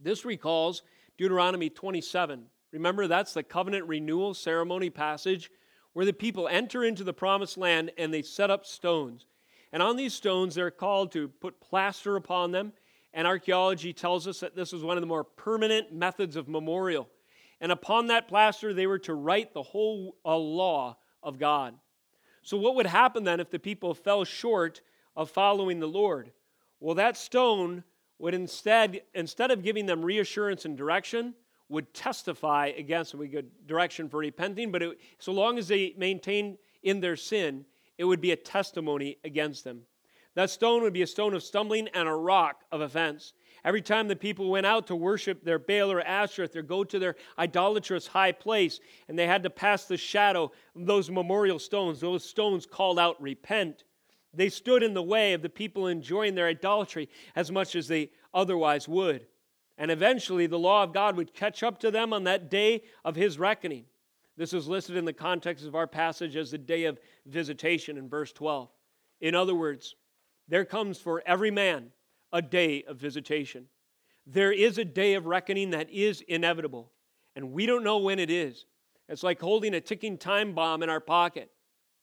This 0.00 0.24
recalls 0.24 0.82
Deuteronomy 1.16 1.70
27. 1.70 2.46
Remember, 2.72 3.06
that's 3.06 3.34
the 3.34 3.44
covenant 3.44 3.86
renewal 3.86 4.34
ceremony 4.34 4.90
passage 4.90 5.48
where 5.92 6.04
the 6.04 6.12
people 6.12 6.48
enter 6.48 6.82
into 6.82 7.04
the 7.04 7.12
promised 7.12 7.56
land 7.56 7.92
and 7.96 8.12
they 8.12 8.22
set 8.22 8.50
up 8.50 8.66
stones. 8.66 9.26
And 9.74 9.82
on 9.82 9.96
these 9.96 10.14
stones, 10.14 10.54
they're 10.54 10.70
called 10.70 11.10
to 11.12 11.26
put 11.26 11.60
plaster 11.60 12.14
upon 12.14 12.52
them. 12.52 12.72
And 13.12 13.26
archaeology 13.26 13.92
tells 13.92 14.28
us 14.28 14.38
that 14.38 14.54
this 14.54 14.72
was 14.72 14.84
one 14.84 14.96
of 14.96 15.00
the 15.00 15.08
more 15.08 15.24
permanent 15.24 15.92
methods 15.92 16.36
of 16.36 16.48
memorial. 16.48 17.08
And 17.60 17.72
upon 17.72 18.06
that 18.06 18.28
plaster, 18.28 18.72
they 18.72 18.86
were 18.86 19.00
to 19.00 19.14
write 19.14 19.52
the 19.52 19.64
whole 19.64 20.14
uh, 20.24 20.36
law 20.36 20.96
of 21.24 21.40
God. 21.40 21.74
So, 22.42 22.56
what 22.56 22.76
would 22.76 22.86
happen 22.86 23.24
then 23.24 23.40
if 23.40 23.50
the 23.50 23.58
people 23.58 23.94
fell 23.94 24.22
short 24.22 24.80
of 25.16 25.28
following 25.28 25.80
the 25.80 25.88
Lord? 25.88 26.30
Well, 26.78 26.94
that 26.94 27.16
stone 27.16 27.82
would 28.20 28.34
instead, 28.34 29.00
instead 29.12 29.50
of 29.50 29.64
giving 29.64 29.86
them 29.86 30.04
reassurance 30.04 30.64
and 30.66 30.76
direction, 30.76 31.34
would 31.68 31.92
testify 31.92 32.70
against 32.78 33.10
them. 33.10 33.18
We 33.18 33.26
get 33.26 33.66
direction 33.66 34.08
for 34.08 34.18
repenting, 34.18 34.70
but 34.70 34.84
it, 34.84 35.00
so 35.18 35.32
long 35.32 35.58
as 35.58 35.66
they 35.66 35.94
maintain 35.98 36.58
in 36.84 37.00
their 37.00 37.16
sin, 37.16 37.64
it 37.98 38.04
would 38.04 38.20
be 38.20 38.32
a 38.32 38.36
testimony 38.36 39.18
against 39.24 39.64
them. 39.64 39.82
That 40.34 40.50
stone 40.50 40.82
would 40.82 40.92
be 40.92 41.02
a 41.02 41.06
stone 41.06 41.34
of 41.34 41.42
stumbling 41.42 41.88
and 41.94 42.08
a 42.08 42.14
rock 42.14 42.64
of 42.72 42.80
offense. 42.80 43.34
Every 43.64 43.80
time 43.80 44.08
the 44.08 44.16
people 44.16 44.50
went 44.50 44.66
out 44.66 44.86
to 44.88 44.96
worship 44.96 45.42
their 45.42 45.58
Baal 45.58 45.90
or 45.90 46.00
Asherah 46.02 46.48
or 46.54 46.62
go 46.62 46.84
to 46.84 46.98
their 46.98 47.14
idolatrous 47.38 48.06
high 48.06 48.32
place, 48.32 48.80
and 49.08 49.18
they 49.18 49.26
had 49.26 49.42
to 49.44 49.50
pass 49.50 49.84
the 49.84 49.96
shadow 49.96 50.52
of 50.76 50.86
those 50.86 51.10
memorial 51.10 51.58
stones, 51.58 52.00
those 52.00 52.24
stones 52.24 52.66
called 52.66 52.98
out, 52.98 53.20
Repent. 53.22 53.84
They 54.34 54.48
stood 54.48 54.82
in 54.82 54.92
the 54.92 55.02
way 55.02 55.32
of 55.32 55.42
the 55.42 55.48
people 55.48 55.86
enjoying 55.86 56.34
their 56.34 56.48
idolatry 56.48 57.08
as 57.36 57.50
much 57.50 57.76
as 57.76 57.88
they 57.88 58.10
otherwise 58.34 58.88
would. 58.88 59.26
And 59.78 59.90
eventually, 59.90 60.46
the 60.46 60.58
law 60.58 60.82
of 60.82 60.92
God 60.92 61.16
would 61.16 61.32
catch 61.32 61.62
up 61.62 61.78
to 61.80 61.90
them 61.90 62.12
on 62.12 62.24
that 62.24 62.50
day 62.50 62.82
of 63.04 63.16
his 63.16 63.38
reckoning. 63.38 63.86
This 64.36 64.52
is 64.52 64.66
listed 64.66 64.96
in 64.96 65.04
the 65.04 65.12
context 65.12 65.64
of 65.64 65.74
our 65.74 65.86
passage 65.86 66.36
as 66.36 66.50
the 66.50 66.58
day 66.58 66.84
of 66.84 66.98
visitation 67.26 67.96
in 67.96 68.08
verse 68.08 68.32
12. 68.32 68.68
In 69.20 69.34
other 69.34 69.54
words, 69.54 69.94
there 70.48 70.64
comes 70.64 70.98
for 70.98 71.22
every 71.24 71.50
man 71.50 71.90
a 72.32 72.42
day 72.42 72.82
of 72.84 72.96
visitation. 72.96 73.66
There 74.26 74.52
is 74.52 74.78
a 74.78 74.84
day 74.84 75.14
of 75.14 75.26
reckoning 75.26 75.70
that 75.70 75.90
is 75.90 76.20
inevitable, 76.22 76.90
and 77.36 77.52
we 77.52 77.66
don't 77.66 77.84
know 77.84 77.98
when 77.98 78.18
it 78.18 78.30
is. 78.30 78.66
It's 79.08 79.22
like 79.22 79.40
holding 79.40 79.74
a 79.74 79.80
ticking 79.80 80.18
time 80.18 80.54
bomb 80.54 80.82
in 80.82 80.90
our 80.90 81.00
pocket. 81.00 81.50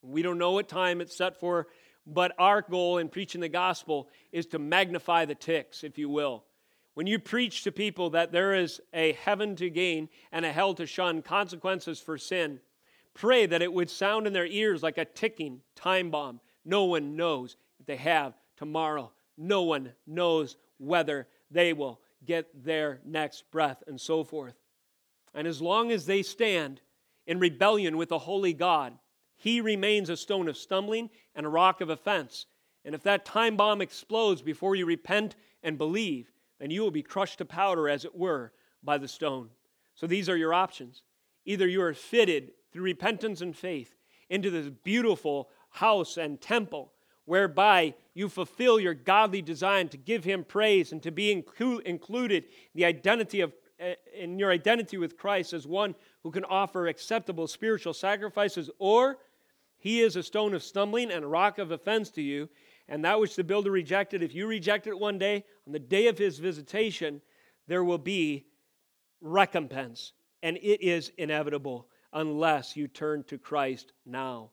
We 0.02 0.22
don't 0.22 0.38
know 0.38 0.52
what 0.52 0.70
time 0.70 1.02
it's 1.02 1.18
set 1.18 1.40
for, 1.40 1.68
but 2.08 2.34
our 2.40 2.62
goal 2.62 3.00
in 3.00 3.10
preaching 3.10 3.42
the 3.42 3.50
gospel 3.50 4.08
is 4.32 4.46
to 4.48 4.60
magnify 4.60 5.26
the 5.26 5.36
ticks, 5.36 5.84
if 5.84 5.98
you 5.98 6.10
will. 6.10 6.46
When 6.94 7.08
you 7.08 7.20
preach 7.20 7.64
to 7.64 7.72
people 7.72 8.10
that 8.12 8.32
there 8.32 8.54
is 8.54 8.82
a 8.94 9.14
heaven 9.14 9.56
to 9.58 9.70
gain 9.70 10.10
and 10.32 10.46
a 10.46 10.52
hell 10.52 10.74
to 10.76 10.86
shun, 10.86 11.22
consequences 11.22 12.00
for 12.00 12.18
sin, 12.18 12.60
pray 13.14 13.46
that 13.46 13.62
it 13.62 13.72
would 13.72 13.90
sound 13.90 14.28
in 14.28 14.34
their 14.34 14.46
ears 14.46 14.84
like 14.84 14.98
a 14.98 15.06
ticking 15.06 15.62
time 15.76 16.12
bomb. 16.12 16.42
No 16.66 16.86
one 16.86 17.16
knows 17.16 17.56
if 17.80 17.86
they 17.86 17.96
have 17.96 18.34
tomorrow. 18.58 19.12
No 19.38 19.64
one 19.64 19.94
knows 20.06 20.58
whether 20.78 21.28
they 21.50 21.74
will 21.74 22.00
get 22.26 22.48
their 22.64 23.00
next 23.06 23.50
breath, 23.52 23.84
and 23.88 24.00
so 24.00 24.24
forth. 24.24 24.56
And 25.34 25.48
as 25.48 25.62
long 25.62 25.92
as 25.92 26.06
they 26.06 26.22
stand 26.22 26.82
in 27.26 27.40
rebellion 27.40 27.98
with 27.98 28.10
the 28.10 28.20
holy 28.20 28.54
God, 28.54 28.98
he 29.38 29.62
remains 29.62 30.10
a 30.10 30.18
stone 30.18 30.48
of 30.48 30.58
stumbling 30.58 31.10
and 31.34 31.46
a 31.46 31.50
rock 31.50 31.82
of 31.82 31.90
offense. 31.90 32.46
And 32.86 32.94
if 32.94 33.02
that 33.04 33.26
time 33.26 33.56
bomb 33.56 33.82
explodes 33.82 34.42
before 34.42 34.76
you 34.76 34.86
repent 34.86 35.36
and 35.64 35.78
believe, 35.78 36.32
then 36.62 36.70
you 36.70 36.84
will 36.84 36.92
be 36.92 37.02
crushed 37.02 37.40
to 37.40 37.46
powder, 37.46 37.90
as 37.90 38.06
it 38.06 38.16
were, 38.16 38.54
by 38.84 39.00
the 39.00 39.08
stone. 39.08 39.50
So 39.96 40.06
these 40.06 40.30
are 40.30 40.38
your 40.38 40.54
options. 40.54 41.02
Either 41.44 41.68
you 41.68 41.82
are 41.82 41.96
fitted 41.96 42.52
through 42.72 42.84
repentance 42.84 43.42
and 43.42 43.58
faith 43.58 43.96
into 44.30 44.52
this 44.52 44.70
beautiful 44.84 45.50
house 45.72 46.18
and 46.18 46.40
temple 46.40 46.92
whereby 47.26 47.96
you 48.14 48.30
fulfill 48.30 48.80
your 48.80 48.94
godly 48.94 49.42
design 49.42 49.90
to 49.90 49.98
give 49.98 50.24
him 50.24 50.44
praise 50.44 50.92
and 50.92 51.02
to 51.02 51.12
be 51.12 51.36
inclu- 51.36 51.82
included 51.82 52.46
the 52.76 52.86
identity 52.86 53.42
of 53.42 53.54
uh, 53.82 53.94
in 54.16 54.38
your 54.38 54.52
identity 54.52 54.98
with 54.98 55.18
Christ 55.18 55.54
as 55.54 55.66
one 55.66 55.96
who 56.22 56.30
can 56.30 56.46
offer 56.46 56.88
acceptable 56.88 57.48
spiritual 57.48 57.96
sacrifices 57.96 58.70
or 58.78 59.18
he 59.80 60.02
is 60.02 60.16
a 60.16 60.22
stone 60.22 60.54
of 60.54 60.62
stumbling 60.62 61.10
and 61.10 61.26
a 61.26 61.28
rock 61.28 61.58
of 61.58 61.72
offense 61.72 62.12
to 62.12 62.22
you 62.22 62.48
and 62.92 63.04
that 63.04 63.20
which 63.20 63.36
the 63.36 63.44
builder 63.44 63.72
rejected 63.72 64.22
if 64.22 64.36
you 64.36 64.46
reject 64.46 64.86
it 64.86 65.00
one 65.00 65.18
day 65.18 65.44
on 65.66 65.74
the 65.74 65.80
day 65.80 66.06
of 66.06 66.20
his 66.20 66.38
visitation 66.38 67.22
there 67.68 67.84
will 67.84 67.98
be 67.98 68.46
recompense 69.20 70.14
and 70.44 70.58
it 70.58 70.84
is 70.84 71.12
inevitable 71.18 71.88
unless 72.14 72.78
you 72.78 72.88
turn 72.88 73.24
to 73.24 73.40
Christ 73.40 73.94
now 74.06 74.52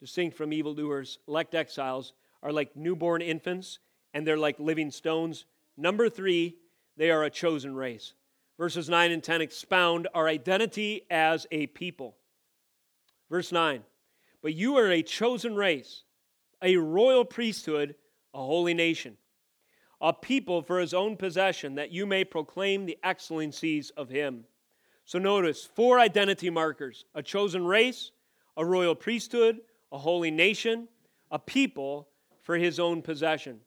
distinct 0.00 0.36
from 0.36 0.52
evildoers, 0.52 1.18
elect 1.26 1.54
exiles, 1.54 2.12
are 2.42 2.52
like 2.52 2.76
newborn 2.76 3.22
infants 3.22 3.78
and 4.14 4.26
they're 4.26 4.38
like 4.38 4.58
living 4.58 4.90
stones. 4.90 5.44
Number 5.76 6.08
three, 6.08 6.56
they 6.96 7.10
are 7.10 7.24
a 7.24 7.30
chosen 7.30 7.74
race. 7.74 8.14
Verses 8.58 8.88
9 8.88 9.12
and 9.12 9.22
10 9.22 9.40
expound 9.40 10.08
our 10.14 10.28
identity 10.28 11.02
as 11.10 11.46
a 11.50 11.66
people. 11.68 12.16
Verse 13.30 13.52
9, 13.52 13.82
but 14.42 14.54
you 14.54 14.76
are 14.78 14.90
a 14.90 15.02
chosen 15.02 15.54
race, 15.54 16.04
a 16.62 16.76
royal 16.76 17.24
priesthood, 17.24 17.94
a 18.34 18.38
holy 18.38 18.74
nation, 18.74 19.16
a 20.00 20.12
people 20.12 20.62
for 20.62 20.80
his 20.80 20.94
own 20.94 21.16
possession, 21.16 21.74
that 21.76 21.92
you 21.92 22.06
may 22.06 22.24
proclaim 22.24 22.86
the 22.86 22.98
excellencies 23.02 23.90
of 23.90 24.08
him. 24.08 24.44
So 25.04 25.18
notice 25.18 25.64
four 25.64 25.98
identity 25.98 26.50
markers 26.50 27.04
a 27.14 27.22
chosen 27.22 27.64
race, 27.64 28.10
a 28.56 28.64
royal 28.64 28.94
priesthood, 28.94 29.58
a 29.90 29.98
holy 29.98 30.30
nation, 30.30 30.88
a 31.30 31.38
people 31.38 32.08
for 32.42 32.56
his 32.56 32.78
own 32.78 33.02
possession. 33.02 33.60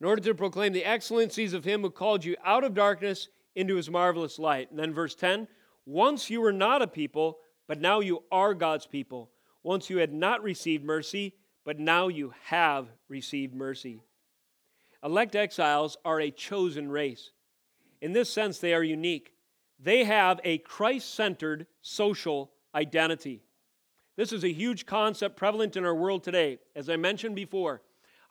In 0.00 0.06
order 0.06 0.22
to 0.22 0.34
proclaim 0.34 0.72
the 0.72 0.84
excellencies 0.84 1.52
of 1.52 1.64
him 1.64 1.82
who 1.82 1.90
called 1.90 2.24
you 2.24 2.36
out 2.44 2.64
of 2.64 2.74
darkness 2.74 3.28
into 3.54 3.76
his 3.76 3.90
marvelous 3.90 4.38
light. 4.38 4.70
And 4.70 4.78
then 4.78 4.94
verse 4.94 5.14
10 5.14 5.46
Once 5.86 6.30
you 6.30 6.40
were 6.40 6.52
not 6.52 6.82
a 6.82 6.86
people, 6.86 7.38
but 7.66 7.80
now 7.80 8.00
you 8.00 8.22
are 8.32 8.54
God's 8.54 8.86
people. 8.86 9.30
Once 9.62 9.90
you 9.90 9.98
had 9.98 10.12
not 10.12 10.42
received 10.42 10.84
mercy, 10.84 11.34
but 11.64 11.78
now 11.78 12.08
you 12.08 12.32
have 12.44 12.88
received 13.08 13.54
mercy. 13.54 14.00
Elect 15.02 15.34
exiles 15.34 15.96
are 16.04 16.20
a 16.20 16.30
chosen 16.30 16.90
race. 16.90 17.30
In 18.00 18.12
this 18.12 18.30
sense, 18.30 18.58
they 18.58 18.74
are 18.74 18.82
unique. 18.82 19.34
They 19.78 20.04
have 20.04 20.40
a 20.44 20.58
Christ 20.58 21.14
centered 21.14 21.66
social 21.80 22.52
identity. 22.74 23.42
This 24.16 24.32
is 24.32 24.44
a 24.44 24.52
huge 24.52 24.84
concept 24.86 25.36
prevalent 25.36 25.76
in 25.76 25.84
our 25.84 25.94
world 25.94 26.22
today. 26.22 26.58
As 26.74 26.90
I 26.90 26.96
mentioned 26.96 27.34
before, 27.34 27.80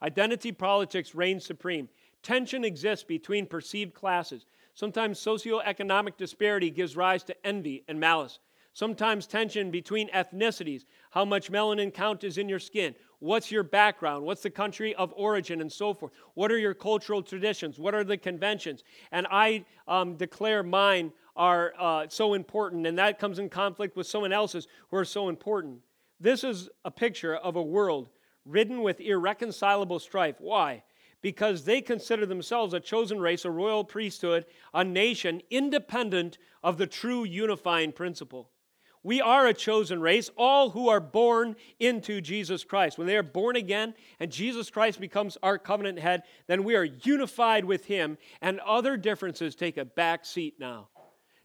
identity 0.02 0.52
politics 0.52 1.14
reigns 1.14 1.44
supreme. 1.44 1.88
Tension 2.22 2.64
exists 2.64 3.04
between 3.04 3.46
perceived 3.46 3.94
classes. 3.94 4.46
Sometimes 4.74 5.18
socioeconomic 5.18 6.16
disparity 6.16 6.70
gives 6.70 6.96
rise 6.96 7.24
to 7.24 7.46
envy 7.46 7.82
and 7.88 7.98
malice. 7.98 8.38
Sometimes 8.72 9.26
tension 9.26 9.70
between 9.70 10.08
ethnicities, 10.10 10.84
how 11.10 11.24
much 11.24 11.50
melanin 11.50 11.92
count 11.92 12.24
is 12.24 12.38
in 12.38 12.48
your 12.48 12.58
skin, 12.58 12.94
what's 13.18 13.50
your 13.50 13.62
background, 13.62 14.24
what's 14.24 14.42
the 14.42 14.50
country 14.50 14.94
of 14.94 15.12
origin, 15.16 15.60
and 15.60 15.70
so 15.70 15.92
forth. 15.92 16.12
What 16.34 16.50
are 16.50 16.58
your 16.58 16.74
cultural 16.74 17.22
traditions? 17.22 17.78
What 17.78 17.94
are 17.94 18.04
the 18.04 18.16
conventions? 18.16 18.82
And 19.12 19.26
I 19.30 19.64
um, 19.86 20.16
declare 20.16 20.62
mine 20.62 21.12
are 21.36 21.72
uh, 21.78 22.06
so 22.08 22.34
important, 22.34 22.86
and 22.86 22.98
that 22.98 23.18
comes 23.18 23.38
in 23.38 23.48
conflict 23.48 23.96
with 23.96 24.06
someone 24.06 24.32
else's 24.32 24.66
who 24.90 24.96
are 24.96 25.04
so 25.04 25.28
important. 25.28 25.80
This 26.18 26.44
is 26.44 26.68
a 26.84 26.90
picture 26.90 27.36
of 27.36 27.56
a 27.56 27.62
world 27.62 28.10
ridden 28.44 28.82
with 28.82 29.00
irreconcilable 29.00 29.98
strife. 29.98 30.36
Why? 30.38 30.82
Because 31.22 31.64
they 31.64 31.80
consider 31.80 32.26
themselves 32.26 32.74
a 32.74 32.80
chosen 32.80 33.20
race, 33.20 33.44
a 33.44 33.50
royal 33.50 33.84
priesthood, 33.84 34.46
a 34.72 34.84
nation 34.84 35.42
independent 35.50 36.38
of 36.62 36.78
the 36.78 36.86
true 36.86 37.24
unifying 37.24 37.92
principle. 37.92 38.50
We 39.02 39.22
are 39.22 39.46
a 39.46 39.54
chosen 39.54 40.00
race, 40.00 40.30
all 40.36 40.70
who 40.70 40.88
are 40.90 41.00
born 41.00 41.56
into 41.78 42.20
Jesus 42.20 42.64
Christ. 42.64 42.98
When 42.98 43.06
they 43.06 43.16
are 43.16 43.22
born 43.22 43.56
again 43.56 43.94
and 44.18 44.30
Jesus 44.30 44.68
Christ 44.68 45.00
becomes 45.00 45.38
our 45.42 45.56
covenant 45.56 45.98
head, 45.98 46.22
then 46.48 46.64
we 46.64 46.76
are 46.76 46.84
unified 46.84 47.64
with 47.64 47.86
Him, 47.86 48.18
and 48.42 48.60
other 48.60 48.98
differences 48.98 49.54
take 49.54 49.78
a 49.78 49.86
back 49.86 50.26
seat 50.26 50.56
now. 50.60 50.88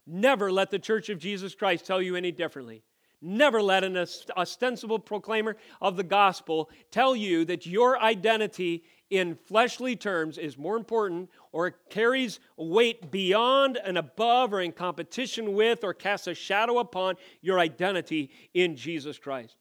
Never 0.06 0.52
let 0.52 0.70
the 0.70 0.78
church 0.78 1.08
of 1.08 1.18
Jesus 1.18 1.54
Christ 1.54 1.86
tell 1.86 2.02
you 2.02 2.14
any 2.14 2.30
differently. 2.30 2.82
Never 3.22 3.62
let 3.62 3.82
an 3.82 3.96
ostensible 4.36 4.98
proclaimer 4.98 5.56
of 5.80 5.96
the 5.96 6.04
gospel 6.04 6.68
tell 6.90 7.16
you 7.16 7.46
that 7.46 7.64
your 7.64 7.98
identity 7.98 8.84
in 9.10 9.36
fleshly 9.46 9.96
terms 9.96 10.38
is 10.38 10.58
more 10.58 10.76
important 10.76 11.30
or 11.52 11.70
carries 11.90 12.40
weight 12.56 13.10
beyond 13.10 13.78
and 13.84 13.96
above 13.96 14.52
or 14.52 14.60
in 14.60 14.72
competition 14.72 15.54
with 15.54 15.84
or 15.84 15.94
casts 15.94 16.26
a 16.26 16.34
shadow 16.34 16.78
upon 16.78 17.14
your 17.40 17.58
identity 17.58 18.30
in 18.54 18.76
Jesus 18.76 19.18
Christ. 19.18 19.56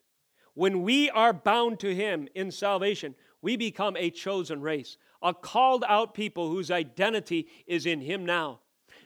When 0.53 0.83
we 0.83 1.09
are 1.09 1.33
bound 1.33 1.79
to 1.79 1.93
Him 1.93 2.27
in 2.33 2.49
salvation, 2.49 3.15
we 3.41 3.57
become 3.57 3.95
a 3.97 4.09
chosen 4.09 4.61
race, 4.61 4.97
a 5.21 5.33
called 5.33 5.83
out 5.87 6.13
people 6.13 6.49
whose 6.49 6.71
identity 6.71 7.47
is 7.67 7.85
in 7.85 8.01
Him 8.01 8.25
now 8.25 8.59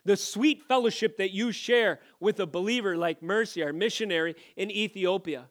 the 0.06 0.18
sweet 0.18 0.64
fellowship 0.64 1.18
that 1.18 1.32
you 1.32 1.52
share 1.52 2.00
with 2.20 2.40
a 2.40 2.48
believer 2.48 2.98
like 2.98 3.22
Mercy, 3.22 3.64
our 3.64 3.74
missionary 3.74 4.36
in 4.56 4.72
Ethiopia, 4.72 5.46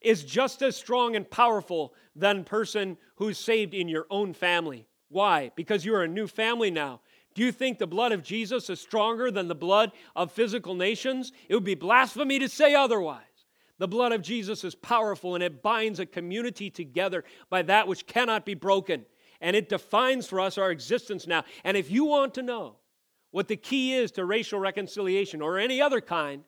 is 0.00 0.24
just 0.24 0.62
as 0.62 0.76
strong 0.76 1.16
and 1.16 1.28
powerful 1.30 1.94
than 2.16 2.44
person 2.44 2.96
who's 3.16 3.38
saved 3.38 3.74
in 3.74 3.88
your 3.88 4.06
own 4.10 4.32
family. 4.32 4.86
Why? 5.08 5.50
Because 5.56 5.84
you're 5.84 6.02
a 6.02 6.08
new 6.08 6.26
family 6.26 6.70
now. 6.70 7.00
Do 7.34 7.42
you 7.42 7.52
think 7.52 7.78
the 7.78 7.86
blood 7.86 8.12
of 8.12 8.22
Jesus 8.22 8.70
is 8.70 8.80
stronger 8.80 9.30
than 9.30 9.48
the 9.48 9.54
blood 9.54 9.92
of 10.16 10.32
physical 10.32 10.74
nations? 10.74 11.32
It 11.48 11.54
would 11.54 11.64
be 11.64 11.74
blasphemy 11.74 12.38
to 12.38 12.48
say 12.48 12.74
otherwise. 12.74 13.24
The 13.78 13.88
blood 13.88 14.12
of 14.12 14.22
Jesus 14.22 14.62
is 14.64 14.74
powerful 14.74 15.34
and 15.34 15.44
it 15.44 15.62
binds 15.62 16.00
a 16.00 16.06
community 16.06 16.70
together 16.70 17.24
by 17.48 17.62
that 17.62 17.88
which 17.88 18.06
cannot 18.06 18.44
be 18.44 18.54
broken. 18.54 19.06
And 19.40 19.56
it 19.56 19.68
defines 19.68 20.26
for 20.26 20.40
us 20.40 20.58
our 20.58 20.70
existence 20.70 21.26
now. 21.26 21.44
And 21.64 21.76
if 21.76 21.90
you 21.90 22.04
want 22.04 22.34
to 22.34 22.42
know 22.42 22.76
what 23.30 23.48
the 23.48 23.56
key 23.56 23.94
is 23.94 24.10
to 24.12 24.24
racial 24.24 24.58
reconciliation 24.58 25.40
or 25.40 25.58
any 25.58 25.80
other 25.80 26.00
kind, 26.00 26.44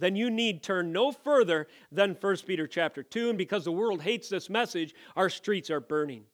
then 0.00 0.16
you 0.16 0.30
need 0.30 0.62
turn 0.62 0.92
no 0.92 1.12
further 1.12 1.68
than 1.92 2.16
1 2.20 2.36
Peter 2.46 2.66
chapter 2.66 3.02
2. 3.02 3.30
And 3.30 3.38
because 3.38 3.64
the 3.64 3.72
world 3.72 4.02
hates 4.02 4.28
this 4.28 4.50
message, 4.50 4.94
our 5.16 5.30
streets 5.30 5.70
are 5.70 5.80
burning. 5.80 6.24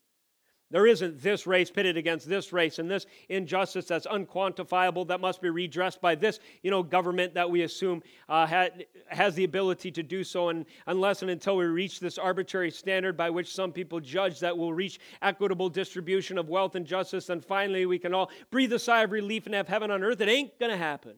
There 0.70 0.86
isn't 0.86 1.22
this 1.22 1.46
race 1.46 1.70
pitted 1.70 1.96
against 1.96 2.28
this 2.28 2.52
race 2.52 2.80
and 2.80 2.90
this 2.90 3.06
injustice 3.28 3.86
that's 3.86 4.06
unquantifiable 4.06 5.06
that 5.06 5.20
must 5.20 5.40
be 5.40 5.48
redressed 5.48 6.00
by 6.00 6.16
this, 6.16 6.40
you 6.62 6.72
know, 6.72 6.82
government 6.82 7.34
that 7.34 7.48
we 7.48 7.62
assume 7.62 8.02
uh, 8.28 8.46
ha- 8.46 8.68
has 9.06 9.36
the 9.36 9.44
ability 9.44 9.92
to 9.92 10.02
do 10.02 10.24
so. 10.24 10.48
And 10.48 10.66
unless 10.88 11.22
and 11.22 11.30
until 11.30 11.56
we 11.56 11.66
reach 11.66 12.00
this 12.00 12.18
arbitrary 12.18 12.72
standard 12.72 13.16
by 13.16 13.30
which 13.30 13.54
some 13.54 13.70
people 13.70 14.00
judge 14.00 14.40
that 14.40 14.58
will 14.58 14.74
reach 14.74 14.98
equitable 15.22 15.68
distribution 15.68 16.36
of 16.36 16.48
wealth 16.48 16.74
and 16.74 16.84
justice, 16.84 17.26
then 17.26 17.40
finally 17.40 17.86
we 17.86 18.00
can 18.00 18.12
all 18.12 18.30
breathe 18.50 18.72
a 18.72 18.78
sigh 18.78 19.04
of 19.04 19.12
relief 19.12 19.46
and 19.46 19.54
have 19.54 19.68
heaven 19.68 19.92
on 19.92 20.02
earth. 20.02 20.20
It 20.20 20.28
ain't 20.28 20.58
going 20.58 20.72
to 20.72 20.76
happen. 20.76 21.14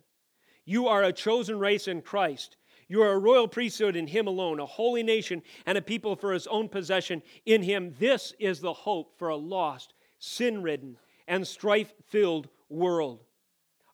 You 0.68 0.86
are 0.88 1.02
a 1.02 1.14
chosen 1.14 1.58
race 1.58 1.88
in 1.88 2.02
Christ. 2.02 2.58
You 2.88 3.00
are 3.00 3.12
a 3.12 3.18
royal 3.18 3.48
priesthood 3.48 3.96
in 3.96 4.06
Him 4.06 4.26
alone, 4.26 4.60
a 4.60 4.66
holy 4.66 5.02
nation, 5.02 5.42
and 5.64 5.78
a 5.78 5.80
people 5.80 6.14
for 6.14 6.34
His 6.34 6.46
own 6.46 6.68
possession 6.68 7.22
in 7.46 7.62
Him. 7.62 7.94
This 7.98 8.34
is 8.38 8.60
the 8.60 8.74
hope 8.74 9.18
for 9.18 9.30
a 9.30 9.36
lost, 9.36 9.94
sin 10.18 10.62
ridden, 10.62 10.98
and 11.26 11.46
strife 11.46 11.94
filled 12.10 12.50
world. 12.68 13.24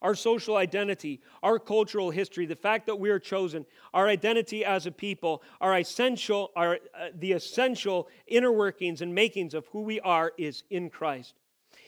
Our 0.02 0.16
social 0.16 0.56
identity, 0.56 1.20
our 1.44 1.60
cultural 1.60 2.10
history, 2.10 2.44
the 2.44 2.56
fact 2.56 2.86
that 2.86 2.98
we 2.98 3.08
are 3.10 3.20
chosen, 3.20 3.66
our 3.94 4.08
identity 4.08 4.64
as 4.64 4.86
a 4.86 4.90
people, 4.90 5.44
our 5.60 5.78
essential, 5.78 6.50
our, 6.56 6.80
uh, 6.98 7.10
the 7.16 7.34
essential 7.34 8.08
inner 8.26 8.50
workings 8.50 9.00
and 9.00 9.14
makings 9.14 9.54
of 9.54 9.64
who 9.68 9.82
we 9.82 10.00
are 10.00 10.32
is 10.36 10.64
in 10.70 10.90
Christ. 10.90 11.34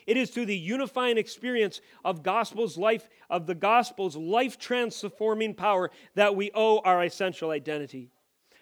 It 0.06 0.16
is 0.16 0.30
through 0.30 0.46
the 0.46 0.56
unifying 0.56 1.18
experience 1.18 1.80
of 2.04 2.22
gospel's 2.22 2.78
life, 2.78 3.08
of 3.28 3.46
the 3.46 3.54
gospel's 3.54 4.16
life 4.16 4.58
transforming 4.58 5.54
power 5.54 5.90
that 6.14 6.36
we 6.36 6.50
owe 6.54 6.78
our 6.78 7.02
essential 7.04 7.50
identity. 7.50 8.10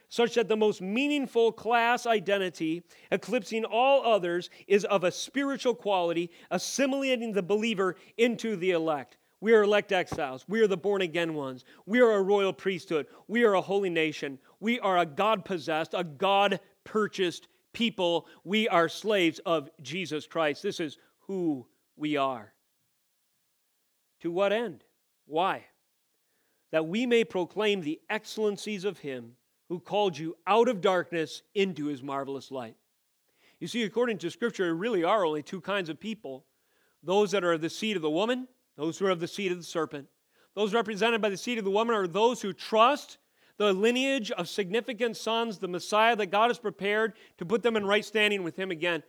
Such 0.08 0.34
that 0.34 0.48
the 0.48 0.56
most 0.56 0.80
meaningful 0.80 1.50
class 1.52 2.06
identity, 2.06 2.84
eclipsing 3.10 3.64
all 3.64 4.04
others, 4.04 4.48
is 4.66 4.84
of 4.84 5.04
a 5.04 5.10
spiritual 5.10 5.74
quality, 5.74 6.30
assimilating 6.50 7.32
the 7.32 7.42
believer 7.42 7.96
into 8.16 8.56
the 8.56 8.70
elect. 8.70 9.18
We 9.40 9.52
are 9.52 9.64
elect 9.64 9.92
exiles. 9.92 10.46
We 10.48 10.60
are 10.62 10.66
the 10.66 10.76
born 10.76 11.02
again 11.02 11.34
ones. 11.34 11.64
We 11.84 12.00
are 12.00 12.12
a 12.12 12.22
royal 12.22 12.52
priesthood. 12.52 13.06
We 13.28 13.44
are 13.44 13.54
a 13.54 13.60
holy 13.60 13.90
nation. 13.90 14.38
We 14.60 14.80
are 14.80 14.98
a 14.98 15.04
God 15.04 15.44
possessed, 15.44 15.92
a 15.92 16.04
God 16.04 16.60
purchased 16.84 17.48
people. 17.74 18.26
We 18.44 18.68
are 18.68 18.88
slaves 18.88 19.40
of 19.44 19.68
Jesus 19.82 20.26
Christ. 20.26 20.62
This 20.62 20.80
is 20.80 20.96
who 21.26 21.66
we 21.96 22.16
are. 22.16 22.52
To 24.20 24.30
what 24.30 24.52
end? 24.52 24.84
Why? 25.26 25.64
That 26.72 26.86
we 26.86 27.06
may 27.06 27.24
proclaim 27.24 27.80
the 27.80 28.00
excellencies 28.10 28.84
of 28.84 28.98
Him 28.98 29.32
who 29.68 29.80
called 29.80 30.18
you 30.18 30.36
out 30.46 30.68
of 30.68 30.80
darkness 30.80 31.42
into 31.54 31.86
His 31.86 32.02
marvelous 32.02 32.50
light. 32.50 32.76
You 33.60 33.68
see, 33.68 33.82
according 33.82 34.18
to 34.18 34.30
Scripture, 34.30 34.64
there 34.64 34.74
really 34.74 35.04
are 35.04 35.24
only 35.24 35.42
two 35.42 35.60
kinds 35.60 35.88
of 35.88 36.00
people 36.00 36.44
those 37.02 37.32
that 37.32 37.44
are 37.44 37.52
of 37.52 37.60
the 37.60 37.68
seed 37.68 37.96
of 37.96 38.02
the 38.02 38.10
woman, 38.10 38.48
those 38.76 38.98
who 38.98 39.06
are 39.06 39.10
of 39.10 39.20
the 39.20 39.28
seed 39.28 39.52
of 39.52 39.58
the 39.58 39.64
serpent. 39.64 40.08
Those 40.54 40.72
represented 40.72 41.20
by 41.20 41.28
the 41.28 41.36
seed 41.36 41.58
of 41.58 41.64
the 41.64 41.70
woman 41.70 41.94
are 41.94 42.06
those 42.06 42.40
who 42.40 42.52
trust 42.54 43.18
the 43.58 43.72
lineage 43.72 44.30
of 44.30 44.48
significant 44.48 45.16
sons, 45.16 45.58
the 45.58 45.68
Messiah 45.68 46.16
that 46.16 46.30
God 46.30 46.48
has 46.48 46.58
prepared 46.58 47.12
to 47.38 47.44
put 47.44 47.62
them 47.62 47.76
in 47.76 47.84
right 47.84 48.04
standing 48.04 48.42
with 48.42 48.56
Him 48.56 48.70
again. 48.70 49.02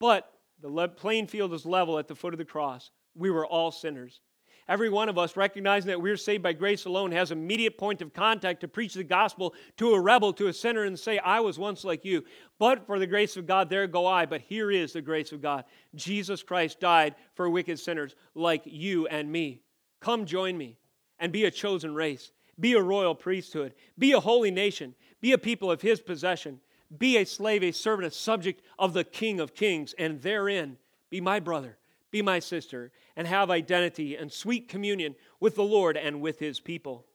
But 0.00 0.30
the 0.60 0.88
playing 0.88 1.26
field 1.26 1.52
is 1.52 1.66
level 1.66 1.98
at 1.98 2.08
the 2.08 2.14
foot 2.14 2.34
of 2.34 2.38
the 2.38 2.44
cross. 2.44 2.90
We 3.14 3.30
were 3.30 3.46
all 3.46 3.70
sinners. 3.70 4.20
Every 4.68 4.88
one 4.88 5.08
of 5.08 5.16
us, 5.16 5.36
recognizing 5.36 5.88
that 5.88 6.02
we're 6.02 6.16
saved 6.16 6.42
by 6.42 6.52
grace 6.52 6.86
alone, 6.86 7.12
has 7.12 7.30
immediate 7.30 7.78
point 7.78 8.02
of 8.02 8.12
contact 8.12 8.62
to 8.62 8.68
preach 8.68 8.94
the 8.94 9.04
gospel 9.04 9.54
to 9.76 9.92
a 9.94 10.00
rebel, 10.00 10.32
to 10.32 10.48
a 10.48 10.52
sinner, 10.52 10.82
and 10.82 10.98
say, 10.98 11.18
I 11.18 11.38
was 11.38 11.56
once 11.56 11.84
like 11.84 12.04
you. 12.04 12.24
But 12.58 12.84
for 12.84 12.98
the 12.98 13.06
grace 13.06 13.36
of 13.36 13.46
God, 13.46 13.70
there 13.70 13.86
go 13.86 14.06
I. 14.06 14.26
But 14.26 14.40
here 14.40 14.72
is 14.72 14.92
the 14.92 15.02
grace 15.02 15.30
of 15.30 15.40
God. 15.40 15.64
Jesus 15.94 16.42
Christ 16.42 16.80
died 16.80 17.14
for 17.34 17.48
wicked 17.48 17.78
sinners 17.78 18.16
like 18.34 18.62
you 18.64 19.06
and 19.06 19.30
me. 19.30 19.62
Come 20.00 20.26
join 20.26 20.58
me 20.58 20.78
and 21.20 21.32
be 21.32 21.44
a 21.44 21.50
chosen 21.50 21.94
race. 21.94 22.32
Be 22.58 22.72
a 22.72 22.82
royal 22.82 23.14
priesthood. 23.14 23.72
Be 23.98 24.12
a 24.12 24.20
holy 24.20 24.50
nation. 24.50 24.96
Be 25.20 25.32
a 25.32 25.38
people 25.38 25.70
of 25.70 25.80
his 25.80 26.00
possession. 26.00 26.60
Be 26.96 27.16
a 27.16 27.26
slave, 27.26 27.62
a 27.62 27.72
servant, 27.72 28.12
a 28.12 28.16
subject 28.16 28.62
of 28.78 28.92
the 28.92 29.04
King 29.04 29.40
of 29.40 29.54
Kings, 29.54 29.94
and 29.98 30.22
therein 30.22 30.78
be 31.10 31.20
my 31.20 31.40
brother, 31.40 31.78
be 32.10 32.22
my 32.22 32.38
sister, 32.38 32.92
and 33.16 33.26
have 33.26 33.50
identity 33.50 34.16
and 34.16 34.32
sweet 34.32 34.68
communion 34.68 35.14
with 35.40 35.54
the 35.54 35.64
Lord 35.64 35.96
and 35.96 36.20
with 36.20 36.38
his 36.38 36.60
people. 36.60 37.06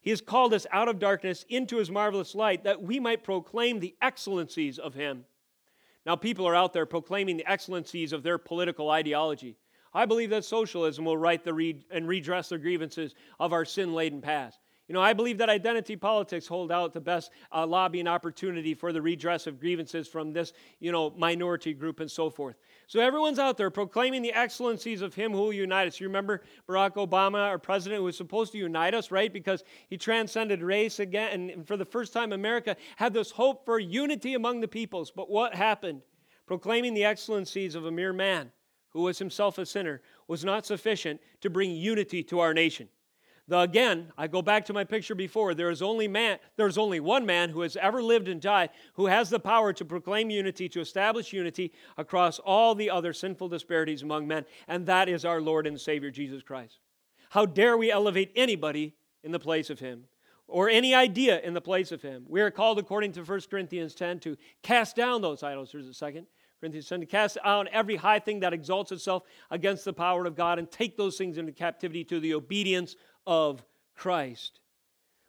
He 0.00 0.10
has 0.10 0.20
called 0.20 0.54
us 0.54 0.66
out 0.72 0.88
of 0.88 0.98
darkness 0.98 1.44
into 1.48 1.76
his 1.76 1.90
marvelous 1.90 2.34
light 2.34 2.64
that 2.64 2.82
we 2.82 2.98
might 2.98 3.22
proclaim 3.22 3.80
the 3.80 3.94
excellencies 4.00 4.78
of 4.78 4.94
him. 4.94 5.26
Now, 6.06 6.16
people 6.16 6.46
are 6.46 6.56
out 6.56 6.72
there 6.72 6.86
proclaiming 6.86 7.36
the 7.36 7.50
excellencies 7.50 8.14
of 8.14 8.22
their 8.22 8.38
political 8.38 8.90
ideology. 8.90 9.56
I 9.92 10.06
believe 10.06 10.30
that 10.30 10.44
socialism 10.44 11.04
will 11.04 11.18
right 11.18 11.42
the 11.42 11.52
re- 11.52 11.84
and 11.90 12.08
redress 12.08 12.48
the 12.48 12.58
grievances 12.58 13.14
of 13.38 13.52
our 13.52 13.66
sin 13.66 13.92
laden 13.92 14.22
past. 14.22 14.58
You 14.90 14.94
know, 14.94 15.02
I 15.02 15.12
believe 15.12 15.38
that 15.38 15.48
identity 15.48 15.94
politics 15.94 16.48
hold 16.48 16.72
out 16.72 16.92
the 16.92 17.00
best 17.00 17.30
uh, 17.52 17.64
lobbying 17.64 18.08
opportunity 18.08 18.74
for 18.74 18.92
the 18.92 19.00
redress 19.00 19.46
of 19.46 19.60
grievances 19.60 20.08
from 20.08 20.32
this, 20.32 20.52
you 20.80 20.90
know, 20.90 21.10
minority 21.16 21.72
group 21.72 22.00
and 22.00 22.10
so 22.10 22.28
forth. 22.28 22.56
So 22.88 22.98
everyone's 22.98 23.38
out 23.38 23.56
there 23.56 23.70
proclaiming 23.70 24.20
the 24.20 24.32
excellencies 24.32 25.00
of 25.00 25.14
Him 25.14 25.30
who 25.30 25.42
will 25.42 25.52
unite 25.52 25.86
us. 25.86 26.00
You 26.00 26.08
remember 26.08 26.42
Barack 26.68 26.94
Obama, 26.94 27.36
our 27.36 27.56
president, 27.56 28.00
who 28.00 28.06
was 28.06 28.16
supposed 28.16 28.50
to 28.50 28.58
unite 28.58 28.92
us, 28.92 29.12
right? 29.12 29.32
Because 29.32 29.62
he 29.88 29.96
transcended 29.96 30.60
race 30.60 30.98
again. 30.98 31.50
And 31.52 31.64
for 31.64 31.76
the 31.76 31.84
first 31.84 32.12
time, 32.12 32.32
America 32.32 32.74
had 32.96 33.14
this 33.14 33.30
hope 33.30 33.64
for 33.64 33.78
unity 33.78 34.34
among 34.34 34.60
the 34.60 34.66
peoples. 34.66 35.12
But 35.12 35.30
what 35.30 35.54
happened? 35.54 36.02
Proclaiming 36.48 36.94
the 36.94 37.04
excellencies 37.04 37.76
of 37.76 37.84
a 37.84 37.92
mere 37.92 38.12
man 38.12 38.50
who 38.88 39.02
was 39.02 39.20
himself 39.20 39.56
a 39.58 39.66
sinner 39.66 40.02
was 40.26 40.44
not 40.44 40.66
sufficient 40.66 41.20
to 41.42 41.48
bring 41.48 41.70
unity 41.70 42.24
to 42.24 42.40
our 42.40 42.52
nation. 42.52 42.88
The, 43.50 43.58
again, 43.58 44.12
I 44.16 44.28
go 44.28 44.42
back 44.42 44.66
to 44.66 44.72
my 44.72 44.84
picture 44.84 45.16
before. 45.16 45.54
There 45.54 45.70
is 45.70 45.82
only 45.82 46.06
man, 46.06 46.38
there's 46.56 46.78
only 46.78 47.00
one 47.00 47.26
man 47.26 47.50
who 47.50 47.62
has 47.62 47.76
ever 47.76 48.00
lived 48.00 48.28
and 48.28 48.40
died 48.40 48.70
who 48.94 49.06
has 49.06 49.28
the 49.28 49.40
power 49.40 49.72
to 49.72 49.84
proclaim 49.84 50.30
unity, 50.30 50.68
to 50.68 50.80
establish 50.80 51.32
unity 51.32 51.72
across 51.98 52.38
all 52.38 52.76
the 52.76 52.88
other 52.88 53.12
sinful 53.12 53.48
disparities 53.48 54.02
among 54.02 54.28
men, 54.28 54.44
and 54.68 54.86
that 54.86 55.08
is 55.08 55.24
our 55.24 55.40
Lord 55.40 55.66
and 55.66 55.80
Savior 55.80 56.12
Jesus 56.12 56.44
Christ. 56.44 56.78
How 57.30 57.44
dare 57.44 57.76
we 57.76 57.90
elevate 57.90 58.30
anybody 58.36 58.94
in 59.24 59.32
the 59.32 59.40
place 59.40 59.68
of 59.68 59.80
him? 59.80 60.04
Or 60.46 60.68
any 60.68 60.94
idea 60.94 61.40
in 61.40 61.52
the 61.52 61.60
place 61.60 61.90
of 61.90 62.02
him. 62.02 62.26
We 62.28 62.42
are 62.42 62.52
called, 62.52 62.78
according 62.78 63.12
to 63.12 63.24
1 63.24 63.40
Corinthians 63.50 63.96
10, 63.96 64.20
to 64.20 64.36
cast 64.62 64.94
down 64.94 65.22
those 65.22 65.42
idols. 65.42 65.72
Here's 65.72 65.88
a 65.88 65.94
second. 65.94 66.26
Corinthians 66.60 66.88
10, 66.88 67.00
to 67.00 67.06
cast 67.06 67.38
down 67.42 67.68
every 67.72 67.96
high 67.96 68.18
thing 68.18 68.40
that 68.40 68.52
exalts 68.52 68.92
itself 68.92 69.22
against 69.50 69.84
the 69.84 69.92
power 69.92 70.26
of 70.26 70.36
God 70.36 70.58
and 70.58 70.70
take 70.70 70.96
those 70.96 71.16
things 71.16 71.38
into 71.38 71.52
captivity 71.52 72.04
to 72.04 72.20
the 72.20 72.34
obedience 72.34 72.96
of 73.26 73.62
Christ. 73.96 74.60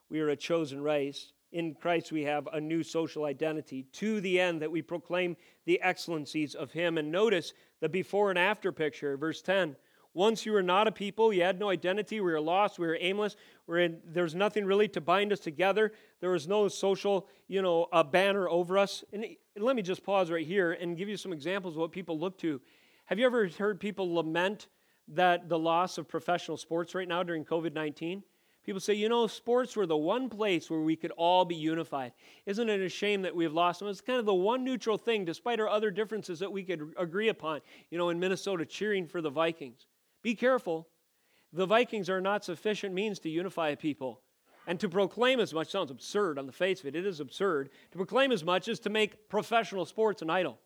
We 0.09 0.19
are 0.19 0.29
a 0.29 0.35
chosen 0.35 0.81
race. 0.81 1.33
In 1.51 1.73
Christ, 1.73 2.11
we 2.11 2.23
have 2.23 2.47
a 2.53 2.61
new 2.61 2.83
social 2.83 3.25
identity 3.25 3.83
to 3.93 4.21
the 4.21 4.39
end 4.39 4.61
that 4.61 4.71
we 4.71 4.81
proclaim 4.81 5.35
the 5.65 5.81
excellencies 5.81 6.55
of 6.55 6.71
Him. 6.71 6.97
And 6.97 7.11
notice 7.11 7.53
the 7.81 7.89
before 7.89 8.29
and 8.29 8.39
after 8.39 8.71
picture, 8.71 9.17
verse 9.17 9.41
10. 9.41 9.75
Once 10.13 10.45
you 10.45 10.51
were 10.51 10.63
not 10.63 10.87
a 10.87 10.91
people, 10.91 11.31
you 11.31 11.41
had 11.41 11.59
no 11.59 11.69
identity, 11.69 12.19
we 12.19 12.31
were 12.31 12.41
lost, 12.41 12.77
we 12.77 12.85
were 12.85 12.97
aimless, 12.99 13.37
we 13.65 13.85
in, 13.85 14.01
nothing 14.33 14.65
really 14.65 14.87
to 14.89 14.99
bind 14.99 15.31
us 15.31 15.39
together. 15.39 15.93
There 16.19 16.31
was 16.31 16.49
no 16.49 16.67
social, 16.67 17.29
you 17.47 17.61
know, 17.61 17.87
a 17.93 18.03
banner 18.03 18.49
over 18.49 18.77
us. 18.77 19.05
And 19.13 19.25
let 19.57 19.75
me 19.75 19.81
just 19.81 20.03
pause 20.03 20.29
right 20.29 20.45
here 20.45 20.73
and 20.73 20.97
give 20.97 21.07
you 21.07 21.15
some 21.15 21.31
examples 21.31 21.75
of 21.75 21.79
what 21.79 21.93
people 21.93 22.19
look 22.19 22.37
to. 22.39 22.59
Have 23.05 23.19
you 23.19 23.25
ever 23.25 23.47
heard 23.47 23.79
people 23.79 24.13
lament 24.13 24.67
that 25.07 25.49
the 25.49 25.59
loss 25.59 25.97
of 25.97 26.07
professional 26.07 26.57
sports 26.57 26.95
right 26.95 27.07
now 27.07 27.23
during 27.23 27.45
COVID 27.45 27.73
19? 27.73 28.23
People 28.63 28.79
say, 28.79 28.93
you 28.93 29.09
know, 29.09 29.25
sports 29.25 29.75
were 29.75 29.87
the 29.87 29.97
one 29.97 30.29
place 30.29 30.69
where 30.69 30.81
we 30.81 30.95
could 30.95 31.11
all 31.11 31.45
be 31.45 31.55
unified. 31.55 32.11
Isn't 32.45 32.69
it 32.69 32.79
a 32.79 32.89
shame 32.89 33.23
that 33.23 33.35
we've 33.35 33.53
lost 33.53 33.79
them? 33.79 33.87
It's 33.87 34.01
kind 34.01 34.19
of 34.19 34.25
the 34.25 34.35
one 34.35 34.63
neutral 34.63 34.99
thing, 34.99 35.25
despite 35.25 35.59
our 35.59 35.67
other 35.67 35.89
differences, 35.89 36.39
that 36.39 36.51
we 36.51 36.63
could 36.63 36.93
agree 36.97 37.29
upon. 37.29 37.61
You 37.89 37.97
know, 37.97 38.09
in 38.09 38.19
Minnesota, 38.19 38.65
cheering 38.65 39.07
for 39.07 39.19
the 39.19 39.31
Vikings. 39.31 39.87
Be 40.21 40.35
careful. 40.35 40.87
The 41.51 41.65
Vikings 41.65 42.09
are 42.09 42.21
not 42.21 42.45
sufficient 42.45 42.93
means 42.93 43.17
to 43.19 43.29
unify 43.29 43.73
people. 43.73 44.21
And 44.67 44.79
to 44.79 44.87
proclaim 44.87 45.39
as 45.39 45.55
much 45.55 45.69
sounds 45.69 45.89
absurd 45.89 46.37
on 46.37 46.45
the 46.45 46.51
face 46.51 46.81
of 46.81 46.85
it. 46.85 46.95
It 46.95 47.05
is 47.05 47.19
absurd. 47.19 47.71
To 47.91 47.97
proclaim 47.97 48.31
as 48.31 48.43
much 48.43 48.67
is 48.67 48.79
to 48.81 48.91
make 48.91 49.27
professional 49.27 49.85
sports 49.85 50.21
an 50.21 50.29
idol. 50.29 50.59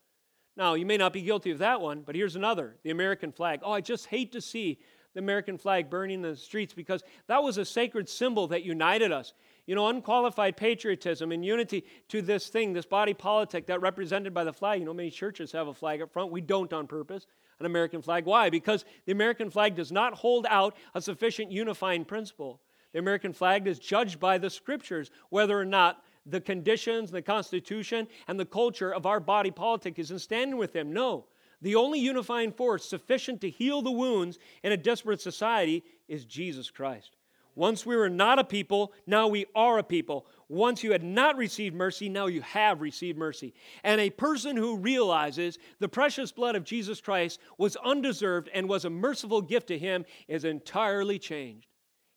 Now, 0.57 0.75
you 0.75 0.85
may 0.85 0.97
not 0.97 1.13
be 1.13 1.21
guilty 1.21 1.51
of 1.51 1.59
that 1.59 1.81
one, 1.81 2.01
but 2.01 2.15
here's 2.15 2.35
another 2.35 2.75
the 2.83 2.91
American 2.91 3.31
flag. 3.31 3.59
Oh, 3.63 3.71
I 3.71 3.81
just 3.81 4.07
hate 4.07 4.31
to 4.33 4.41
see 4.41 4.79
the 5.13 5.19
American 5.19 5.57
flag 5.57 5.89
burning 5.89 6.15
in 6.15 6.21
the 6.21 6.35
streets 6.35 6.73
because 6.73 7.03
that 7.27 7.41
was 7.41 7.57
a 7.57 7.65
sacred 7.65 8.07
symbol 8.07 8.47
that 8.47 8.63
united 8.63 9.11
us. 9.11 9.33
You 9.65 9.73
know, 9.73 9.87
unqualified 9.87 10.57
patriotism 10.57 11.31
and 11.31 11.43
unity 11.43 11.85
to 12.09 12.21
this 12.21 12.49
thing, 12.49 12.73
this 12.73 12.85
body 12.85 13.13
politic 13.13 13.65
that 13.67 13.81
represented 13.81 14.33
by 14.33 14.43
the 14.43 14.53
flag. 14.53 14.79
You 14.79 14.85
know, 14.85 14.93
many 14.93 15.09
churches 15.09 15.51
have 15.53 15.67
a 15.67 15.73
flag 15.73 16.01
up 16.01 16.13
front. 16.13 16.31
We 16.31 16.41
don't 16.41 16.71
on 16.71 16.85
purpose, 16.85 17.25
an 17.59 17.65
American 17.65 18.01
flag. 18.01 18.25
Why? 18.25 18.49
Because 18.49 18.85
the 19.05 19.11
American 19.11 19.49
flag 19.49 19.75
does 19.75 19.91
not 19.91 20.13
hold 20.13 20.45
out 20.49 20.77
a 20.93 21.01
sufficient 21.01 21.51
unifying 21.51 22.05
principle. 22.05 22.61
The 22.93 22.99
American 22.99 23.33
flag 23.33 23.67
is 23.67 23.79
judged 23.79 24.19
by 24.19 24.37
the 24.37 24.49
scriptures 24.49 25.11
whether 25.29 25.59
or 25.59 25.65
not 25.65 26.03
the 26.25 26.41
conditions, 26.41 27.11
the 27.11 27.21
Constitution, 27.21 28.07
and 28.27 28.39
the 28.39 28.45
culture 28.45 28.93
of 28.93 29.05
our 29.05 29.19
body 29.19 29.51
politic 29.51 29.99
is 29.99 30.11
in 30.11 30.19
standing 30.19 30.57
with 30.57 30.73
them. 30.73 30.91
No. 30.91 31.25
The 31.61 31.75
only 31.75 31.99
unifying 31.99 32.51
force 32.51 32.87
sufficient 32.87 33.41
to 33.41 33.49
heal 33.49 33.81
the 33.81 33.91
wounds 33.91 34.39
in 34.63 34.71
a 34.71 34.77
desperate 34.77 35.21
society 35.21 35.83
is 36.07 36.25
Jesus 36.25 36.69
Christ. 36.69 37.15
Once 37.55 37.85
we 37.85 37.95
were 37.95 38.09
not 38.09 38.37
a 38.37 38.43
people, 38.43 38.91
now 39.07 39.27
we 39.27 39.45
are 39.55 39.79
a 39.79 39.83
people. 39.83 40.27
Once 40.49 40.83
you 40.83 40.91
had 40.91 41.03
not 41.03 41.37
received 41.37 41.73
mercy, 41.73 42.09
now 42.09 42.25
you 42.25 42.41
have 42.41 42.81
received 42.81 43.17
mercy. 43.17 43.53
And 43.83 44.01
a 44.01 44.09
person 44.09 44.57
who 44.57 44.77
realizes 44.77 45.57
the 45.79 45.87
precious 45.87 46.33
blood 46.33 46.57
of 46.57 46.65
Jesus 46.65 46.99
Christ 46.99 47.39
was 47.57 47.77
undeserved 47.77 48.49
and 48.53 48.67
was 48.67 48.83
a 48.83 48.89
merciful 48.89 49.41
gift 49.41 49.67
to 49.67 49.77
him 49.77 50.05
is 50.27 50.43
entirely 50.43 51.17
changed. 51.17 51.67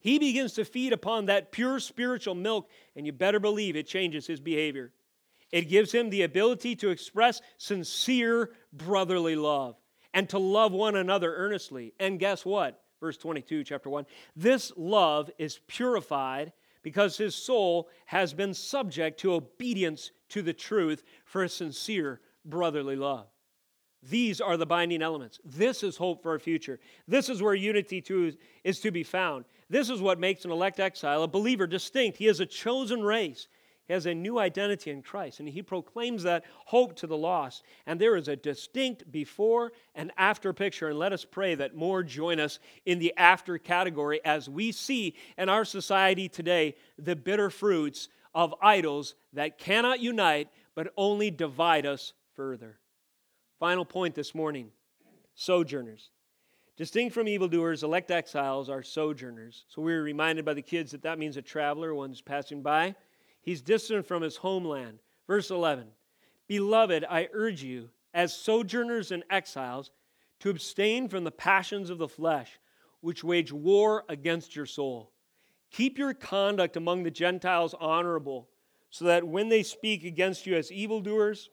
He 0.00 0.18
begins 0.18 0.52
to 0.54 0.64
feed 0.64 0.92
upon 0.92 1.26
that 1.26 1.52
pure 1.52 1.80
spiritual 1.80 2.34
milk, 2.34 2.70
and 2.94 3.04
you 3.06 3.12
better 3.12 3.40
believe 3.40 3.76
it 3.76 3.86
changes 3.86 4.26
his 4.26 4.40
behavior. 4.40 4.92
It 5.50 5.68
gives 5.68 5.92
him 5.92 6.10
the 6.10 6.22
ability 6.22 6.76
to 6.76 6.90
express 6.90 7.40
sincere 7.56 8.50
brotherly 8.72 9.34
love 9.34 9.76
and 10.12 10.28
to 10.30 10.38
love 10.38 10.72
one 10.72 10.96
another 10.96 11.34
earnestly. 11.34 11.94
And 11.98 12.18
guess 12.18 12.44
what? 12.44 12.82
Verse 13.00 13.16
22, 13.16 13.64
chapter 13.64 13.88
1. 13.88 14.06
This 14.36 14.72
love 14.76 15.30
is 15.38 15.60
purified 15.66 16.52
because 16.82 17.16
his 17.16 17.34
soul 17.34 17.88
has 18.06 18.34
been 18.34 18.54
subject 18.54 19.20
to 19.20 19.34
obedience 19.34 20.10
to 20.30 20.42
the 20.42 20.52
truth 20.52 21.02
for 21.24 21.44
a 21.44 21.48
sincere 21.48 22.20
brotherly 22.44 22.96
love. 22.96 23.26
These 24.02 24.40
are 24.40 24.56
the 24.56 24.66
binding 24.66 25.02
elements. 25.02 25.40
This 25.44 25.82
is 25.82 25.96
hope 25.96 26.22
for 26.22 26.30
our 26.30 26.38
future. 26.38 26.78
This 27.08 27.28
is 27.28 27.42
where 27.42 27.54
unity 27.54 28.00
to, 28.02 28.32
is 28.62 28.80
to 28.80 28.90
be 28.90 29.02
found. 29.02 29.44
This 29.70 29.90
is 29.90 30.00
what 30.00 30.18
makes 30.18 30.44
an 30.44 30.50
elect 30.50 30.80
exile 30.80 31.22
a 31.22 31.28
believer 31.28 31.66
distinct. 31.66 32.18
He 32.18 32.26
is 32.26 32.40
a 32.40 32.46
chosen 32.46 33.02
race. 33.02 33.48
He 33.86 33.94
has 33.94 34.04
a 34.04 34.14
new 34.14 34.38
identity 34.38 34.90
in 34.90 35.00
Christ, 35.00 35.40
and 35.40 35.48
he 35.48 35.62
proclaims 35.62 36.22
that 36.24 36.44
hope 36.66 36.94
to 36.96 37.06
the 37.06 37.16
lost. 37.16 37.62
And 37.86 37.98
there 37.98 38.16
is 38.16 38.28
a 38.28 38.36
distinct 38.36 39.10
before 39.10 39.72
and 39.94 40.12
after 40.18 40.52
picture. 40.52 40.88
And 40.88 40.98
let 40.98 41.14
us 41.14 41.24
pray 41.24 41.54
that 41.54 41.74
more 41.74 42.02
join 42.02 42.38
us 42.38 42.58
in 42.84 42.98
the 42.98 43.14
after 43.16 43.56
category 43.56 44.20
as 44.26 44.46
we 44.46 44.72
see 44.72 45.14
in 45.38 45.48
our 45.48 45.64
society 45.64 46.28
today 46.28 46.74
the 46.98 47.16
bitter 47.16 47.48
fruits 47.48 48.10
of 48.34 48.54
idols 48.60 49.14
that 49.32 49.56
cannot 49.56 50.00
unite 50.00 50.48
but 50.74 50.92
only 50.98 51.30
divide 51.30 51.86
us 51.86 52.12
further. 52.34 52.78
Final 53.58 53.86
point 53.86 54.14
this 54.14 54.34
morning 54.34 54.70
sojourners. 55.34 56.10
Distinct 56.78 57.12
from 57.12 57.26
evildoers, 57.26 57.82
elect 57.82 58.12
exiles 58.12 58.70
are 58.70 58.84
sojourners. 58.84 59.64
So 59.66 59.82
we 59.82 59.92
are 59.94 60.02
reminded 60.02 60.44
by 60.44 60.54
the 60.54 60.62
kids 60.62 60.92
that 60.92 61.02
that 61.02 61.18
means 61.18 61.36
a 61.36 61.42
traveler, 61.42 61.92
one's 61.92 62.20
passing 62.22 62.62
by. 62.62 62.94
He's 63.42 63.60
distant 63.60 64.06
from 64.06 64.22
his 64.22 64.36
homeland. 64.36 65.00
Verse 65.26 65.50
11 65.50 65.88
Beloved, 66.46 67.04
I 67.10 67.28
urge 67.32 67.64
you, 67.64 67.90
as 68.14 68.32
sojourners 68.32 69.10
and 69.10 69.24
exiles, 69.28 69.90
to 70.38 70.50
abstain 70.50 71.08
from 71.08 71.24
the 71.24 71.32
passions 71.32 71.90
of 71.90 71.98
the 71.98 72.06
flesh, 72.06 72.60
which 73.00 73.24
wage 73.24 73.52
war 73.52 74.04
against 74.08 74.54
your 74.54 74.64
soul. 74.64 75.10
Keep 75.72 75.98
your 75.98 76.14
conduct 76.14 76.76
among 76.76 77.02
the 77.02 77.10
Gentiles 77.10 77.74
honorable, 77.80 78.48
so 78.90 79.04
that 79.06 79.26
when 79.26 79.48
they 79.48 79.64
speak 79.64 80.04
against 80.04 80.46
you 80.46 80.54
as 80.54 80.70
evildoers, 80.70 81.50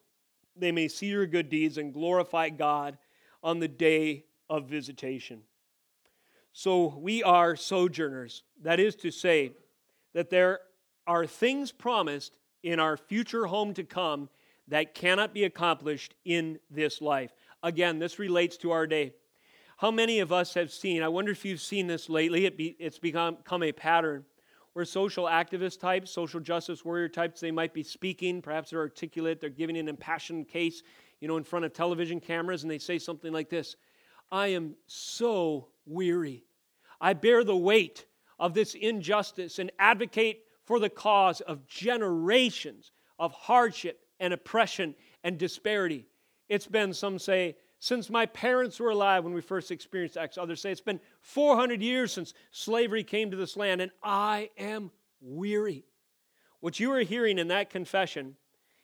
they 0.55 0.71
may 0.71 0.87
see 0.87 1.07
your 1.07 1.25
good 1.25 1.49
deeds 1.49 1.79
and 1.79 1.95
glorify 1.95 2.49
God 2.49 2.99
on 3.41 3.57
the 3.57 3.67
day 3.67 4.25
of 4.49 4.67
visitation. 4.67 5.41
So 6.53 6.97
we 6.97 7.23
are 7.23 7.55
sojourners. 7.55 8.43
That 8.61 8.79
is 8.79 8.95
to 8.97 9.11
say, 9.11 9.51
that 10.13 10.29
there 10.29 10.61
are 11.05 11.27
things 11.27 11.71
promised 11.71 12.37
in 12.63 12.79
our 12.79 12.97
future 12.97 13.45
home 13.45 13.73
to 13.73 13.83
come 13.83 14.29
that 14.69 14.95
cannot 14.95 15.33
be 15.33 15.43
accomplished 15.43 16.15
in 16.23 16.57
this 16.71 17.01
life. 17.01 17.31
Again, 17.61 17.99
this 17.99 18.17
relates 18.17 18.57
to 18.57 18.71
our 18.71 18.87
day. 18.87 19.13
How 19.77 19.91
many 19.91 20.19
of 20.19 20.31
us 20.31 20.53
have 20.53 20.71
seen, 20.71 21.03
I 21.03 21.09
wonder 21.09 21.31
if 21.31 21.43
you've 21.43 21.61
seen 21.61 21.85
this 21.85 22.09
lately, 22.09 22.45
it 22.45 22.57
be, 22.57 22.77
it's 22.79 22.97
become, 22.97 23.35
become 23.35 23.61
a 23.61 23.73
pattern 23.73 24.23
where 24.71 24.85
social 24.85 25.25
activist 25.25 25.79
types, 25.79 26.11
social 26.11 26.39
justice 26.39 26.83
warrior 26.83 27.09
types, 27.09 27.41
they 27.41 27.51
might 27.51 27.73
be 27.73 27.83
speaking, 27.83 28.41
perhaps 28.41 28.69
they're 28.69 28.79
articulate, 28.79 29.41
they're 29.41 29.49
giving 29.49 29.77
an 29.77 29.89
impassioned 29.89 30.47
case, 30.47 30.81
you 31.19 31.27
know, 31.27 31.37
in 31.37 31.43
front 31.43 31.65
of 31.65 31.73
television 31.73 32.19
cameras, 32.19 32.63
and 32.63 32.71
they 32.71 32.77
say 32.77 32.97
something 32.97 33.33
like 33.33 33.49
this 33.49 33.75
I 34.31 34.47
am 34.47 34.75
so 34.87 35.69
weary. 35.85 36.45
I 36.99 37.13
bear 37.13 37.43
the 37.43 37.55
weight 37.55 38.05
of 38.39 38.53
this 38.53 38.73
injustice 38.73 39.59
and 39.59 39.71
advocate 39.79 40.43
for 40.63 40.79
the 40.79 40.89
cause 40.89 41.41
of 41.41 41.67
generations 41.67 42.91
of 43.19 43.31
hardship 43.31 43.99
and 44.19 44.33
oppression 44.33 44.95
and 45.23 45.37
disparity. 45.37 46.07
It's 46.49 46.67
been, 46.67 46.93
some 46.93 47.19
say, 47.19 47.55
since 47.79 48.09
my 48.09 48.25
parents 48.25 48.79
were 48.79 48.89
alive 48.89 49.23
when 49.23 49.33
we 49.33 49.41
first 49.41 49.71
experienced 49.71 50.17
X. 50.17 50.37
Others 50.37 50.61
say 50.61 50.71
it's 50.71 50.81
been 50.81 50.99
400 51.21 51.81
years 51.81 52.11
since 52.11 52.33
slavery 52.51 53.03
came 53.03 53.31
to 53.31 53.37
this 53.37 53.55
land, 53.55 53.81
and 53.81 53.91
I 54.03 54.49
am 54.57 54.91
weary. 55.21 55.85
What 56.61 56.79
you 56.79 56.91
are 56.93 57.01
hearing 57.01 57.37
in 57.37 57.49
that 57.49 57.69
confession, 57.69 58.37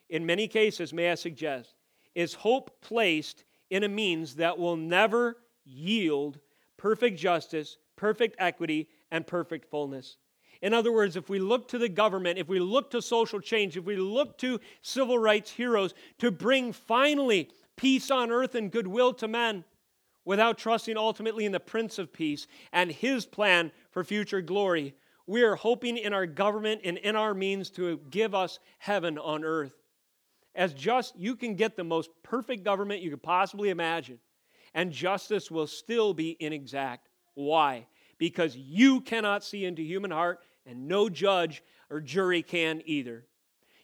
in 0.09 0.25
many 0.25 0.47
cases, 0.47 0.93
may 0.93 1.11
I 1.11 1.15
suggest, 1.15 1.75
is 2.13 2.33
hope 2.33 2.81
placed 2.81 3.43
in 3.71 3.83
a 3.83 3.89
means 3.89 4.35
that 4.35 4.59
will 4.59 4.75
never 4.75 5.37
yield 5.63 6.37
perfect 6.77 7.17
justice, 7.17 7.77
perfect 7.95 8.35
equity, 8.37 8.89
and 9.09 9.25
perfect 9.25 9.69
fullness. 9.71 10.17
In 10.61 10.73
other 10.73 10.91
words, 10.91 11.15
if 11.15 11.29
we 11.29 11.39
look 11.39 11.67
to 11.69 11.79
the 11.79 11.89
government, 11.89 12.37
if 12.37 12.47
we 12.47 12.59
look 12.59 12.91
to 12.91 13.01
social 13.01 13.39
change, 13.39 13.77
if 13.77 13.85
we 13.85 13.95
look 13.95 14.37
to 14.39 14.59
civil 14.83 15.17
rights 15.17 15.49
heroes 15.49 15.95
to 16.19 16.29
bring 16.29 16.71
finally 16.71 17.49
peace 17.77 18.11
on 18.11 18.29
earth 18.29 18.53
and 18.53 18.71
goodwill 18.71 19.13
to 19.15 19.27
men 19.27 19.63
without 20.25 20.57
trusting 20.57 20.97
ultimately 20.97 21.45
in 21.45 21.51
the 21.51 21.59
Prince 21.59 21.97
of 21.97 22.13
Peace 22.13 22.45
and 22.71 22.91
his 22.91 23.25
plan 23.25 23.71
for 23.89 24.03
future 24.03 24.41
glory. 24.41 24.93
We 25.25 25.43
are 25.43 25.55
hoping 25.55 25.97
in 25.97 26.13
our 26.13 26.27
government 26.27 26.81
and 26.83 26.97
in 26.97 27.15
our 27.15 27.33
means 27.33 27.69
to 27.71 27.99
give 28.11 28.35
us 28.35 28.59
heaven 28.77 29.17
on 29.17 29.43
earth. 29.43 29.80
As 30.55 30.73
just, 30.73 31.17
you 31.17 31.35
can 31.35 31.55
get 31.55 31.75
the 31.75 31.83
most 31.83 32.09
perfect 32.23 32.63
government 32.63 33.01
you 33.01 33.09
could 33.09 33.23
possibly 33.23 33.69
imagine, 33.69 34.19
and 34.73 34.91
justice 34.91 35.49
will 35.49 35.67
still 35.67 36.13
be 36.13 36.35
inexact. 36.39 37.09
Why? 37.35 37.87
Because 38.17 38.55
you 38.55 39.01
cannot 39.01 39.43
see 39.43 39.65
into 39.65 39.81
human 39.81 40.11
heart, 40.11 40.39
and 40.65 40.87
no 40.87 41.09
judge 41.09 41.63
or 41.89 42.01
jury 42.01 42.43
can 42.43 42.81
either. 42.85 43.25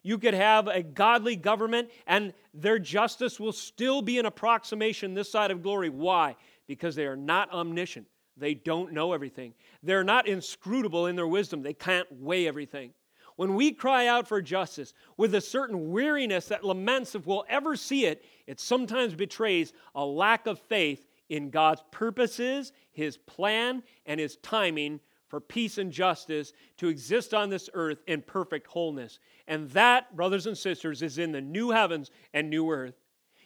You 0.03 0.17
could 0.17 0.33
have 0.33 0.67
a 0.67 0.83
godly 0.83 1.35
government, 1.35 1.89
and 2.05 2.33
their 2.53 2.79
justice 2.79 3.39
will 3.39 3.51
still 3.51 4.01
be 4.01 4.19
an 4.19 4.25
approximation 4.25 5.13
this 5.13 5.31
side 5.31 5.51
of 5.51 5.63
glory. 5.63 5.89
Why? 5.89 6.35
Because 6.67 6.95
they 6.95 7.05
are 7.05 7.17
not 7.17 7.51
omniscient. 7.51 8.07
They 8.37 8.53
don't 8.53 8.93
know 8.93 9.13
everything. 9.13 9.53
They're 9.83 10.03
not 10.03 10.27
inscrutable 10.27 11.07
in 11.07 11.15
their 11.15 11.27
wisdom. 11.27 11.63
They 11.63 11.73
can't 11.73 12.07
weigh 12.11 12.47
everything. 12.47 12.91
When 13.37 13.53
we 13.53 13.71
cry 13.71 14.07
out 14.07 14.27
for 14.27 14.41
justice 14.41 14.93
with 15.15 15.35
a 15.35 15.41
certain 15.41 15.91
weariness 15.91 16.47
that 16.47 16.63
laments 16.65 17.13
if 17.15 17.25
we'll 17.27 17.45
ever 17.47 17.75
see 17.75 18.05
it, 18.05 18.25
it 18.47 18.59
sometimes 18.59 19.13
betrays 19.13 19.73
a 19.93 20.03
lack 20.03 20.47
of 20.47 20.59
faith 20.59 21.05
in 21.29 21.51
God's 21.51 21.83
purposes, 21.91 22.73
His 22.91 23.17
plan, 23.17 23.83
and 24.07 24.19
His 24.19 24.37
timing 24.37 24.99
for 25.27 25.39
peace 25.39 25.77
and 25.77 25.91
justice 25.91 26.51
to 26.77 26.87
exist 26.87 27.33
on 27.33 27.49
this 27.49 27.69
earth 27.75 27.99
in 28.07 28.23
perfect 28.23 28.65
wholeness. 28.65 29.19
And 29.47 29.69
that, 29.71 30.15
brothers 30.15 30.47
and 30.47 30.57
sisters, 30.57 31.03
is 31.03 31.19
in 31.19 31.31
the 31.31 31.41
new 31.41 31.69
heavens 31.69 32.09
and 32.33 32.49
new 32.49 32.71
earth. 32.71 32.95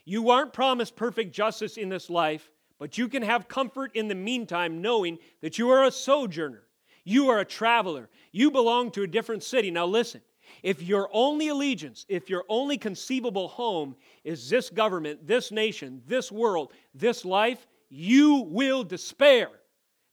You 0.05 0.29
aren't 0.29 0.53
promised 0.53 0.95
perfect 0.95 1.33
justice 1.33 1.75
in 1.75 1.89
this 1.89 2.09
life, 2.09 2.49
but 2.79 2.97
you 2.97 3.09
can 3.09 3.23
have 3.23 3.49
comfort 3.49 3.91
in 3.93 4.07
the 4.07 4.15
meantime 4.15 4.81
knowing 4.81 5.17
that 5.41 5.59
you 5.59 5.69
are 5.69 5.83
a 5.83 5.91
sojourner. 5.91 6.63
You 7.03 7.29
are 7.29 7.39
a 7.39 7.45
traveler. 7.45 8.09
You 8.31 8.51
belong 8.51 8.91
to 8.91 9.03
a 9.03 9.07
different 9.07 9.43
city. 9.43 9.71
Now, 9.71 9.85
listen 9.85 10.21
if 10.63 10.81
your 10.81 11.09
only 11.11 11.47
allegiance, 11.47 12.05
if 12.09 12.29
your 12.29 12.43
only 12.49 12.77
conceivable 12.77 13.47
home 13.47 13.95
is 14.23 14.49
this 14.49 14.69
government, 14.69 15.25
this 15.25 15.51
nation, 15.51 16.01
this 16.05 16.31
world, 16.31 16.71
this 16.93 17.25
life, 17.25 17.67
you 17.89 18.45
will 18.49 18.83
despair 18.83 19.49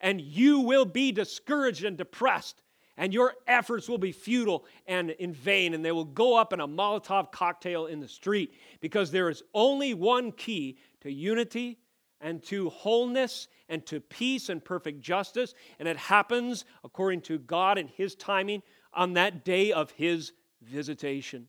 and 0.00 0.20
you 0.20 0.60
will 0.60 0.84
be 0.84 1.10
discouraged 1.10 1.84
and 1.84 1.96
depressed, 1.96 2.62
and 2.96 3.12
your 3.12 3.34
efforts 3.48 3.88
will 3.88 3.98
be 3.98 4.12
futile 4.12 4.64
and 4.86 5.10
in 5.10 5.32
vain, 5.32 5.74
and 5.74 5.84
they 5.84 5.90
will 5.90 6.04
go 6.04 6.36
up 6.36 6.52
in 6.52 6.60
a 6.60 6.68
Molotov 6.68 7.32
cocktail 7.32 7.86
in 7.86 7.98
the 7.98 8.08
street 8.08 8.54
because 8.80 9.10
there 9.10 9.28
is 9.28 9.42
only 9.54 9.94
one 9.94 10.30
key 10.32 10.78
to 11.00 11.12
unity 11.12 11.78
and 12.20 12.42
to 12.44 12.68
wholeness 12.70 13.48
and 13.68 13.84
to 13.86 14.00
peace 14.00 14.48
and 14.48 14.64
perfect 14.64 15.00
justice, 15.00 15.54
and 15.78 15.88
it 15.88 15.96
happens 15.96 16.64
according 16.84 17.20
to 17.22 17.38
God 17.38 17.78
and 17.78 17.88
His 17.88 18.14
timing 18.14 18.62
on 18.92 19.14
that 19.14 19.44
day 19.44 19.72
of 19.72 19.90
His 19.92 20.32
visitation. 20.62 21.48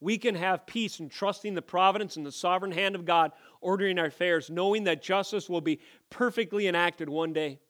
We 0.00 0.18
can 0.18 0.34
have 0.34 0.66
peace 0.66 1.00
in 1.00 1.08
trusting 1.08 1.54
the 1.54 1.62
providence 1.62 2.16
and 2.16 2.26
the 2.26 2.32
sovereign 2.32 2.72
hand 2.72 2.94
of 2.94 3.06
God 3.06 3.32
ordering 3.60 3.98
our 3.98 4.06
affairs, 4.06 4.50
knowing 4.50 4.84
that 4.84 5.02
justice 5.02 5.48
will 5.48 5.62
be 5.62 5.80
perfectly 6.10 6.68
enacted 6.68 7.08
one 7.08 7.32
day. 7.32 7.60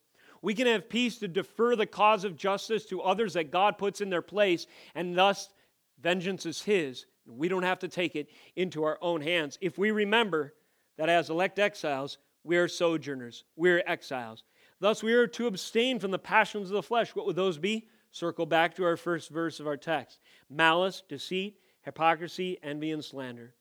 We 0.42 0.54
can 0.54 0.66
have 0.66 0.88
peace 0.88 1.18
to 1.18 1.28
defer 1.28 1.76
the 1.76 1.86
cause 1.86 2.24
of 2.24 2.36
justice 2.36 2.84
to 2.86 3.00
others 3.00 3.34
that 3.34 3.50
God 3.50 3.78
puts 3.78 4.00
in 4.00 4.10
their 4.10 4.22
place, 4.22 4.66
and 4.94 5.16
thus 5.16 5.48
vengeance 6.00 6.46
is 6.46 6.62
His. 6.62 7.06
We 7.26 7.48
don't 7.48 7.62
have 7.62 7.78
to 7.80 7.88
take 7.88 8.14
it 8.16 8.28
into 8.54 8.84
our 8.84 8.98
own 9.00 9.20
hands. 9.20 9.56
If 9.60 9.78
we 9.78 9.90
remember 9.90 10.54
that 10.98 11.08
as 11.08 11.30
elect 11.30 11.58
exiles, 11.58 12.18
we 12.46 12.56
are 12.56 12.68
sojourners, 12.68 13.44
we 13.56 13.70
are 13.70 13.82
exiles. 13.86 14.44
Thus, 14.78 15.02
we 15.02 15.14
are 15.14 15.26
to 15.28 15.46
abstain 15.46 15.98
from 15.98 16.10
the 16.10 16.18
passions 16.18 16.70
of 16.70 16.74
the 16.74 16.82
flesh. 16.82 17.14
What 17.14 17.26
would 17.26 17.36
those 17.36 17.58
be? 17.58 17.88
Circle 18.12 18.46
back 18.46 18.74
to 18.76 18.84
our 18.84 18.96
first 18.96 19.30
verse 19.30 19.60
of 19.60 19.66
our 19.66 19.76
text 19.76 20.18
malice, 20.48 21.02
deceit, 21.08 21.58
hypocrisy, 21.82 22.58
envy, 22.62 22.92
and 22.92 23.04
slander. 23.04 23.54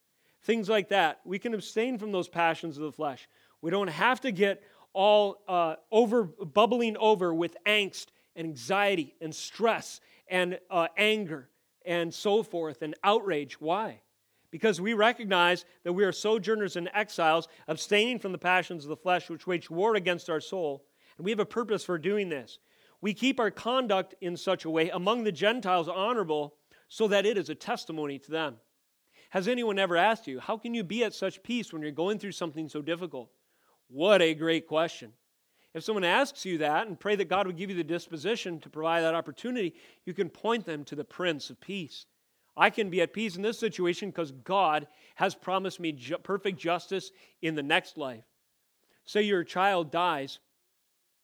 Things 0.44 0.70
like 0.70 0.90
that. 0.90 1.22
We 1.26 1.40
can 1.40 1.54
abstain 1.54 1.98
from 1.98 2.12
those 2.12 2.30
passions 2.30 2.78
of 2.78 2.84
the 2.84 2.92
flesh. 2.92 3.28
We 3.62 3.72
don't 3.72 3.90
have 3.90 4.22
to 4.22 4.32
get 4.32 4.62
all 4.94 5.42
uh, 5.48 5.76
over 5.92 6.24
bubbling 6.24 6.96
over 6.98 7.34
with 7.34 7.58
angst 7.66 8.08
and 8.36 8.48
anxiety 8.48 9.16
and 9.20 9.34
stress 9.34 10.00
and 10.28 10.60
uh, 10.70 10.88
anger 10.98 11.50
and 11.86 12.14
so 12.14 12.44
forth 12.44 12.82
and 12.82 12.96
outrage. 13.04 13.60
Why? 13.60 14.02
Because 14.56 14.80
we 14.80 14.93
recognize 14.93 15.66
that 15.84 15.91
we 15.91 16.06
are 16.06 16.14
sojourners 16.14 16.78
and 16.78 16.89
exiles, 16.93 17.49
abstaining 17.68 18.20
from 18.20 18.32
the 18.32 18.38
passions 18.38 18.86
of 18.86 18.89
the 18.89 18.95
flesh 18.95 19.30
which 19.30 19.45
wage 19.45 19.70
war 19.70 19.95
against 19.95 20.30
our 20.30 20.39
soul. 20.39 20.86
And 21.18 21.26
we 21.26 21.32
have 21.32 21.41
a 21.41 21.45
purpose 21.45 21.84
for 21.84 21.97
doing 21.97 22.30
this. 22.30 22.60
We 23.01 23.14
keep 23.14 23.38
our 23.38 23.51
conduct 23.51 24.16
in 24.22 24.38
such 24.38 24.64
a 24.64 24.70
way 24.70 24.89
among 24.91 25.26
the 25.26 25.32
Gentiles 25.34 25.89
honorable 25.89 26.56
so 26.88 27.06
that 27.10 27.26
it 27.26 27.38
is 27.38 27.49
a 27.49 27.53
testimony 27.53 28.18
to 28.18 28.32
them. 28.32 28.56
Has 29.32 29.49
anyone 29.49 29.78
ever 29.78 29.97
asked 29.97 30.26
you, 30.26 30.39
how 30.39 30.56
can 30.56 30.74
you 30.74 30.86
be 30.86 31.03
at 31.03 31.14
such 31.14 31.43
peace 31.43 31.74
when 31.74 31.82
you're 31.82 31.91
going 31.91 32.18
through 32.18 32.32
something 32.32 32.70
so 32.70 32.82
difficult? 32.82 33.30
What 33.89 34.22
a 34.22 34.34
great 34.34 34.68
question. 34.68 35.12
If 35.74 35.84
someone 35.84 36.06
asks 36.06 36.45
you 36.45 36.60
that 36.60 36.88
and 36.88 36.97
pray 36.97 37.18
that 37.18 37.28
God 37.28 37.45
would 37.45 37.58
give 37.58 37.70
you 37.70 37.76
the 37.76 37.84
disposition 37.84 38.62
to 38.62 38.70
provide 38.70 39.01
that 39.01 39.16
opportunity, 39.16 39.76
you 40.06 40.14
can 40.14 40.30
point 40.30 40.66
them 40.66 40.86
to 40.86 40.95
the 40.95 41.03
Prince 41.03 41.49
of 41.49 41.60
Peace. 41.60 42.06
I 42.58 42.70
can 42.70 42.89
be 42.89 43.01
at 43.01 43.14
peace 43.14 43.36
in 43.36 43.41
this 43.41 43.60
situation 43.60 44.10
because 44.10 44.32
God 44.32 44.88
has 45.16 45.36
promised 45.36 45.80
me 45.80 45.91
ju- 45.91 46.18
perfect 46.18 46.58
justice 46.58 47.12
in 47.41 47.56
the 47.56 47.64
next 47.64 47.97
life. 47.97 48.24
Say 49.06 49.24
your 49.24 49.43
child 49.43 49.91
dies 49.91 50.39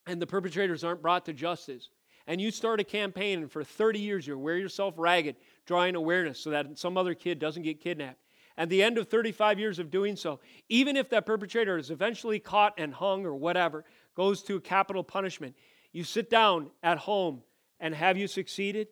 and 0.06 0.22
the 0.22 0.28
perpetrators 0.28 0.84
aren't 0.84 1.02
brought 1.02 1.26
to 1.26 1.34
justice, 1.34 1.90
and 2.28 2.42
you 2.42 2.52
start 2.52 2.80
a 2.80 2.84
campaign 2.84 3.40
and 3.40 3.52
for 3.52 3.64
30 3.64 4.00
years 4.00 4.28
you 4.28 4.38
wear 4.38 4.58
yourself 4.58 4.96
ragged, 4.98 5.36
drawing 5.66 5.96
awareness 5.96 6.40
so 6.40 6.50
that 6.50 6.78
some 6.78 6.98
other 6.98 7.14
kid 7.14 7.40
doesn't 7.40 7.64
get 7.64 7.82
kidnapped. 7.82 8.20
At 8.58 8.70
the 8.70 8.84
end 8.84 8.98
of 8.98 9.08
35 9.08 9.60
years 9.60 9.80
of 9.80 9.90
doing 9.90 10.16
so, 10.16 10.40
even 10.70 10.98
if 10.98 11.10
that 11.10 11.26
perpetrator 11.26 11.78
is 11.78 11.90
eventually 11.90 12.40
caught 12.40 12.74
and 12.78 12.94
hung 12.94 13.26
or 13.26 13.34
whatever, 13.34 13.86
goes 14.16 14.44
to 14.44 14.60
capital 14.60 15.04
punishment, 15.04 15.56
you 15.94 16.04
sit 16.04 16.30
down 16.30 16.70
at 16.84 16.98
home 16.98 17.42
and 17.80 17.96
have 17.96 18.18
you 18.18 18.28
succeeded? 18.28 18.90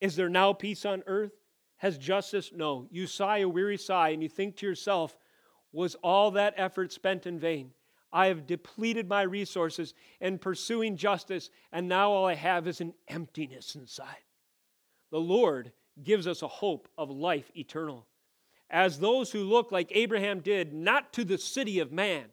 Is 0.00 0.16
there 0.16 0.28
now 0.28 0.52
peace 0.52 0.84
on 0.84 1.02
earth? 1.06 1.32
Has 1.82 1.98
justice? 1.98 2.52
No. 2.54 2.86
You 2.92 3.08
sigh 3.08 3.38
a 3.38 3.48
weary 3.48 3.76
sigh 3.76 4.10
and 4.10 4.22
you 4.22 4.28
think 4.28 4.54
to 4.56 4.66
yourself, 4.66 5.18
was 5.72 5.96
all 5.96 6.30
that 6.30 6.54
effort 6.56 6.92
spent 6.92 7.26
in 7.26 7.40
vain? 7.40 7.72
I 8.12 8.28
have 8.28 8.46
depleted 8.46 9.08
my 9.08 9.22
resources 9.22 9.92
in 10.20 10.38
pursuing 10.38 10.96
justice, 10.96 11.50
and 11.72 11.88
now 11.88 12.12
all 12.12 12.24
I 12.24 12.34
have 12.34 12.68
is 12.68 12.80
an 12.80 12.94
emptiness 13.08 13.74
inside. 13.74 14.22
The 15.10 15.18
Lord 15.18 15.72
gives 16.04 16.28
us 16.28 16.42
a 16.42 16.48
hope 16.48 16.88
of 16.96 17.10
life 17.10 17.50
eternal. 17.56 18.06
As 18.70 19.00
those 19.00 19.32
who 19.32 19.42
look 19.42 19.72
like 19.72 19.90
Abraham 19.90 20.38
did, 20.38 20.72
not 20.72 21.12
to 21.14 21.24
the 21.24 21.36
city 21.36 21.80
of 21.80 21.90
man, 21.90 22.26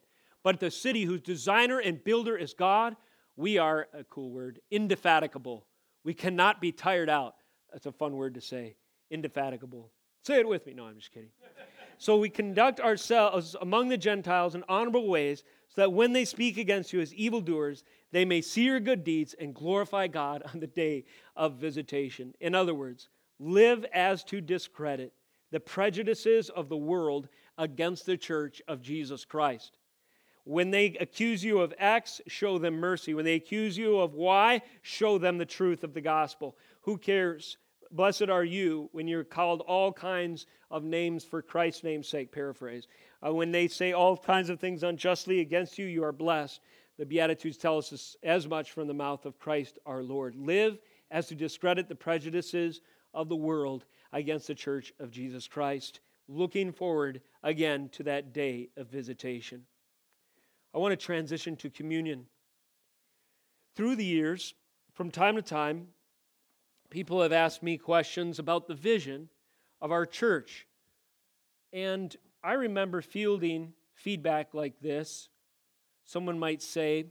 but 0.44 0.60
the 0.60 0.70
city 0.70 1.02
whose 1.02 1.22
designer 1.22 1.80
and 1.80 2.04
builder 2.04 2.36
is 2.36 2.54
God, 2.54 2.94
we 3.34 3.58
are, 3.58 3.88
a 3.92 4.04
cool 4.04 4.30
word, 4.30 4.60
indefatigable. 4.70 5.66
We 6.04 6.14
cannot 6.14 6.60
be 6.60 6.70
tired 6.70 7.10
out. 7.10 7.34
That's 7.72 7.86
a 7.86 7.92
fun 7.92 8.14
word 8.14 8.34
to 8.34 8.40
say, 8.40 8.76
indefatigable. 9.10 9.90
Say 10.22 10.40
it 10.40 10.48
with 10.48 10.66
me. 10.66 10.74
No, 10.74 10.86
I'm 10.86 10.96
just 10.96 11.12
kidding. 11.12 11.30
so 11.98 12.18
we 12.18 12.28
conduct 12.28 12.80
ourselves 12.80 13.56
among 13.60 13.88
the 13.88 13.96
Gentiles 13.96 14.54
in 14.54 14.64
honorable 14.68 15.08
ways, 15.08 15.44
so 15.68 15.82
that 15.82 15.92
when 15.92 16.12
they 16.12 16.24
speak 16.24 16.58
against 16.58 16.92
you 16.92 17.00
as 17.00 17.14
evildoers, 17.14 17.84
they 18.12 18.24
may 18.24 18.40
see 18.40 18.64
your 18.64 18.80
good 18.80 19.04
deeds 19.04 19.34
and 19.38 19.54
glorify 19.54 20.08
God 20.08 20.42
on 20.52 20.60
the 20.60 20.66
day 20.66 21.04
of 21.36 21.54
visitation. 21.54 22.34
In 22.40 22.54
other 22.54 22.74
words, 22.74 23.08
live 23.38 23.84
as 23.92 24.24
to 24.24 24.40
discredit 24.40 25.12
the 25.50 25.60
prejudices 25.60 26.50
of 26.50 26.68
the 26.68 26.76
world 26.76 27.28
against 27.58 28.06
the 28.06 28.16
church 28.16 28.62
of 28.68 28.82
Jesus 28.82 29.24
Christ. 29.24 29.78
When 30.44 30.70
they 30.70 30.96
accuse 30.98 31.44
you 31.44 31.60
of 31.60 31.74
X, 31.78 32.20
show 32.26 32.58
them 32.58 32.74
mercy. 32.74 33.14
When 33.14 33.24
they 33.24 33.34
accuse 33.34 33.76
you 33.76 33.98
of 33.98 34.14
Y, 34.14 34.62
show 34.82 35.18
them 35.18 35.38
the 35.38 35.46
truth 35.46 35.84
of 35.84 35.94
the 35.94 36.00
gospel. 36.00 36.56
Who 36.82 36.98
cares? 36.98 37.58
Blessed 37.92 38.28
are 38.28 38.44
you 38.44 38.88
when 38.92 39.08
you're 39.08 39.24
called 39.24 39.62
all 39.62 39.92
kinds 39.92 40.46
of 40.70 40.84
names 40.84 41.24
for 41.24 41.42
Christ's 41.42 41.82
name's 41.82 42.08
sake, 42.08 42.30
paraphrase. 42.30 42.86
Uh, 43.26 43.34
when 43.34 43.50
they 43.50 43.66
say 43.66 43.92
all 43.92 44.16
kinds 44.16 44.48
of 44.48 44.60
things 44.60 44.82
unjustly 44.84 45.40
against 45.40 45.78
you, 45.78 45.86
you 45.86 46.04
are 46.04 46.12
blessed. 46.12 46.60
The 46.98 47.06
Beatitudes 47.06 47.56
tell 47.56 47.78
us 47.78 48.16
as 48.22 48.46
much 48.46 48.72
from 48.72 48.86
the 48.86 48.94
mouth 48.94 49.26
of 49.26 49.38
Christ 49.38 49.78
our 49.86 50.02
Lord. 50.02 50.36
Live 50.36 50.78
as 51.10 51.26
to 51.28 51.34
discredit 51.34 51.88
the 51.88 51.94
prejudices 51.94 52.80
of 53.12 53.28
the 53.28 53.36
world 53.36 53.84
against 54.12 54.46
the 54.46 54.54
church 54.54 54.92
of 55.00 55.10
Jesus 55.10 55.48
Christ, 55.48 56.00
looking 56.28 56.72
forward 56.72 57.20
again 57.42 57.88
to 57.92 58.02
that 58.04 58.32
day 58.32 58.68
of 58.76 58.86
visitation. 58.88 59.64
I 60.72 60.78
want 60.78 60.92
to 60.92 60.96
transition 60.96 61.56
to 61.56 61.70
communion. 61.70 62.26
Through 63.74 63.96
the 63.96 64.04
years, 64.04 64.54
from 64.92 65.10
time 65.10 65.36
to 65.36 65.42
time, 65.42 65.88
people 66.90 67.22
have 67.22 67.32
asked 67.32 67.62
me 67.62 67.78
questions 67.78 68.38
about 68.38 68.66
the 68.66 68.74
vision 68.74 69.28
of 69.80 69.92
our 69.92 70.04
church. 70.04 70.66
And 71.72 72.14
I 72.42 72.54
remember 72.54 73.00
fielding 73.00 73.72
feedback 73.94 74.54
like 74.54 74.80
this. 74.80 75.28
Someone 76.04 76.38
might 76.38 76.62
say, 76.62 77.06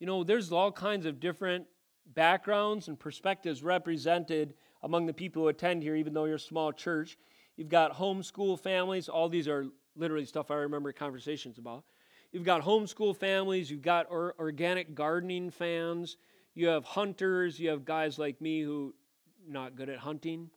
you 0.00 0.06
know, 0.06 0.24
there's 0.24 0.52
all 0.52 0.72
kinds 0.72 1.06
of 1.06 1.20
different 1.20 1.66
backgrounds 2.14 2.88
and 2.88 2.98
perspectives 2.98 3.62
represented 3.62 4.54
among 4.82 5.06
the 5.06 5.12
people 5.12 5.42
who 5.42 5.48
attend 5.48 5.82
here, 5.82 5.96
even 5.96 6.12
though 6.12 6.24
you're 6.24 6.36
a 6.36 6.40
small 6.40 6.72
church. 6.72 7.18
You've 7.56 7.68
got 7.68 7.96
homeschool 7.96 8.58
families. 8.58 9.08
All 9.08 9.28
these 9.28 9.48
are 9.48 9.66
literally 9.96 10.24
stuff 10.24 10.50
I 10.50 10.54
remember 10.54 10.92
conversations 10.92 11.58
about. 11.58 11.84
You've 12.32 12.44
got 12.44 12.62
homeschool 12.62 13.16
families. 13.16 13.70
You've 13.70 13.82
got 13.82 14.06
or, 14.10 14.34
organic 14.38 14.94
gardening 14.94 15.50
fans. 15.50 16.16
You 16.58 16.66
have 16.66 16.84
hunters. 16.84 17.60
You 17.60 17.68
have 17.68 17.84
guys 17.84 18.18
like 18.18 18.40
me 18.40 18.62
who 18.62 18.92
not 19.46 19.76
good 19.76 19.88
at 19.88 20.00
hunting. 20.00 20.50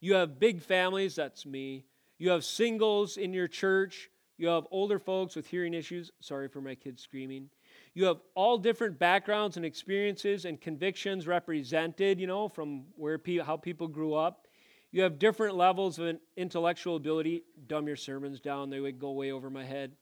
You 0.00 0.14
have 0.14 0.40
big 0.40 0.62
families. 0.62 1.14
That's 1.16 1.44
me. 1.44 1.84
You 2.16 2.30
have 2.30 2.46
singles 2.46 3.18
in 3.18 3.34
your 3.34 3.46
church. 3.46 4.08
You 4.38 4.48
have 4.48 4.66
older 4.70 4.98
folks 4.98 5.36
with 5.36 5.46
hearing 5.46 5.74
issues. 5.74 6.10
Sorry 6.20 6.48
for 6.48 6.62
my 6.62 6.74
kids 6.74 7.02
screaming. 7.02 7.50
You 7.92 8.06
have 8.06 8.22
all 8.34 8.56
different 8.56 8.98
backgrounds 8.98 9.58
and 9.58 9.66
experiences 9.66 10.46
and 10.46 10.58
convictions 10.58 11.26
represented, 11.26 12.18
you 12.18 12.26
know, 12.26 12.48
from 12.48 12.84
where 12.96 13.18
pe- 13.18 13.36
how 13.36 13.58
people 13.58 13.86
grew 13.86 14.14
up. 14.14 14.46
You 14.92 15.02
have 15.02 15.18
different 15.18 15.56
levels 15.56 15.98
of 15.98 16.16
intellectual 16.38 16.96
ability. 16.96 17.42
Dumb 17.66 17.86
your 17.86 17.96
sermons 17.96 18.40
down, 18.40 18.70
they 18.70 18.80
would 18.80 18.98
go 18.98 19.10
way 19.12 19.30
over 19.30 19.50
my 19.50 19.64
head. 19.64 19.92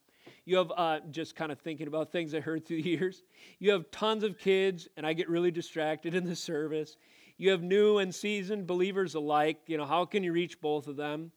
You 0.44 0.56
have 0.56 0.72
uh, 0.76 1.00
just 1.10 1.36
kind 1.36 1.52
of 1.52 1.60
thinking 1.60 1.86
about 1.86 2.10
things 2.10 2.34
I 2.34 2.40
heard 2.40 2.66
through 2.66 2.82
the 2.82 2.90
years. 2.90 3.22
You 3.58 3.72
have 3.72 3.90
tons 3.90 4.24
of 4.24 4.38
kids, 4.38 4.88
and 4.96 5.06
I 5.06 5.12
get 5.12 5.28
really 5.28 5.50
distracted 5.50 6.14
in 6.14 6.24
the 6.24 6.36
service. 6.36 6.96
You 7.38 7.50
have 7.50 7.62
new 7.62 7.98
and 7.98 8.14
seasoned 8.14 8.66
believers 8.66 9.14
alike. 9.14 9.60
You 9.66 9.76
know, 9.76 9.86
how 9.86 10.04
can 10.04 10.24
you 10.24 10.32
reach 10.32 10.60
both 10.60 10.88
of 10.88 10.96
them? 10.96 11.30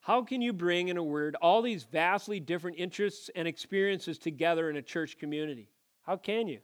How 0.00 0.22
can 0.22 0.42
you 0.42 0.52
bring, 0.52 0.88
in 0.88 0.96
a 0.96 1.02
word, 1.02 1.36
all 1.40 1.62
these 1.62 1.84
vastly 1.84 2.40
different 2.40 2.78
interests 2.78 3.30
and 3.36 3.46
experiences 3.46 4.18
together 4.18 4.68
in 4.68 4.76
a 4.76 4.82
church 4.82 5.18
community? 5.18 5.68
How 6.02 6.16
can 6.16 6.48
you? 6.48 6.58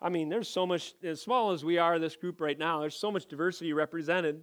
I 0.00 0.08
mean, 0.08 0.28
there's 0.28 0.48
so 0.48 0.66
much, 0.66 0.94
as 1.04 1.20
small 1.20 1.52
as 1.52 1.64
we 1.64 1.78
are, 1.78 2.00
this 2.00 2.16
group 2.16 2.40
right 2.40 2.58
now, 2.58 2.80
there's 2.80 2.96
so 2.96 3.12
much 3.12 3.26
diversity 3.26 3.72
represented. 3.72 4.42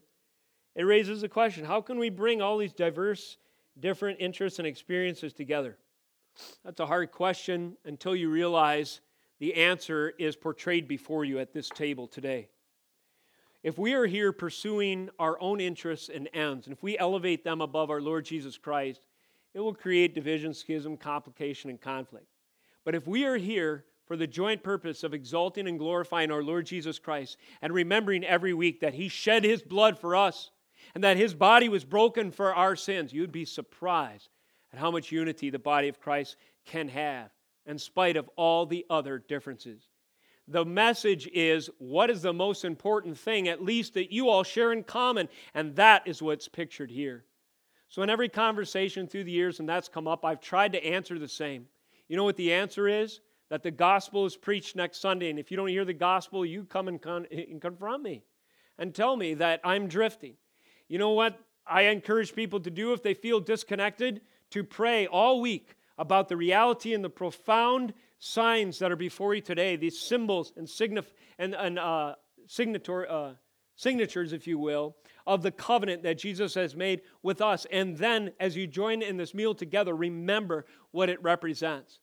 It 0.75 0.83
raises 0.83 1.19
the 1.19 1.27
question 1.27 1.65
how 1.65 1.81
can 1.81 1.99
we 1.99 2.09
bring 2.09 2.41
all 2.41 2.57
these 2.57 2.71
diverse, 2.71 3.37
different 3.77 4.21
interests 4.21 4.59
and 4.59 4.67
experiences 4.67 5.33
together? 5.33 5.77
That's 6.63 6.79
a 6.79 6.85
hard 6.85 7.11
question 7.11 7.77
until 7.85 8.15
you 8.15 8.29
realize 8.29 9.01
the 9.39 9.55
answer 9.55 10.13
is 10.19 10.35
portrayed 10.35 10.87
before 10.87 11.25
you 11.25 11.39
at 11.39 11.53
this 11.53 11.69
table 11.69 12.07
today. 12.07 12.49
If 13.63 13.77
we 13.77 13.93
are 13.93 14.05
here 14.05 14.31
pursuing 14.31 15.09
our 15.19 15.39
own 15.41 15.59
interests 15.59 16.09
and 16.13 16.29
ends, 16.33 16.67
and 16.67 16.73
if 16.73 16.81
we 16.81 16.97
elevate 16.97 17.43
them 17.43 17.61
above 17.61 17.89
our 17.89 18.01
Lord 18.01 18.25
Jesus 18.25 18.57
Christ, 18.57 19.01
it 19.53 19.59
will 19.59 19.73
create 19.73 20.15
division, 20.15 20.53
schism, 20.53 20.95
complication, 20.95 21.69
and 21.69 21.79
conflict. 21.79 22.27
But 22.85 22.95
if 22.95 23.07
we 23.07 23.25
are 23.25 23.37
here 23.37 23.85
for 24.05 24.15
the 24.15 24.27
joint 24.27 24.63
purpose 24.63 25.03
of 25.03 25.13
exalting 25.13 25.67
and 25.67 25.77
glorifying 25.77 26.31
our 26.31 26.43
Lord 26.43 26.65
Jesus 26.65 26.99
Christ 26.99 27.37
and 27.61 27.73
remembering 27.73 28.23
every 28.23 28.53
week 28.53 28.79
that 28.79 28.93
He 28.93 29.09
shed 29.09 29.43
His 29.43 29.61
blood 29.61 29.99
for 29.99 30.15
us 30.15 30.51
and 30.95 31.03
that 31.03 31.17
His 31.17 31.33
body 31.33 31.69
was 31.69 31.83
broken 31.83 32.31
for 32.31 32.55
our 32.55 32.75
sins, 32.75 33.13
you'd 33.13 33.31
be 33.31 33.45
surprised 33.45 34.29
at 34.73 34.79
how 34.79 34.91
much 34.91 35.11
unity 35.11 35.49
the 35.49 35.59
body 35.59 35.87
of 35.87 35.99
Christ 35.99 36.35
can 36.65 36.87
have 36.89 37.31
in 37.65 37.77
spite 37.77 38.17
of 38.17 38.29
all 38.35 38.65
the 38.65 38.85
other 38.89 39.19
differences. 39.19 39.89
The 40.47 40.65
message 40.65 41.29
is 41.31 41.69
what 41.77 42.09
is 42.09 42.23
the 42.23 42.33
most 42.33 42.65
important 42.65 43.17
thing, 43.17 43.47
at 43.47 43.63
least 43.63 43.93
that 43.93 44.11
you 44.11 44.29
all 44.29 44.43
share 44.43 44.71
in 44.71 44.83
common, 44.83 45.29
and 45.53 45.75
that 45.75 46.07
is 46.07 46.21
what's 46.21 46.47
pictured 46.47 46.89
here. 46.89 47.23
So, 47.87 48.01
in 48.01 48.09
every 48.09 48.29
conversation 48.29 49.07
through 49.07 49.25
the 49.25 49.31
years, 49.31 49.59
and 49.59 49.69
that's 49.69 49.87
come 49.87 50.07
up, 50.07 50.25
I've 50.25 50.41
tried 50.41 50.73
to 50.73 50.83
answer 50.83 51.19
the 51.19 51.27
same. 51.27 51.67
You 52.07 52.17
know 52.17 52.23
what 52.23 52.35
the 52.35 52.51
answer 52.51 52.87
is? 52.87 53.21
That 53.49 53.63
the 53.63 53.71
gospel 53.71 54.25
is 54.25 54.35
preached 54.35 54.75
next 54.75 54.99
Sunday. 54.99 55.29
And 55.29 55.39
if 55.39 55.49
you 55.49 55.57
don't 55.57 55.67
hear 55.67 55.85
the 55.85 55.93
gospel, 55.93 56.45
you 56.45 56.65
come 56.65 56.87
and, 56.87 57.01
con- 57.01 57.27
and 57.31 57.61
confront 57.61 58.03
me 58.03 58.23
and 58.77 58.93
tell 58.93 59.15
me 59.15 59.35
that 59.35 59.61
I'm 59.63 59.87
drifting. 59.87 60.33
You 60.87 60.97
know 60.97 61.11
what 61.11 61.39
I 61.67 61.83
encourage 61.83 62.33
people 62.33 62.59
to 62.61 62.71
do 62.71 62.93
if 62.93 63.03
they 63.03 63.13
feel 63.13 63.39
disconnected? 63.39 64.21
To 64.51 64.63
pray 64.63 65.07
all 65.07 65.41
week 65.41 65.75
about 65.97 66.29
the 66.29 66.37
reality 66.37 66.93
and 66.93 67.03
the 67.03 67.09
profound 67.09 67.93
signs 68.19 68.79
that 68.79 68.91
are 68.91 68.95
before 68.95 69.33
you 69.33 69.41
today, 69.41 69.75
these 69.75 69.99
symbols 69.99 70.53
and, 70.55 70.67
signif- 70.67 71.13
and, 71.37 71.53
and 71.53 71.77
uh, 71.77 72.15
signator, 72.47 73.05
uh, 73.09 73.33
signatures, 73.75 74.33
if 74.33 74.47
you 74.47 74.57
will, 74.57 74.95
of 75.27 75.41
the 75.41 75.51
covenant 75.51 76.03
that 76.03 76.17
Jesus 76.17 76.53
has 76.55 76.75
made 76.75 77.01
with 77.21 77.41
us. 77.41 77.65
And 77.71 77.97
then, 77.97 78.31
as 78.39 78.55
you 78.55 78.65
join 78.65 79.01
in 79.01 79.17
this 79.17 79.33
meal 79.33 79.53
together, 79.53 79.95
remember 79.95 80.65
what 80.91 81.09
it 81.09 81.21
represents. 81.21 81.99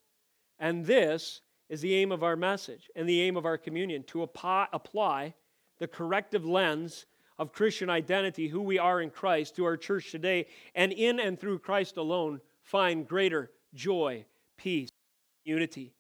And 0.59 0.86
this 0.86 1.40
is 1.68 1.80
the 1.80 1.94
aim 1.94 2.12
of 2.12 2.22
our 2.22 2.36
message 2.36 2.88
and 2.94 3.09
the 3.09 3.20
aim 3.22 3.36
of 3.36 3.44
our 3.44 3.59
communion 3.59 4.05
to 4.05 4.22
apply 4.22 5.34
the 5.78 5.88
corrective 5.88 6.47
lens 6.47 7.07
of 7.39 7.53
Christian 7.53 7.91
identity, 7.91 8.49
who 8.49 8.62
we 8.62 8.78
are 8.78 9.01
in 9.01 9.11
Christ, 9.11 9.57
to 9.57 9.64
our 9.64 9.76
church 9.76 10.11
today, 10.11 10.47
and 10.74 10.93
in 10.93 11.20
and 11.20 11.39
through 11.39 11.59
Christ 11.59 11.97
alone, 11.97 12.41
find 12.62 13.07
greater 13.07 13.51
joy, 13.74 14.24
peace, 14.57 14.89
unity. 15.45 15.93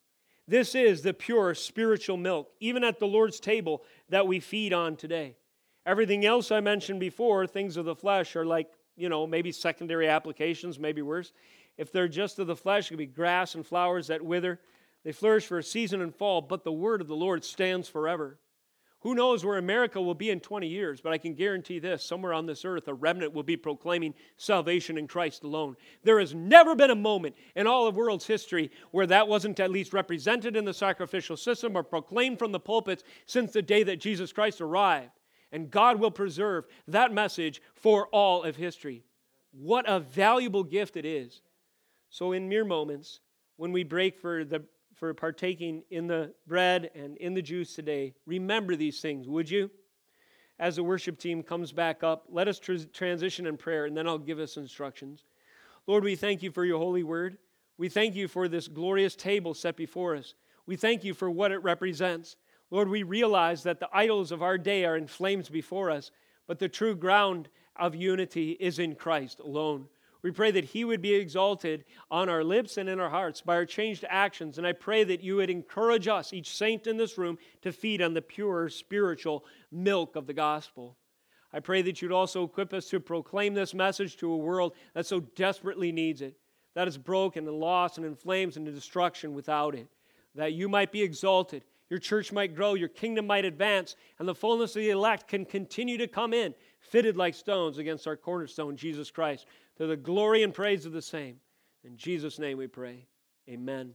This 0.48 0.74
is 0.74 1.02
the 1.02 1.12
pure 1.12 1.54
spiritual 1.54 2.16
milk, 2.16 2.50
even 2.60 2.84
at 2.84 2.98
the 2.98 3.06
Lord's 3.06 3.40
table, 3.40 3.82
that 4.08 4.26
we 4.26 4.40
feed 4.40 4.72
on 4.72 4.96
today. 4.96 5.36
Everything 5.84 6.24
else 6.24 6.50
I 6.50 6.60
mentioned 6.60 7.00
before, 7.00 7.46
things 7.46 7.76
of 7.76 7.84
the 7.84 7.94
flesh, 7.94 8.34
are 8.36 8.46
like, 8.46 8.68
you 8.96 9.08
know, 9.08 9.26
maybe 9.26 9.52
secondary 9.52 10.08
applications, 10.08 10.78
maybe 10.78 11.02
worse. 11.02 11.32
If 11.76 11.92
they're 11.92 12.08
just 12.08 12.38
of 12.38 12.46
the 12.46 12.56
flesh, 12.56 12.86
it 12.86 12.88
could 12.90 12.98
be 12.98 13.06
grass 13.06 13.54
and 13.54 13.66
flowers 13.66 14.06
that 14.06 14.24
wither. 14.24 14.60
They 15.04 15.12
flourish 15.12 15.46
for 15.46 15.58
a 15.58 15.62
season 15.62 16.00
and 16.00 16.14
fall, 16.14 16.40
but 16.40 16.64
the 16.64 16.72
word 16.72 17.00
of 17.00 17.06
the 17.06 17.14
Lord 17.14 17.44
stands 17.44 17.88
forever. 17.88 18.38
Who 19.00 19.14
knows 19.14 19.44
where 19.44 19.58
America 19.58 20.00
will 20.00 20.14
be 20.14 20.30
in 20.30 20.40
20 20.40 20.66
years, 20.66 21.00
but 21.00 21.12
I 21.12 21.18
can 21.18 21.34
guarantee 21.34 21.78
this 21.78 22.02
somewhere 22.02 22.32
on 22.32 22.46
this 22.46 22.64
earth, 22.64 22.88
a 22.88 22.94
remnant 22.94 23.34
will 23.34 23.42
be 23.42 23.56
proclaiming 23.56 24.14
salvation 24.36 24.96
in 24.96 25.06
Christ 25.06 25.44
alone. 25.44 25.76
There 26.02 26.18
has 26.18 26.34
never 26.34 26.74
been 26.74 26.90
a 26.90 26.96
moment 26.96 27.36
in 27.54 27.66
all 27.66 27.86
of 27.86 27.94
world's 27.94 28.26
history 28.26 28.70
where 28.92 29.06
that 29.06 29.28
wasn't 29.28 29.60
at 29.60 29.70
least 29.70 29.92
represented 29.92 30.56
in 30.56 30.64
the 30.64 30.74
sacrificial 30.74 31.36
system 31.36 31.76
or 31.76 31.82
proclaimed 31.82 32.38
from 32.38 32.52
the 32.52 32.60
pulpits 32.60 33.04
since 33.26 33.52
the 33.52 33.62
day 33.62 33.82
that 33.82 34.00
Jesus 34.00 34.32
Christ 34.32 34.60
arrived. 34.60 35.12
And 35.52 35.70
God 35.70 36.00
will 36.00 36.10
preserve 36.10 36.66
that 36.88 37.12
message 37.12 37.62
for 37.74 38.08
all 38.08 38.42
of 38.42 38.56
history. 38.56 39.04
What 39.52 39.84
a 39.88 40.00
valuable 40.00 40.64
gift 40.64 40.96
it 40.96 41.04
is. 41.04 41.42
So, 42.10 42.32
in 42.32 42.48
mere 42.48 42.64
moments, 42.64 43.20
when 43.56 43.72
we 43.72 43.84
break 43.84 44.18
for 44.18 44.44
the 44.44 44.64
for 44.96 45.12
partaking 45.14 45.82
in 45.90 46.06
the 46.06 46.32
bread 46.46 46.90
and 46.94 47.16
in 47.18 47.34
the 47.34 47.42
juice 47.42 47.74
today. 47.74 48.14
Remember 48.26 48.74
these 48.74 49.00
things, 49.00 49.28
would 49.28 49.48
you? 49.48 49.70
As 50.58 50.76
the 50.76 50.82
worship 50.82 51.18
team 51.18 51.42
comes 51.42 51.70
back 51.70 52.02
up, 52.02 52.24
let 52.30 52.48
us 52.48 52.58
tr- 52.58 52.76
transition 52.92 53.46
in 53.46 53.58
prayer, 53.58 53.84
and 53.84 53.96
then 53.96 54.08
I'll 54.08 54.18
give 54.18 54.38
us 54.38 54.56
instructions. 54.56 55.24
Lord, 55.86 56.02
we 56.02 56.16
thank 56.16 56.42
you 56.42 56.50
for 56.50 56.64
your 56.64 56.78
holy 56.78 57.02
word. 57.02 57.36
We 57.76 57.90
thank 57.90 58.14
you 58.14 58.26
for 58.26 58.48
this 58.48 58.68
glorious 58.68 59.14
table 59.14 59.52
set 59.52 59.76
before 59.76 60.16
us. 60.16 60.34
We 60.64 60.76
thank 60.76 61.04
you 61.04 61.12
for 61.12 61.30
what 61.30 61.52
it 61.52 61.62
represents. 61.62 62.36
Lord, 62.70 62.88
we 62.88 63.02
realize 63.02 63.62
that 63.64 63.80
the 63.80 63.90
idols 63.92 64.32
of 64.32 64.42
our 64.42 64.56
day 64.56 64.86
are 64.86 64.96
in 64.96 65.06
flames 65.06 65.50
before 65.50 65.90
us, 65.90 66.10
but 66.46 66.58
the 66.58 66.68
true 66.70 66.96
ground 66.96 67.48
of 67.76 67.94
unity 67.94 68.52
is 68.52 68.78
in 68.78 68.94
Christ 68.94 69.40
alone. 69.40 69.88
We 70.26 70.32
pray 70.32 70.50
that 70.50 70.64
He 70.64 70.84
would 70.84 71.00
be 71.00 71.14
exalted 71.14 71.84
on 72.10 72.28
our 72.28 72.42
lips 72.42 72.78
and 72.78 72.88
in 72.88 72.98
our 72.98 73.08
hearts 73.08 73.42
by 73.42 73.54
our 73.54 73.64
changed 73.64 74.04
actions. 74.08 74.58
And 74.58 74.66
I 74.66 74.72
pray 74.72 75.04
that 75.04 75.22
you 75.22 75.36
would 75.36 75.50
encourage 75.50 76.08
us, 76.08 76.32
each 76.32 76.56
saint 76.56 76.88
in 76.88 76.96
this 76.96 77.16
room, 77.16 77.38
to 77.62 77.70
feed 77.70 78.02
on 78.02 78.12
the 78.12 78.20
pure 78.20 78.68
spiritual 78.68 79.44
milk 79.70 80.16
of 80.16 80.26
the 80.26 80.32
gospel. 80.32 80.96
I 81.52 81.60
pray 81.60 81.80
that 81.82 82.02
you'd 82.02 82.10
also 82.10 82.42
equip 82.42 82.72
us 82.74 82.88
to 82.88 82.98
proclaim 82.98 83.54
this 83.54 83.72
message 83.72 84.16
to 84.16 84.32
a 84.32 84.36
world 84.36 84.74
that 84.94 85.06
so 85.06 85.20
desperately 85.20 85.92
needs 85.92 86.22
it, 86.22 86.34
that 86.74 86.88
is 86.88 86.98
broken 86.98 87.46
and 87.46 87.60
lost 87.60 87.96
and 87.96 88.04
in 88.04 88.16
flames 88.16 88.56
and 88.56 88.66
in 88.66 88.74
destruction 88.74 89.32
without 89.32 89.76
it. 89.76 89.86
That 90.34 90.54
you 90.54 90.68
might 90.68 90.90
be 90.90 91.02
exalted, 91.02 91.62
your 91.88 92.00
church 92.00 92.32
might 92.32 92.56
grow, 92.56 92.74
your 92.74 92.88
kingdom 92.88 93.28
might 93.28 93.44
advance, 93.44 93.94
and 94.18 94.26
the 94.26 94.34
fullness 94.34 94.74
of 94.74 94.82
the 94.82 94.90
elect 94.90 95.28
can 95.28 95.44
continue 95.44 95.96
to 95.98 96.08
come 96.08 96.34
in, 96.34 96.52
fitted 96.80 97.16
like 97.16 97.36
stones 97.36 97.78
against 97.78 98.08
our 98.08 98.16
cornerstone, 98.16 98.76
Jesus 98.76 99.08
Christ 99.12 99.46
to 99.76 99.86
the 99.86 99.96
glory 99.96 100.42
and 100.42 100.54
praise 100.54 100.86
of 100.86 100.92
the 100.92 101.02
same. 101.02 101.36
In 101.84 101.96
Jesus' 101.96 102.38
name 102.38 102.58
we 102.58 102.66
pray. 102.66 103.06
Amen. 103.48 103.94